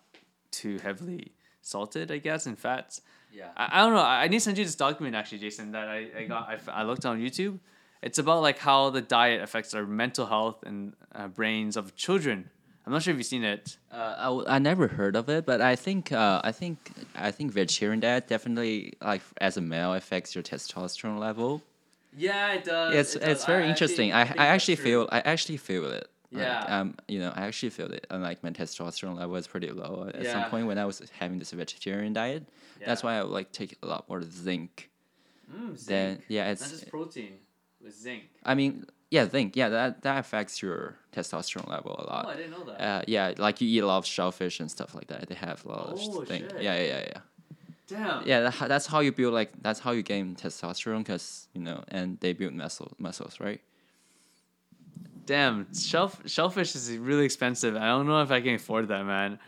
too 0.50 0.78
heavily 0.78 1.32
salted, 1.62 2.10
I 2.10 2.18
guess, 2.18 2.44
and 2.46 2.58
fats. 2.58 3.00
Yeah. 3.32 3.48
I, 3.56 3.68
I 3.72 3.84
don't 3.84 3.92
know. 3.94 4.00
I 4.00 4.24
I 4.24 4.28
need 4.28 4.38
to 4.38 4.44
send 4.44 4.58
you 4.58 4.64
this 4.64 4.74
document 4.74 5.14
actually, 5.14 5.38
Jason, 5.38 5.72
that 5.72 5.88
I, 5.88 6.08
I 6.18 6.24
got. 6.24 6.48
I, 6.48 6.80
I 6.80 6.82
looked 6.84 7.04
on 7.06 7.20
YouTube. 7.20 7.58
It's 8.02 8.18
about 8.18 8.42
like 8.42 8.58
how 8.58 8.90
the 8.90 9.00
diet 9.02 9.42
affects 9.42 9.74
our 9.74 9.84
mental 9.86 10.26
health 10.26 10.62
and 10.64 10.94
uh, 11.14 11.28
brains 11.28 11.76
of 11.76 11.94
children. 11.96 12.50
I'm 12.86 12.92
not 12.92 13.02
sure 13.02 13.12
if 13.12 13.18
you've 13.18 13.26
seen 13.26 13.44
it. 13.44 13.76
Uh, 13.92 14.14
I, 14.18 14.24
w- 14.24 14.46
I 14.48 14.58
never 14.58 14.88
heard 14.88 15.14
of 15.14 15.28
it, 15.28 15.44
but 15.44 15.60
I 15.60 15.76
think 15.76 16.10
uh, 16.10 16.40
I 16.42 16.52
think 16.52 16.90
I 17.14 17.30
think 17.30 17.52
vegetarian 17.52 18.00
diet 18.00 18.28
definitely 18.28 18.94
like 19.02 19.20
as 19.40 19.56
a 19.56 19.60
male 19.60 19.92
affects 19.94 20.34
your 20.34 20.42
testosterone 20.42 21.18
level. 21.18 21.62
Yeah, 22.16 22.54
it 22.54 22.64
does. 22.64 22.94
it's 22.94 23.16
it's 23.16 23.44
very 23.44 23.68
interesting. 23.68 24.12
I, 24.14 24.22
I 24.22 24.46
actually 24.46 24.76
feel 24.76 25.08
I 25.12 25.20
actually 25.20 25.58
feel 25.58 25.84
it. 25.90 26.08
Like, 26.30 26.42
Yeah. 26.42 26.80
um, 26.80 26.94
you 27.08 27.18
know, 27.20 27.32
I 27.34 27.46
actually 27.46 27.70
feel 27.70 27.90
it. 27.92 28.06
And 28.10 28.22
like 28.22 28.42
my 28.42 28.50
testosterone 28.50 29.16
level 29.18 29.36
is 29.36 29.46
pretty 29.46 29.70
low 29.70 30.10
at 30.14 30.22
Yeah. 30.24 30.32
some 30.32 30.44
point 30.50 30.66
when 30.66 30.78
I 30.78 30.84
was 30.84 31.00
having 31.18 31.38
this 31.38 31.52
vegetarian 31.52 32.12
diet. 32.12 32.44
Yeah. 32.80 32.86
That's 32.86 33.02
why 33.02 33.14
I 33.18 33.22
would 33.22 33.32
like 33.32 33.50
take 33.52 33.76
a 33.82 33.86
lot 33.86 34.08
more 34.08 34.22
zinc. 34.22 34.90
Mm, 35.50 35.76
zinc. 35.76 35.86
Then 35.88 36.22
yeah, 36.28 36.44
not 36.44 36.52
it's. 36.52 36.70
just 36.70 36.90
protein 36.90 37.38
with 37.82 37.94
zinc. 37.94 38.24
I 38.44 38.54
mean, 38.54 38.84
yeah, 39.10 39.26
zinc. 39.28 39.56
Yeah, 39.56 39.70
that 39.70 40.02
that 40.02 40.18
affects 40.18 40.60
your 40.60 40.96
testosterone 41.12 41.68
level 41.68 41.96
a 41.98 42.04
lot. 42.04 42.26
Oh. 42.28 42.30
I 42.32 42.36
didn't 42.36 42.50
know 42.50 42.64
that. 42.64 42.80
Uh, 42.80 43.02
yeah, 43.06 43.32
like 43.38 43.62
you 43.62 43.68
eat 43.68 43.82
a 43.82 43.86
lot 43.86 43.98
of 43.98 44.04
shellfish 44.06 44.60
and 44.60 44.70
stuff 44.70 44.94
like 44.94 45.06
that. 45.06 45.28
They 45.28 45.34
have 45.34 45.64
a 45.64 45.68
lot 45.68 45.86
of 45.92 45.98
Oh, 45.98 46.24
zinc. 46.26 46.50
shit. 46.50 46.62
Yeah, 46.62 46.76
yeah, 46.78 46.86
yeah, 46.86 47.04
yeah. 47.06 47.20
Damn. 47.86 48.26
Yeah, 48.26 48.40
that, 48.50 48.68
that's 48.68 48.86
how 48.86 49.00
you 49.00 49.12
build 49.12 49.32
like 49.32 49.50
that's 49.62 49.80
how 49.80 49.92
you 49.92 50.02
gain 50.02 50.36
testosterone 50.36 50.98
because 50.98 51.48
you 51.54 51.62
know, 51.62 51.82
and 51.88 52.20
they 52.20 52.34
build 52.34 52.52
muscle 52.52 52.92
muscles, 52.98 53.40
right? 53.40 53.62
Damn. 55.28 55.66
Shellf- 55.66 56.26
shellfish 56.26 56.74
is 56.74 56.96
really 56.96 57.26
expensive. 57.26 57.76
I 57.76 57.88
don't 57.88 58.06
know 58.06 58.22
if 58.22 58.30
I 58.30 58.40
can 58.40 58.54
afford 58.54 58.88
that, 58.88 59.04
man. 59.04 59.38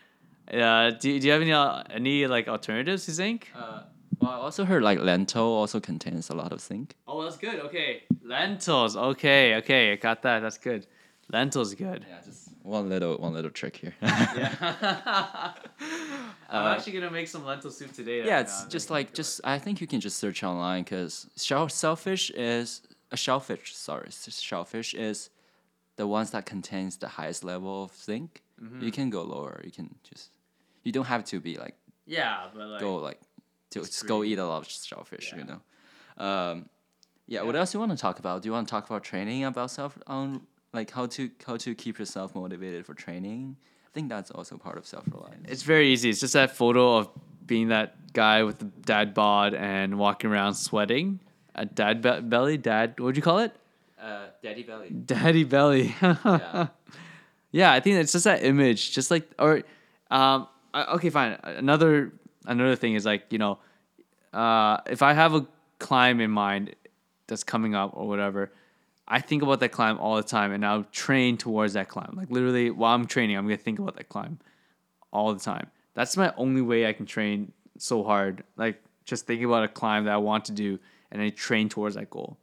Uh, 0.52 0.90
do, 0.90 1.18
do 1.18 1.26
you 1.26 1.32
have 1.32 1.40
any 1.40 1.52
uh, 1.52 1.82
any 1.88 2.26
like 2.26 2.48
alternatives 2.48 3.06
to 3.06 3.12
zinc? 3.12 3.50
Uh, 3.56 3.84
well, 4.20 4.30
I 4.30 4.34
also 4.34 4.66
heard 4.66 4.82
like 4.82 4.98
lentil 4.98 5.42
also 5.42 5.80
contains 5.80 6.28
a 6.28 6.34
lot 6.34 6.52
of 6.52 6.60
zinc. 6.60 6.96
Oh, 7.08 7.22
that's 7.22 7.38
good. 7.38 7.60
Okay, 7.60 8.02
lentils. 8.22 8.94
Okay, 8.94 9.54
okay, 9.56 9.92
I 9.92 9.96
got 9.96 10.20
that. 10.22 10.40
That's 10.40 10.58
good. 10.58 10.86
Lentils 11.32 11.74
good. 11.74 12.04
Yeah, 12.06 12.18
just 12.26 12.50
one 12.62 12.90
little 12.90 13.16
one 13.16 13.32
little 13.32 13.50
trick 13.50 13.76
here. 13.76 13.94
Yeah. 14.02 14.52
I'm 16.50 16.76
actually 16.76 16.92
gonna 16.92 17.10
make 17.10 17.28
some 17.28 17.46
lentil 17.46 17.70
soup 17.70 17.92
today. 17.92 18.26
yeah, 18.26 18.36
uh, 18.36 18.40
it's 18.40 18.64
just 18.66 18.90
like 18.90 19.14
just 19.14 19.40
I 19.44 19.58
think 19.58 19.80
you 19.80 19.86
can 19.86 20.00
just 20.00 20.18
search 20.18 20.44
online 20.44 20.82
because 20.82 21.26
shell 21.38 21.68
shellfish 21.68 22.30
is 22.32 22.82
a 23.10 23.16
shellfish. 23.16 23.74
Sorry, 23.74 24.10
shellfish 24.10 24.92
is 24.92 25.30
the 26.00 26.06
ones 26.18 26.28
that 26.34 26.44
contains 26.54 26.92
the 27.04 27.08
highest 27.18 27.40
level 27.52 27.74
of 27.84 27.90
zinc. 28.08 28.30
Mm-hmm. 28.62 28.82
You 28.84 28.90
can 28.98 29.08
go 29.16 29.22
lower. 29.34 29.60
You 29.66 29.72
can 29.78 29.88
just 30.10 30.30
you 30.84 30.92
don't 30.96 31.08
have 31.14 31.24
to 31.32 31.36
be 31.48 31.52
like 31.64 31.76
yeah, 32.06 32.36
but 32.54 32.66
like 32.74 32.80
go 32.80 32.92
like 33.08 33.20
to 33.72 33.78
Just 33.80 33.92
just 33.92 34.06
go 34.12 34.16
eat 34.28 34.38
a 34.44 34.46
lot 34.52 34.60
of 34.62 34.68
shellfish. 34.90 35.26
You 35.38 35.44
know. 35.50 35.60
Um, 36.26 36.54
yeah, 37.32 37.42
What 37.46 37.54
Yeah. 37.54 37.60
else 37.60 37.70
you 37.74 37.80
want 37.84 37.92
to 37.96 37.98
talk 38.06 38.18
about? 38.18 38.42
Do 38.42 38.48
you 38.48 38.52
want 38.56 38.66
to 38.68 38.70
talk 38.76 38.84
about 38.90 39.02
training 39.04 39.44
about 39.44 39.70
self 39.70 39.92
on 40.06 40.26
like 40.78 40.90
how 40.98 41.06
to 41.16 41.22
how 41.46 41.56
to 41.64 41.70
keep 41.82 41.94
yourself 42.00 42.28
motivated 42.34 42.82
for 42.86 42.94
training? 43.06 43.56
I 43.88 43.90
think 43.94 44.08
that's 44.14 44.30
also 44.30 44.56
part 44.66 44.78
of 44.80 44.84
self 44.94 45.04
reliance. 45.14 45.46
it's 45.52 45.64
very 45.74 45.86
easy. 45.94 46.08
It's 46.10 46.20
just 46.26 46.32
that 46.40 46.50
photo 46.62 46.84
of 46.98 47.04
being 47.52 47.68
that 47.76 47.88
guy 48.12 48.38
with 48.48 48.58
the 48.62 48.70
dad 48.92 49.12
bod 49.20 49.50
and 49.54 49.98
walking 49.98 50.30
around 50.32 50.54
sweating. 50.54 51.20
A 51.54 51.64
dad 51.66 52.00
be- 52.06 52.20
belly, 52.34 52.56
dad. 52.56 52.86
What'd 53.00 53.16
you 53.20 53.22
call 53.30 53.40
it? 53.46 53.52
Uh, 54.00 54.26
daddy 54.42 54.62
belly. 54.62 54.88
Daddy 55.04 55.44
belly. 55.44 55.94
Yeah. 56.02 56.68
yeah, 57.52 57.72
I 57.72 57.80
think 57.80 57.96
it's 57.96 58.12
just 58.12 58.24
that 58.24 58.42
image, 58.44 58.92
just 58.92 59.10
like 59.10 59.28
or, 59.38 59.62
um, 60.10 60.48
I- 60.72 60.84
okay, 60.94 61.10
fine. 61.10 61.38
Another 61.42 62.12
another 62.46 62.76
thing 62.76 62.94
is 62.94 63.04
like 63.04 63.24
you 63.30 63.38
know, 63.38 63.58
uh, 64.32 64.78
if 64.86 65.02
I 65.02 65.12
have 65.12 65.34
a 65.34 65.46
climb 65.78 66.20
in 66.20 66.30
mind 66.30 66.74
that's 67.26 67.44
coming 67.44 67.74
up 67.74 67.90
or 67.94 68.08
whatever, 68.08 68.52
I 69.06 69.20
think 69.20 69.42
about 69.42 69.60
that 69.60 69.70
climb 69.70 69.98
all 69.98 70.16
the 70.16 70.22
time, 70.22 70.52
and 70.52 70.64
I'll 70.64 70.84
train 70.92 71.36
towards 71.36 71.74
that 71.74 71.88
climb. 71.88 72.14
Like 72.16 72.30
literally, 72.30 72.70
while 72.70 72.94
I'm 72.94 73.06
training, 73.06 73.36
I'm 73.36 73.44
gonna 73.44 73.56
think 73.58 73.78
about 73.78 73.96
that 73.96 74.08
climb 74.08 74.38
all 75.12 75.34
the 75.34 75.40
time. 75.40 75.70
That's 75.94 76.16
my 76.16 76.32
only 76.36 76.62
way 76.62 76.86
I 76.86 76.92
can 76.94 77.04
train 77.06 77.52
so 77.76 78.02
hard. 78.02 78.44
Like 78.56 78.80
just 79.04 79.26
thinking 79.26 79.44
about 79.46 79.64
a 79.64 79.68
climb 79.68 80.04
that 80.04 80.14
I 80.14 80.18
want 80.18 80.46
to 80.46 80.52
do, 80.52 80.78
and 81.10 81.20
I 81.20 81.28
train 81.30 81.68
towards 81.68 81.96
that 81.96 82.08
goal. 82.08 82.38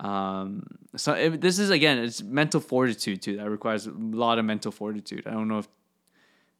Um, 0.00 0.64
so 0.96 1.12
it, 1.14 1.40
this 1.40 1.58
is 1.58 1.70
again, 1.70 1.98
it's 1.98 2.22
mental 2.22 2.60
fortitude 2.60 3.20
too. 3.22 3.36
That 3.36 3.50
requires 3.50 3.86
a 3.86 3.90
lot 3.92 4.38
of 4.38 4.44
mental 4.44 4.70
fortitude. 4.72 5.26
I 5.26 5.30
don't 5.32 5.48
know 5.48 5.58
if 5.58 5.68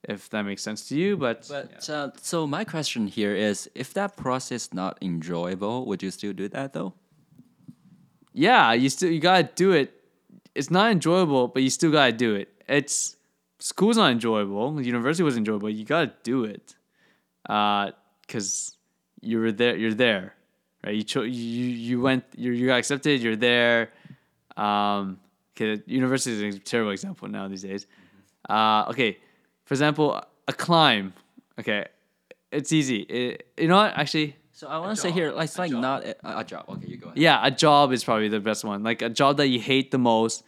if 0.04 0.28
that 0.30 0.42
makes 0.42 0.62
sense 0.62 0.88
to 0.88 0.96
you, 0.96 1.16
but, 1.16 1.46
But 1.48 1.90
uh, 1.90 2.10
so 2.22 2.46
my 2.46 2.64
question 2.64 3.08
here 3.08 3.34
is, 3.34 3.68
if 3.74 3.92
that 3.94 4.16
process 4.16 4.72
not 4.72 4.96
enjoyable, 5.02 5.86
would 5.86 6.02
you 6.04 6.10
still 6.12 6.32
do 6.32 6.48
that 6.48 6.72
though? 6.72 6.94
yeah, 8.32 8.72
you 8.72 8.88
still 8.88 9.10
you 9.10 9.20
gotta 9.20 9.48
do 9.54 9.72
it. 9.72 9.92
It's 10.54 10.70
not 10.70 10.90
enjoyable, 10.92 11.48
but 11.48 11.62
you 11.62 11.70
still 11.70 11.90
gotta 11.90 12.12
do 12.12 12.34
it. 12.34 12.48
It's 12.68 13.16
school's 13.58 13.96
not 13.96 14.12
enjoyable. 14.12 14.80
University 14.80 15.22
was 15.24 15.36
enjoyable. 15.36 15.70
You 15.70 15.84
gotta 15.84 16.12
do 16.22 16.44
it, 16.44 16.74
uh, 17.48 17.90
because 18.22 18.76
you're 19.20 19.50
there. 19.52 19.76
You're 19.76 19.94
there, 19.94 20.34
right? 20.88 20.96
You 20.96 21.02
cho- 21.02 21.22
you 21.22 21.66
you 21.88 22.00
went. 22.00 22.24
You 22.36 22.52
you 22.52 22.66
got 22.66 22.78
accepted. 22.78 23.20
You're 23.22 23.36
there. 23.36 23.90
Um, 24.56 25.18
okay, 25.56 25.82
university 25.86 26.46
is 26.48 26.56
a 26.56 26.58
terrible 26.58 26.90
example 26.92 27.28
now 27.28 27.48
these 27.48 27.62
days. 27.62 27.86
Uh, 28.48 28.86
okay, 28.90 29.18
for 29.64 29.74
example, 29.74 30.20
a 30.48 30.52
climb. 30.52 31.12
Okay, 31.60 31.86
it's 32.50 32.72
easy. 32.72 33.00
It, 33.02 33.46
you 33.58 33.68
know 33.68 33.76
what? 33.76 33.92
Actually, 33.96 34.36
So 34.52 34.66
I 34.68 34.78
want 34.78 34.96
to 34.96 35.00
say 35.00 35.10
here, 35.10 35.30
like, 35.32 35.44
it's 35.46 35.56
A 35.56 35.60
like 35.60 35.70
job. 35.70 35.82
not 35.82 36.04
a, 36.04 36.38
a 36.40 36.44
job. 36.44 36.64
Okay, 36.68 36.86
you 36.88 36.96
go 36.96 37.06
ahead. 37.08 37.18
yeah, 37.18 37.46
a 37.46 37.50
job 37.50 37.92
is 37.92 38.02
probably 38.04 38.28
the 38.28 38.40
best 38.40 38.64
one. 38.64 38.82
Like 38.82 39.02
a 39.02 39.10
job 39.10 39.36
that 39.36 39.48
you 39.48 39.60
hate 39.60 39.90
the 39.90 39.98
most, 39.98 40.42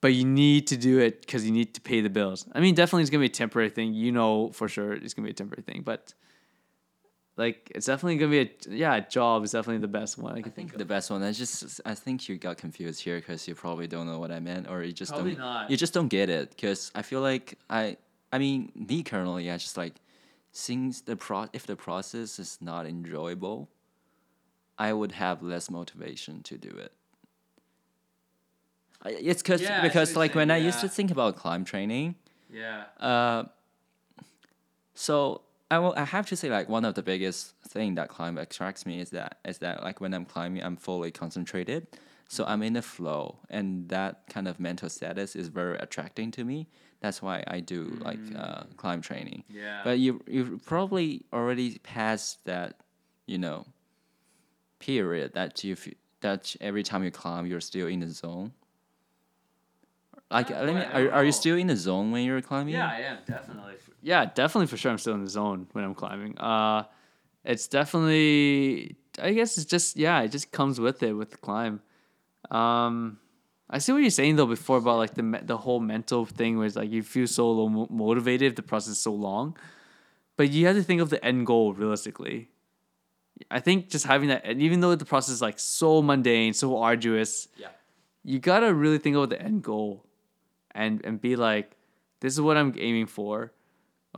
but 0.00 0.14
you 0.14 0.24
need 0.24 0.66
to 0.68 0.76
do 0.76 0.98
it 0.98 1.20
because 1.20 1.44
you 1.44 1.52
need 1.52 1.74
to 1.74 1.80
pay 1.80 2.00
the 2.00 2.10
bills. 2.10 2.46
I 2.54 2.60
mean, 2.60 2.74
definitely 2.74 3.02
it's 3.02 3.10
gonna 3.10 3.20
be 3.22 3.26
a 3.26 3.38
temporary 3.44 3.70
thing. 3.70 3.92
You 3.94 4.10
know 4.12 4.50
for 4.52 4.66
sure 4.68 4.92
it's 4.94 5.14
gonna 5.14 5.26
be 5.26 5.32
a 5.32 5.40
temporary 5.42 5.62
thing, 5.62 5.82
but 5.84 6.14
like 7.36 7.72
it's 7.74 7.86
definitely 7.86 8.16
gonna 8.16 8.30
be 8.30 8.40
a 8.40 8.50
yeah. 8.70 8.94
A 8.96 9.00
job 9.08 9.42
is 9.44 9.52
definitely 9.52 9.78
the 9.80 9.88
best 9.88 10.18
one 10.18 10.34
I 10.34 10.38
I 10.38 10.42
can 10.42 10.52
think 10.52 10.70
think 10.70 10.78
the 10.78 10.84
best 10.84 11.10
one. 11.10 11.22
I 11.22 11.32
just 11.32 11.80
I 11.86 11.94
think 11.94 12.28
you 12.28 12.36
got 12.36 12.58
confused 12.58 13.00
here 13.02 13.18
because 13.18 13.48
you 13.48 13.54
probably 13.54 13.86
don't 13.86 14.06
know 14.06 14.18
what 14.18 14.30
I 14.30 14.40
meant, 14.40 14.68
or 14.68 14.82
you 14.82 14.92
just 14.92 15.12
Probably 15.12 15.32
don't. 15.32 15.40
not. 15.40 15.70
You 15.70 15.76
just 15.76 15.94
don't 15.94 16.08
get 16.08 16.28
it 16.28 16.50
because 16.50 16.90
I 16.94 17.02
feel 17.02 17.20
like 17.20 17.58
I. 17.70 17.96
I 18.34 18.38
mean, 18.38 18.72
me 18.74 19.02
currently, 19.02 19.50
I 19.50 19.56
just 19.58 19.76
like, 19.76 19.94
since 20.52 21.02
the 21.02 21.16
pro 21.16 21.48
if 21.52 21.66
the 21.66 21.76
process 21.76 22.38
is 22.38 22.58
not 22.60 22.86
enjoyable, 22.86 23.68
I 24.78 24.92
would 24.92 25.12
have 25.12 25.42
less 25.42 25.70
motivation 25.70 26.42
to 26.44 26.56
do 26.56 26.70
it. 26.70 26.92
I- 29.02 29.10
It's 29.20 29.42
cause, 29.42 29.60
Yeah, 29.60 29.82
because 29.82 30.16
like 30.16 30.34
when 30.34 30.50
I 30.50 30.58
used 30.58 30.80
to 30.80 30.88
think 30.88 31.10
about 31.10 31.36
climb 31.36 31.64
training, 31.64 32.14
Yeah. 32.50 32.84
uh, 33.00 33.44
so 34.94 35.42
I 35.72 35.78
will. 35.78 35.94
I 35.96 36.04
have 36.04 36.26
to 36.26 36.36
say, 36.36 36.50
like 36.50 36.68
one 36.68 36.84
of 36.84 36.94
the 36.94 37.02
biggest 37.02 37.54
thing 37.66 37.94
that 37.94 38.08
climb 38.10 38.36
attracts 38.36 38.84
me 38.84 39.00
is 39.00 39.08
that 39.10 39.38
is 39.44 39.58
that 39.58 39.82
like 39.82 40.02
when 40.02 40.12
I'm 40.12 40.26
climbing, 40.26 40.62
I'm 40.62 40.76
fully 40.76 41.10
concentrated, 41.10 41.86
so 42.28 42.44
I'm 42.44 42.62
in 42.62 42.74
the 42.74 42.82
flow, 42.82 43.38
and 43.48 43.88
that 43.88 44.24
kind 44.28 44.46
of 44.46 44.60
mental 44.60 44.90
status 44.90 45.34
is 45.34 45.48
very 45.48 45.78
attracting 45.78 46.30
to 46.32 46.44
me. 46.44 46.68
That's 47.00 47.22
why 47.22 47.42
I 47.46 47.60
do 47.60 47.84
like 48.00 48.18
uh, 48.36 48.64
climb 48.76 49.00
training. 49.00 49.44
Yeah. 49.48 49.80
But 49.82 49.98
you 49.98 50.20
you 50.26 50.60
probably 50.66 51.24
already 51.32 51.78
passed 51.78 52.44
that, 52.44 52.76
you 53.26 53.38
know. 53.38 53.64
Period 54.78 55.32
that 55.34 55.62
you 55.64 55.76
that 56.20 56.54
every 56.60 56.82
time 56.82 57.04
you 57.04 57.10
climb, 57.12 57.46
you're 57.46 57.60
still 57.60 57.86
in 57.86 58.00
the 58.00 58.10
zone. 58.10 58.52
Like, 60.32 60.50
Not 60.50 60.64
let 60.66 60.74
me. 60.74 60.80
Are, 60.82 61.12
are 61.12 61.24
you 61.24 61.32
still 61.32 61.56
in 61.56 61.66
the 61.66 61.76
zone 61.76 62.10
when 62.12 62.24
you're 62.24 62.40
climbing? 62.42 62.74
Yeah, 62.74 62.88
I 62.90 63.00
am 63.00 63.18
definitely. 63.26 63.74
Yeah, 64.02 64.24
definitely 64.24 64.66
for 64.66 64.76
sure. 64.76 64.90
I'm 64.90 64.98
still 64.98 65.14
in 65.14 65.22
the 65.24 65.30
zone 65.30 65.66
when 65.72 65.84
I'm 65.84 65.94
climbing. 65.94 66.36
Uh, 66.38 66.84
it's 67.44 67.68
definitely. 67.68 68.96
I 69.20 69.32
guess 69.32 69.56
it's 69.58 69.66
just 69.66 69.96
yeah. 69.96 70.22
It 70.22 70.28
just 70.32 70.50
comes 70.52 70.80
with 70.80 71.02
it 71.02 71.12
with 71.12 71.30
the 71.30 71.36
climb. 71.36 71.80
Um, 72.50 73.18
I 73.70 73.78
see 73.78 73.92
what 73.92 73.98
you're 73.98 74.10
saying 74.10 74.36
though 74.36 74.46
before 74.46 74.78
about 74.78 74.98
like 74.98 75.14
the 75.14 75.40
the 75.44 75.56
whole 75.56 75.80
mental 75.80 76.24
thing 76.26 76.56
where 76.58 76.66
it's 76.66 76.76
like 76.76 76.90
you 76.90 77.02
feel 77.02 77.26
so 77.26 77.50
low 77.50 77.68
motivated 77.90 78.52
if 78.52 78.56
the 78.56 78.62
process 78.62 78.92
is 78.92 78.98
so 78.98 79.12
long, 79.12 79.56
but 80.36 80.50
you 80.50 80.66
have 80.66 80.76
to 80.76 80.82
think 80.82 81.00
of 81.00 81.10
the 81.10 81.22
end 81.24 81.46
goal 81.46 81.72
realistically. 81.74 82.48
I 83.50 83.60
think 83.60 83.88
just 83.90 84.06
having 84.06 84.28
that, 84.28 84.42
and 84.44 84.60
even 84.62 84.80
though 84.80 84.94
the 84.94 85.04
process 85.04 85.34
is 85.34 85.42
like 85.42 85.58
so 85.58 86.00
mundane, 86.02 86.52
so 86.54 86.78
arduous, 86.78 87.48
Yeah. 87.56 87.68
you 88.24 88.38
gotta 88.38 88.72
really 88.72 88.98
think 88.98 89.16
about 89.16 89.30
the 89.30 89.40
end 89.42 89.62
goal, 89.64 90.04
and 90.74 91.04
and 91.04 91.20
be 91.20 91.36
like, 91.36 91.76
this 92.20 92.32
is 92.32 92.40
what 92.40 92.56
I'm 92.56 92.74
aiming 92.78 93.06
for, 93.06 93.52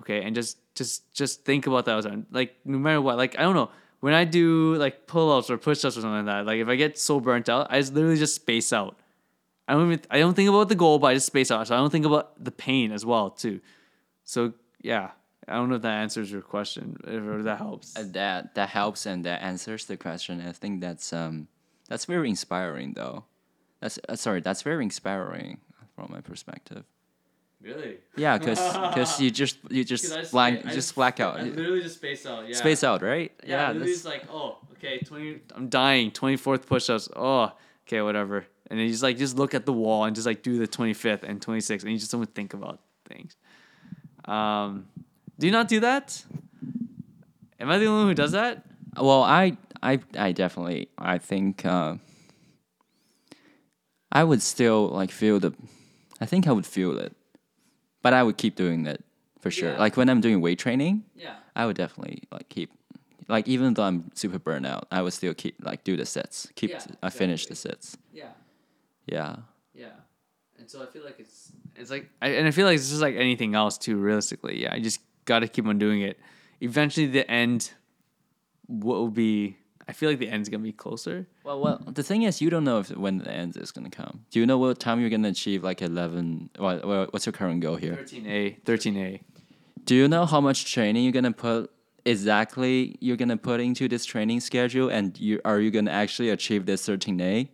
okay, 0.01 0.23
and 0.23 0.35
just 0.35 0.59
just 0.75 1.13
just 1.13 1.45
think 1.45 1.67
about 1.67 1.85
that. 1.87 2.25
Like 2.31 2.57
no 2.65 2.79
matter 2.79 3.01
what, 3.01 3.17
like 3.17 3.39
I 3.39 3.43
don't 3.43 3.55
know 3.55 3.71
when 4.01 4.15
I 4.15 4.25
do 4.25 4.75
like 4.77 5.07
pull 5.07 5.33
ups 5.33 5.51
or 5.51 5.57
push 5.57 5.85
ups 5.85 5.97
or 5.97 6.03
something 6.03 6.27
like 6.27 6.27
that. 6.27 6.47
Like 6.47 6.59
if 6.61 6.69
I 6.69 6.77
get 6.77 6.99
so 6.99 7.21
burnt 7.21 7.49
out, 7.49 7.69
I 7.71 7.81
just 7.81 7.95
literally 7.95 8.19
just 8.19 8.35
space 8.35 8.73
out. 8.73 8.99
I 9.67 9.73
don't 9.73 9.87
even 9.87 10.01
I 10.11 10.19
don't 10.19 10.35
think 10.35 10.49
about 10.49 10.69
the 10.69 10.75
goal, 10.75 10.99
but 10.99 11.09
I 11.09 11.15
just 11.15 11.27
space 11.27 11.51
out. 11.51 11.67
So 11.67 11.75
I 11.75 11.79
don't 11.79 11.91
think 11.91 12.05
about 12.05 12.43
the 12.43 12.51
pain 12.51 12.93
as 12.93 13.07
well 13.07 13.31
too. 13.31 13.61
So 14.25 14.53
yeah, 14.83 15.13
I 15.49 15.55
don't 15.55 15.69
know 15.69 15.77
if 15.77 15.83
that 15.83 16.03
answers 16.03 16.31
your 16.31 16.43
question 16.43 16.99
or 17.07 17.43
that 17.43 17.59
helps. 17.59 17.97
Uh, 17.97 18.05
that 18.13 18.55
that 18.57 18.69
helps 18.69 19.07
and 19.07 19.25
that 19.25 19.43
answers 19.43 19.87
the 19.87 19.97
question. 19.97 20.43
I 20.47 20.53
think 20.53 20.81
that's 20.81 21.13
um 21.13 21.49
that's 21.89 22.05
very 22.05 22.29
inspiring 22.29 22.93
though. 22.95 23.25
That's 23.81 23.99
uh, 24.09 24.17
sorry, 24.17 24.41
that's 24.41 24.63
very 24.63 24.85
inspiring 24.85 25.61
from 25.95 26.11
my 26.11 26.21
perspective. 26.21 26.85
Really? 27.63 27.97
Yeah, 28.17 28.39
because 28.39 28.59
cause 28.95 29.21
you 29.21 29.31
just 29.31 29.59
you 29.71 29.85
just 29.85 30.31
blank 30.31 30.65
just 30.67 30.95
black 30.95 31.21
out, 31.21 31.43
literally 31.43 31.83
just 31.83 31.97
space 31.97 32.27
out. 32.27 32.49
Yeah. 32.49 32.57
space 32.57 32.85
out, 32.85 33.03
right? 33.03 33.33
Yeah, 33.45 33.69
literally 33.69 33.93
that's, 33.93 34.05
like, 34.05 34.25
oh, 34.31 34.59
okay, 34.73 34.99
twenty. 34.99 35.41
I'm 35.55 35.69
dying. 35.69 36.11
Twenty 36.11 36.37
fourth 36.37 36.67
push-ups. 36.67 37.09
Oh, 37.17 37.53
okay, 37.87 38.03
whatever. 38.03 38.47
And 38.71 38.79
then 38.79 38.87
you 38.87 38.91
just 38.91 39.03
like 39.03 39.17
just 39.17 39.37
look 39.37 39.55
at 39.55 39.65
the 39.65 39.73
wall 39.73 40.05
and 40.05 40.15
just 40.15 40.27
like 40.27 40.43
do 40.43 40.59
the 40.59 40.67
twenty 40.67 40.93
fifth 40.95 41.23
and 41.23 41.41
twenty 41.41 41.61
sixth, 41.61 41.85
and 41.85 41.93
you 41.93 41.99
just 41.99 42.13
don't 42.13 42.35
think 42.35 42.53
about 42.53 42.81
things. 43.07 43.37
Um, 44.27 44.89
do 45.39 45.47
you 45.47 45.53
not 45.53 45.69
do 45.69 45.81
that? 45.81 46.23
Am 47.61 47.71
I 47.71 47.79
the 47.79 47.87
only 47.87 48.01
one 48.01 48.09
who 48.09 48.15
does 48.15 48.33
that? 48.33 48.65
well, 49.01 49.23
I 49.23 49.57
I 49.83 50.01
I 50.17 50.33
definitely 50.33 50.89
I 50.99 51.19
think 51.19 51.65
uh, 51.65 51.97
I 54.13 54.25
would 54.25 54.43
still 54.43 54.89
like 54.89 55.11
feel 55.11 55.41
the, 55.41 55.53
I 56.25 56.27
think 56.27 56.47
I 56.49 56.53
would 56.53 56.65
feel 56.65 56.97
it, 57.07 57.13
but 58.03 58.13
I 58.15 58.23
would 58.23 58.39
keep 58.39 58.55
doing 58.57 58.87
it 58.87 59.05
for 59.41 59.51
sure. 59.51 59.73
Yeah. 59.73 59.79
Like 59.85 59.95
when 59.99 60.09
I'm 60.09 60.23
doing 60.27 60.41
weight 60.41 60.59
training, 60.59 61.05
Yeah. 61.15 61.35
I 61.55 61.67
would 61.67 61.77
definitely 61.77 62.23
like 62.33 62.49
keep, 62.49 62.71
like 63.29 63.47
even 63.47 63.75
though 63.75 63.83
I'm 63.83 64.11
super 64.15 64.39
burnt 64.39 64.65
out, 64.73 64.87
I 64.91 65.03
would 65.03 65.13
still 65.13 65.35
keep 65.35 65.55
like 65.61 65.85
do 65.85 65.95
the 65.99 66.07
sets, 66.07 66.49
keep 66.55 66.71
Yeah, 66.71 66.95
I 67.03 67.11
finish 67.11 67.45
the 67.47 67.55
sets. 67.55 67.99
Yeah. 68.11 68.31
Yeah, 69.07 69.37
Yeah. 69.75 69.97
And 70.59 70.71
so 70.71 70.83
I 70.83 70.87
feel 70.87 71.05
like 71.05 71.19
it's 71.21 71.53
it's 71.77 71.91
like 71.91 72.09
I, 72.23 72.29
and 72.39 72.49
I 72.49 72.53
feel 72.53 72.67
like 72.67 72.77
it's 72.77 72.89
just 72.89 73.03
like 73.03 73.17
anything 73.17 73.55
else 73.55 73.77
too. 73.77 73.97
Realistically, 74.09 74.63
yeah, 74.63 74.73
I 74.73 74.81
just 74.81 75.01
got 75.27 75.41
to 75.41 75.49
keep 75.49 75.67
on 75.67 75.79
doing 75.79 76.01
it. 76.01 76.17
Eventually, 76.61 77.07
the 77.07 77.25
end 77.31 77.61
will 78.67 79.09
be. 79.11 79.59
I 79.87 79.93
feel 79.93 80.09
like 80.09 80.19
the 80.19 80.29
end's 80.29 80.49
gonna 80.49 80.63
be 80.63 80.73
closer. 80.73 81.27
Well, 81.45 81.61
well, 81.61 81.83
the 81.87 82.03
thing 82.03 82.23
is, 82.23 82.41
you 82.41 82.51
don't 82.51 82.65
know 82.65 82.79
if 82.79 82.91
when 82.91 83.19
the 83.19 83.31
end 83.31 83.57
is 83.57 83.71
gonna 83.71 83.91
come. 83.91 84.25
Do 84.31 84.41
you 84.41 84.47
know 84.47 84.59
what 84.59 84.79
time 84.79 85.01
you're 85.01 85.11
gonna 85.11 85.29
achieve 85.29 85.63
like 85.63 85.83
eleven? 85.83 86.51
What, 86.57 86.87
what 86.87 87.13
what's 87.13 87.27
your 87.27 87.33
current 87.33 87.61
goal 87.61 87.77
here? 87.77 87.97
Thirteen 87.97 88.27
A, 88.27 88.57
thirteen 88.65 88.97
A. 88.97 89.21
Do 89.85 89.95
you 89.95 90.09
know 90.09 90.25
how 90.25 90.41
much 90.41 90.73
training 90.73 91.05
you're 91.05 91.13
gonna 91.13 91.33
put 91.33 91.71
exactly 92.07 92.97
you're 93.01 93.17
gonna 93.17 93.37
put 93.37 93.61
into 93.61 93.89
this 93.89 94.05
training 94.05 94.41
schedule, 94.41 94.89
and 94.89 95.19
you 95.21 95.41
are 95.45 95.61
you 95.61 95.71
gonna 95.71 95.91
actually 95.91 96.31
achieve 96.31 96.65
this 96.67 96.87
thirteen 96.87 97.21
A? 97.21 97.51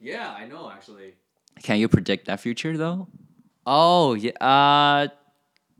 Yeah, 0.00 0.32
I 0.32 0.46
know 0.46 0.70
actually. 0.70 1.14
Can 1.62 1.78
you 1.78 1.88
predict 1.88 2.26
that 2.26 2.40
future 2.40 2.76
though? 2.76 3.08
Oh 3.66 4.14
yeah. 4.14 4.32
Uh, 4.40 5.08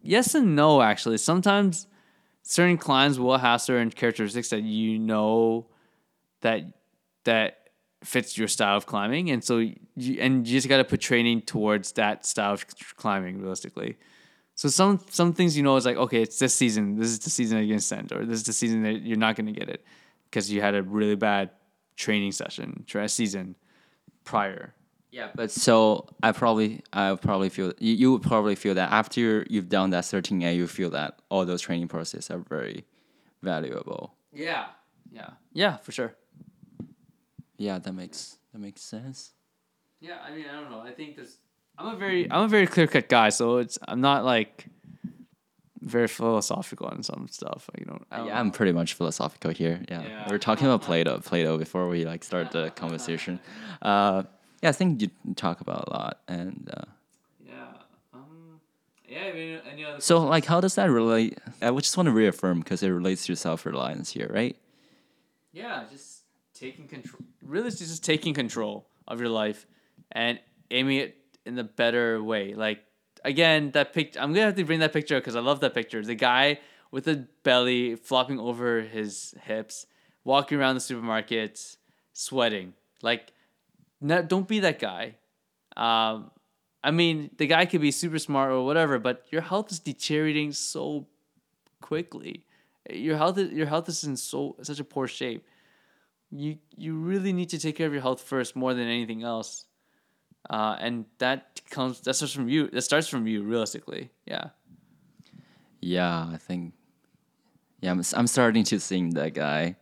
yes 0.03 0.35
and 0.35 0.57
no. 0.57 0.83
Actually, 0.83 1.19
sometimes 1.19 1.87
certain 2.43 2.79
climbs 2.79 3.21
will 3.21 3.39
have 3.39 3.61
certain 3.61 3.91
characteristics 3.91 4.49
that 4.51 4.63
you 4.63 4.99
know 4.99 5.67
that 6.45 6.63
that 7.25 7.59
fits 8.05 8.37
your 8.39 8.49
style 8.49 8.77
of 8.77 8.87
climbing, 8.87 9.31
and 9.31 9.43
so 9.43 9.59
you 9.59 10.21
and 10.21 10.47
you 10.47 10.55
just 10.55 10.69
got 10.69 10.77
to 10.77 10.85
put 10.85 11.01
training 11.01 11.43
towards 11.43 11.93
that 11.93 12.25
style 12.25 12.53
of 12.53 12.67
climbing 12.97 13.41
realistically. 13.41 13.97
So 14.55 14.69
some 14.69 15.01
some 15.11 15.33
things 15.33 15.57
you 15.57 15.63
know 15.63 15.77
is 15.77 15.85
like 15.87 15.97
okay, 15.97 16.23
it's 16.23 16.39
this 16.39 16.55
season. 16.55 16.97
This 16.97 17.09
is 17.09 17.19
the 17.19 17.31
season 17.31 17.59
that 17.59 17.65
you're 17.65 17.75
gonna 17.75 17.81
send, 17.81 18.13
or 18.13 18.25
this 18.25 18.39
is 18.41 18.45
the 18.45 18.53
season 18.53 18.83
that 18.85 19.03
you're 19.03 19.19
not 19.19 19.37
gonna 19.37 19.53
get 19.53 19.69
it 19.69 19.85
because 20.31 20.53
you 20.53 20.61
had 20.61 20.75
a 20.75 20.83
really 20.83 21.17
bad 21.17 21.51
training 21.97 22.33
session, 22.33 22.85
tra- 22.87 23.09
season 23.09 23.57
prior. 24.25 24.75
Yeah, 25.11 25.31
but 25.35 25.51
so 25.51 26.07
I 26.23 26.33
probably 26.33 26.83
I 26.93 27.15
probably 27.15 27.49
feel 27.49 27.73
you, 27.79 27.95
you 27.95 28.13
would 28.13 28.23
probably 28.23 28.55
feel 28.55 28.75
that 28.75 28.93
after 28.93 29.47
you've 29.49 29.69
done 29.69 29.91
that 29.91 30.05
thirteen 30.05 30.43
A, 30.43 30.55
you 30.55 30.67
feel 30.69 30.91
that 30.91 31.21
all 31.31 31.47
those 31.47 31.63
training 31.63 31.89
processes 31.89 32.31
are 32.31 32.39
very 32.39 32.85
valuable. 33.43 34.15
Yeah. 34.33 34.67
Yeah. 35.11 35.31
Yeah, 35.53 35.77
for 35.79 35.93
sure. 35.93 36.15
Yeah, 37.57 37.79
that 37.79 37.93
makes 37.93 38.39
that 38.53 38.59
makes 38.61 38.81
sense. 38.83 39.33
Yeah, 40.01 40.19
I 40.27 40.35
mean, 40.35 40.45
I 40.51 40.61
don't 40.61 40.71
know. 40.71 40.81
I 40.81 40.93
think 40.93 41.17
there's. 41.17 41.39
I'm 41.79 41.87
a 41.95 41.97
very, 41.97 42.31
I'm 42.31 42.45
a 42.45 42.49
very 42.49 42.67
clear 42.67 42.87
cut 42.87 43.09
guy, 43.09 43.31
so 43.31 43.59
it's. 43.59 43.79
I'm 43.89 44.01
not 44.01 44.25
like 44.25 44.67
very 45.81 46.09
philosophical 46.09 46.87
on 46.87 47.03
some 47.03 47.27
stuff. 47.29 47.69
You 47.79 47.85
know. 47.87 47.99
I 48.11 48.17
don't 48.19 48.27
Yeah, 48.27 48.39
I'm 48.41 48.51
pretty 48.51 48.73
much 48.73 48.95
philosophical 48.95 49.51
here. 49.51 49.81
Yeah, 49.89 50.03
Yeah. 50.09 50.25
we 50.29 50.35
are 50.35 50.39
talking 50.39 50.67
about 50.67 50.83
Plato, 50.83 51.19
Plato 51.21 51.59
before 51.59 51.89
we 51.89 52.05
like 52.05 52.25
start 52.25 52.51
the 52.51 52.71
conversation. 52.77 53.41
Uh, 53.83 54.23
yeah, 54.63 54.69
I 54.71 54.73
think 54.73 55.03
you 55.03 55.11
talk 55.37 55.61
about 55.61 55.89
a 55.89 55.91
lot, 55.93 56.21
and 56.29 56.71
uh, 56.77 56.85
Yeah. 57.45 57.53
Um. 58.13 58.61
Yeah. 59.09 59.25
I 59.25 59.33
mean, 59.33 59.61
any 59.71 59.85
other. 59.85 60.01
so 60.01 60.21
like, 60.25 60.45
how 60.47 60.61
does 60.61 60.75
that 60.77 60.91
relate? 60.91 61.39
I 61.63 61.71
just 61.73 61.97
want 61.97 62.07
to 62.09 62.13
reaffirm 62.13 62.61
because 62.61 62.83
it 62.83 62.89
relates 62.91 63.27
to 63.27 63.37
self 63.37 63.67
reliance 63.67 64.11
here, 64.11 64.31
right? 64.33 64.57
Yeah, 65.53 65.85
just 65.91 66.14
taking 66.65 66.89
control. 66.89 67.23
Really, 67.43 67.69
it's 67.69 67.79
just 67.79 68.05
taking 68.05 68.35
control 68.35 68.89
of 69.07 69.21
your 69.21 69.29
life 69.29 69.67
and 70.13 70.41
aiming 70.71 70.99
it 70.99 71.17
in 71.45 71.55
the 71.57 71.65
better 71.65 72.23
way. 72.23 72.55
Like 72.55 72.85
again, 73.25 73.71
that 73.73 73.93
picture. 73.93 74.21
I'm 74.21 74.33
gonna 74.33 74.47
have 74.47 74.57
to 74.57 74.65
bring 74.65 74.81
that 74.81 74.93
picture 74.93 75.19
because 75.21 75.37
I 75.37 75.41
love 75.41 75.61
that 75.61 75.75
picture. 75.75 76.03
The 76.03 76.15
guy 76.15 76.61
with 76.91 77.05
the 77.05 77.27
belly 77.43 77.97
flopping 77.97 78.39
over 78.39 78.81
his 78.81 79.35
hips, 79.43 79.87
walking 80.25 80.59
around 80.59 80.77
the 80.77 80.81
supermarket, 80.81 81.77
sweating. 82.13 82.73
Like, 83.03 83.33
no, 84.01 84.23
don't 84.23 84.49
be 84.49 84.61
that 84.61 84.79
guy. 84.79 85.17
Um, 85.77 86.31
I 86.83 86.91
mean, 86.93 87.31
the 87.37 87.47
guy 87.47 87.67
could 87.67 87.81
be 87.81 87.91
super 87.91 88.19
smart 88.19 88.53
or 88.53 88.65
whatever, 88.65 88.99
but 88.99 89.25
your 89.31 89.43
health 89.43 89.73
is 89.73 89.81
deteriorating 89.81 90.53
so 90.53 91.07
quickly. 91.81 92.45
Your 92.91 93.17
health, 93.17 93.39
is, 93.39 93.51
your 93.51 93.67
health 93.67 93.89
is 93.89 94.05
in 94.05 94.17
so 94.17 94.57
such 94.63 94.79
a 94.79 94.85
poor 94.85 95.09
shape. 95.09 95.45
You 96.37 96.59
you 96.77 96.97
really 96.97 97.33
need 97.33 97.49
to 97.51 97.59
take 97.59 97.77
care 97.77 97.87
of 97.87 97.93
your 97.93 98.03
health 98.03 98.21
first 98.21 98.57
more 98.57 98.75
than 98.75 98.89
anything 98.89 99.23
else, 99.23 99.67
uh, 100.51 100.77
and 100.81 101.07
that 101.19 101.63
comes 101.71 102.01
that 102.03 102.15
starts 102.15 102.35
from 102.35 102.49
you. 102.49 102.69
That 102.71 102.83
starts 102.83 103.09
from 103.09 103.27
you, 103.27 103.43
realistically. 103.45 104.11
Yeah. 104.27 104.51
Yeah, 105.81 106.29
I 106.33 106.37
think. 106.39 106.75
Yeah, 107.81 107.91
I'm, 107.93 108.03
I'm 108.15 108.27
starting 108.27 108.65
to 108.65 108.81
sing 108.81 109.11
that 109.11 109.35
guy. 109.35 109.77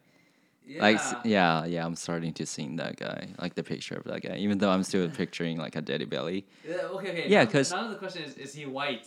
Like, 0.79 1.01
yeah, 1.25 1.65
yeah, 1.67 1.85
I'm 1.87 1.97
starting 1.97 2.33
to 2.35 2.47
sing 2.47 2.77
that 2.77 2.97
guy. 2.97 3.29
Like 3.41 3.55
the 3.55 3.63
picture 3.63 3.97
of 3.97 4.05
that 4.05 4.23
guy, 4.23 4.37
even 4.37 4.59
though 4.59 4.71
I'm 4.71 4.83
still 4.85 5.09
picturing 5.11 5.59
like 5.59 5.77
a 5.77 5.83
daddy 5.83 6.05
belly. 6.07 6.47
Yeah, 6.65 6.75
okay, 6.95 7.11
okay. 7.11 7.25
Yeah, 7.29 7.47
'cause- 7.47 7.75
now 7.75 7.89
the 7.89 7.97
question 7.97 8.23
is: 8.25 8.37
Is 8.37 8.55
he 8.55 8.67
white? 8.67 9.07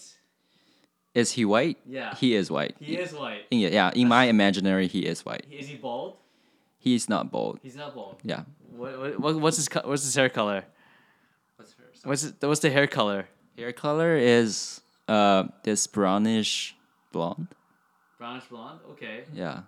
Is 1.13 1.31
he 1.31 1.45
white? 1.45 1.77
Yeah. 1.85 2.13
He 2.15 2.35
is 2.35 2.51
white. 2.51 2.75
He 2.81 2.95
is 2.95 3.13
white. 3.17 3.45
Yeah, 3.51 3.69
yeah. 3.69 3.91
In 3.95 4.07
my 4.07 4.25
imaginary, 4.25 4.87
he 4.87 5.05
is 5.05 5.25
white. 5.25 5.45
Is 5.57 5.67
he 5.67 5.75
bald? 5.75 6.17
He's 6.86 7.09
not 7.09 7.31
bald. 7.31 7.59
He's 7.63 7.75
not 7.75 7.95
bald. 7.95 8.17
Yeah. 8.23 8.43
What, 8.77 8.99
what, 8.99 9.19
what 9.19 9.36
what's 9.41 9.57
his 9.57 9.67
co- 9.67 9.81
what's 9.86 10.03
his 10.03 10.13
hair 10.13 10.29
color? 10.29 10.63
What's 12.03 12.21
his, 12.21 12.33
what's 12.39 12.61
the 12.61 12.69
hair 12.69 12.86
color? 12.86 13.27
Hair 13.57 13.73
color 13.73 14.15
is 14.15 14.81
uh 15.07 15.45
this 15.63 15.88
brownish 15.88 16.75
blonde. 17.11 17.47
Brownish 18.19 18.45
blonde. 18.45 18.79
Okay. 18.91 19.23
Yeah. 19.33 19.61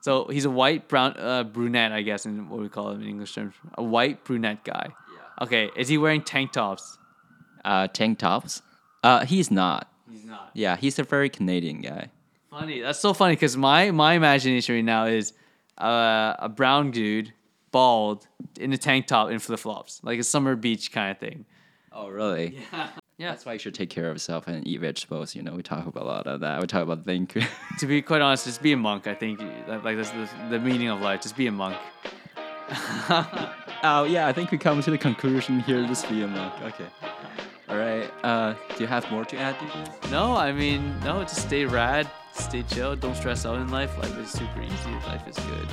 So 0.00 0.26
he's 0.26 0.46
a 0.46 0.50
white 0.50 0.88
brown 0.88 1.14
uh, 1.16 1.44
brunette, 1.44 1.92
I 1.92 2.02
guess, 2.02 2.26
in 2.26 2.48
what 2.48 2.60
we 2.60 2.68
call 2.68 2.90
him 2.90 3.02
in 3.02 3.08
English 3.08 3.34
terms. 3.34 3.54
A 3.74 3.84
white 3.84 4.24
brunette 4.24 4.64
guy. 4.64 4.88
Yeah. 4.88 5.44
Okay. 5.44 5.70
Is 5.76 5.86
he 5.88 5.96
wearing 5.96 6.22
tank 6.22 6.50
tops? 6.52 6.98
Uh, 7.64 7.86
tank 7.86 8.18
tops. 8.18 8.62
Uh, 9.04 9.24
he's 9.24 9.50
not. 9.50 9.92
He's 10.10 10.24
not. 10.24 10.50
Yeah, 10.54 10.76
he's 10.76 10.98
a 10.98 11.04
very 11.04 11.28
Canadian 11.28 11.82
guy. 11.82 12.10
Funny. 12.50 12.80
That's 12.80 12.98
so 12.98 13.12
funny 13.14 13.34
because 13.34 13.56
my 13.56 13.92
my 13.92 14.14
imagination 14.14 14.74
right 14.74 14.84
now 14.84 15.04
is 15.04 15.34
uh, 15.78 16.34
a 16.38 16.48
brown 16.48 16.90
dude, 16.90 17.32
bald, 17.70 18.26
in 18.58 18.72
a 18.72 18.78
tank 18.78 19.06
top 19.06 19.30
and 19.30 19.42
flip 19.42 19.60
flops, 19.60 20.00
like 20.02 20.18
a 20.18 20.24
summer 20.24 20.56
beach 20.56 20.92
kind 20.92 21.10
of 21.10 21.18
thing. 21.18 21.44
Oh, 21.92 22.08
really? 22.08 22.58
Yeah. 22.72 22.90
Yeah. 23.16 23.30
That's 23.30 23.44
why 23.44 23.54
you 23.54 23.58
should 23.58 23.74
take 23.74 23.90
care 23.90 24.08
of 24.08 24.14
yourself 24.14 24.46
and 24.46 24.64
eat 24.64 24.78
vegetables. 24.80 25.34
You 25.34 25.42
know, 25.42 25.52
we 25.52 25.62
talk 25.64 25.86
about 25.86 26.04
a 26.04 26.06
lot 26.06 26.26
of 26.28 26.38
that. 26.38 26.60
We 26.60 26.68
talk 26.68 26.84
about 26.84 27.04
think. 27.04 27.36
To 27.78 27.86
be 27.86 28.00
quite 28.00 28.20
honest, 28.22 28.44
just 28.44 28.62
be 28.62 28.70
a 28.72 28.76
monk. 28.76 29.08
I 29.08 29.14
think 29.14 29.40
like 29.66 29.96
that's 29.96 30.10
the, 30.10 30.28
the 30.50 30.60
meaning 30.60 30.88
of 30.88 31.00
life. 31.00 31.22
Just 31.22 31.36
be 31.36 31.48
a 31.48 31.52
monk. 31.52 31.76
oh 33.82 34.06
yeah, 34.08 34.28
I 34.28 34.32
think 34.32 34.52
we 34.52 34.58
come 34.58 34.80
to 34.82 34.90
the 34.92 34.98
conclusion 34.98 35.58
here. 35.60 35.84
Just 35.86 36.08
be 36.08 36.22
a 36.22 36.28
monk. 36.28 36.54
Okay. 36.62 36.86
All 37.68 37.76
right. 37.76 38.08
Uh, 38.22 38.54
do 38.76 38.84
you 38.84 38.86
have 38.86 39.10
more 39.10 39.24
to 39.24 39.36
add? 39.36 39.56
No, 40.12 40.36
I 40.36 40.52
mean 40.52 40.94
no. 41.00 41.22
Just 41.22 41.42
stay 41.42 41.64
rad, 41.64 42.08
stay 42.38 42.62
chill. 42.62 42.96
Don't 42.96 43.14
stress 43.14 43.44
out 43.46 43.56
in 43.56 43.68
life. 43.68 43.96
Life 43.98 44.16
is 44.18 44.30
super 44.30 44.62
easy. 44.62 44.90
Life 45.06 45.26
is 45.28 45.36
good 45.36 45.68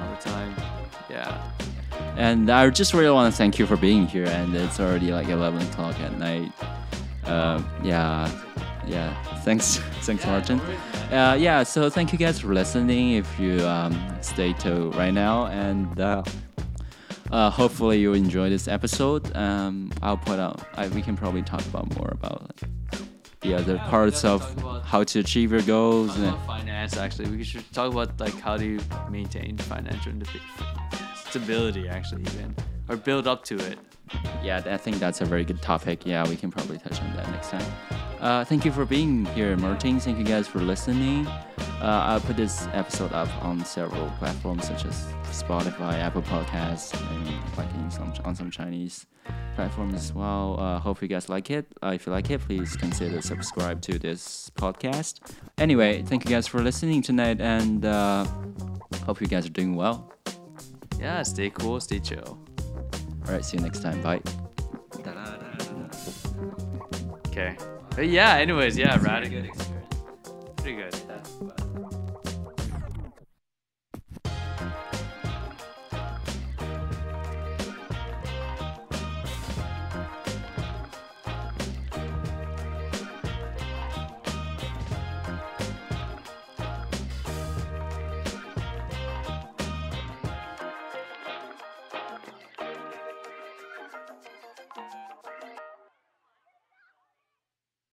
all 0.00 0.10
the 0.10 0.20
time. 0.20 0.54
Yeah. 1.10 1.50
And 2.16 2.50
I 2.50 2.68
just 2.70 2.94
really 2.94 3.10
want 3.10 3.32
to 3.32 3.36
thank 3.36 3.58
you 3.58 3.66
for 3.66 3.76
being 3.76 4.06
here. 4.06 4.26
And 4.26 4.54
it's 4.54 4.80
already 4.80 5.10
like 5.10 5.28
11 5.28 5.62
o'clock 5.68 5.98
at 6.00 6.18
night. 6.18 6.52
Um, 7.24 7.68
yeah, 7.82 8.30
yeah. 8.86 9.22
Thanks, 9.42 9.78
thanks, 10.02 10.24
Martin. 10.26 10.60
Uh, 11.10 11.36
yeah. 11.38 11.62
So 11.62 11.90
thank 11.90 12.12
you 12.12 12.18
guys 12.18 12.38
for 12.38 12.52
listening. 12.54 13.12
If 13.12 13.38
you 13.38 13.60
um, 13.66 13.94
stay 14.20 14.52
till 14.54 14.90
right 14.92 15.12
now, 15.12 15.46
and 15.46 16.00
uh, 16.00 16.22
uh, 17.30 17.50
hopefully 17.50 17.98
you 17.98 18.12
enjoy 18.12 18.50
this 18.50 18.68
episode. 18.68 19.34
Um, 19.36 19.92
I'll 20.02 20.16
put 20.16 20.38
out. 20.38 20.66
I, 20.74 20.88
we 20.88 21.02
can 21.02 21.16
probably 21.16 21.42
talk 21.42 21.64
about 21.66 21.94
more 21.96 22.10
about 22.12 22.42
like, 22.42 23.00
the 23.44 23.54
other 23.54 23.74
Yeah, 23.74 23.88
parts 23.88 24.24
of 24.24 24.40
how 24.84 25.04
to 25.04 25.20
achieve 25.20 25.52
your 25.52 25.62
goals. 25.62 26.16
And, 26.18 26.36
finance 26.46 26.96
actually. 26.96 27.28
We 27.30 27.44
should 27.44 27.70
talk 27.72 27.92
about 27.92 28.18
like 28.18 28.38
how 28.40 28.56
do 28.56 28.64
you 28.64 28.80
maintain 29.10 29.56
financial 29.58 30.12
stability 31.14 31.88
actually 31.88 32.22
even 32.22 32.54
or 32.88 32.96
build 32.96 33.26
up 33.26 33.44
to 33.44 33.56
it. 33.56 33.78
Yeah, 34.42 34.62
I 34.66 34.76
think 34.76 34.98
that's 34.98 35.20
a 35.20 35.24
very 35.24 35.44
good 35.44 35.62
topic. 35.62 36.02
Yeah, 36.04 36.28
we 36.28 36.36
can 36.36 36.50
probably 36.50 36.78
touch 36.78 37.00
on 37.00 37.16
that 37.16 37.28
next 37.30 37.50
time. 37.50 37.66
Uh, 38.20 38.44
thank 38.44 38.64
you 38.64 38.72
for 38.72 38.84
being 38.84 39.24
here, 39.26 39.56
Martin. 39.56 40.00
Thank 40.00 40.18
you 40.18 40.24
guys 40.24 40.46
for 40.46 40.60
listening. 40.60 41.26
Uh, 41.84 42.02
I'll 42.08 42.20
put 42.20 42.38
this 42.38 42.66
episode 42.72 43.12
up 43.12 43.28
on 43.44 43.62
several 43.62 44.08
platforms 44.18 44.66
such 44.66 44.86
as 44.86 45.04
Spotify, 45.24 45.98
Apple 45.98 46.22
Podcasts, 46.22 46.98
and 47.12 47.26
like 47.58 47.68
some 47.92 48.10
on 48.24 48.34
some 48.34 48.50
Chinese 48.50 49.06
platforms 49.54 49.92
as 49.92 50.10
well. 50.14 50.56
Uh, 50.58 50.78
hope 50.78 51.02
you 51.02 51.08
guys 51.08 51.28
like 51.28 51.50
it. 51.50 51.66
Uh, 51.82 51.88
if 51.88 52.06
you 52.06 52.12
like 52.12 52.30
it, 52.30 52.40
please 52.40 52.74
consider 52.74 53.20
subscribe 53.20 53.82
to 53.82 53.98
this 53.98 54.50
podcast. 54.56 55.20
Anyway, 55.58 56.02
thank 56.02 56.24
you 56.24 56.30
guys 56.30 56.46
for 56.46 56.62
listening 56.62 57.02
tonight, 57.02 57.38
and 57.42 57.84
uh, 57.84 58.24
hope 59.04 59.20
you 59.20 59.26
guys 59.26 59.44
are 59.44 59.50
doing 59.50 59.76
well. 59.76 60.10
Yeah, 60.98 61.22
stay 61.22 61.50
cool, 61.50 61.80
stay 61.80 62.00
chill. 62.00 62.38
All 63.26 63.32
right, 63.34 63.44
see 63.44 63.58
you 63.58 63.62
next 63.62 63.82
time. 63.82 64.00
Bye. 64.00 64.22
Okay. 67.28 67.58
But 67.94 68.08
yeah, 68.08 68.36
anyways, 68.36 68.78
yeah, 68.78 68.98
rad. 69.02 69.24
experience. 69.24 69.68
Pretty 70.56 70.76
good. 70.76 71.03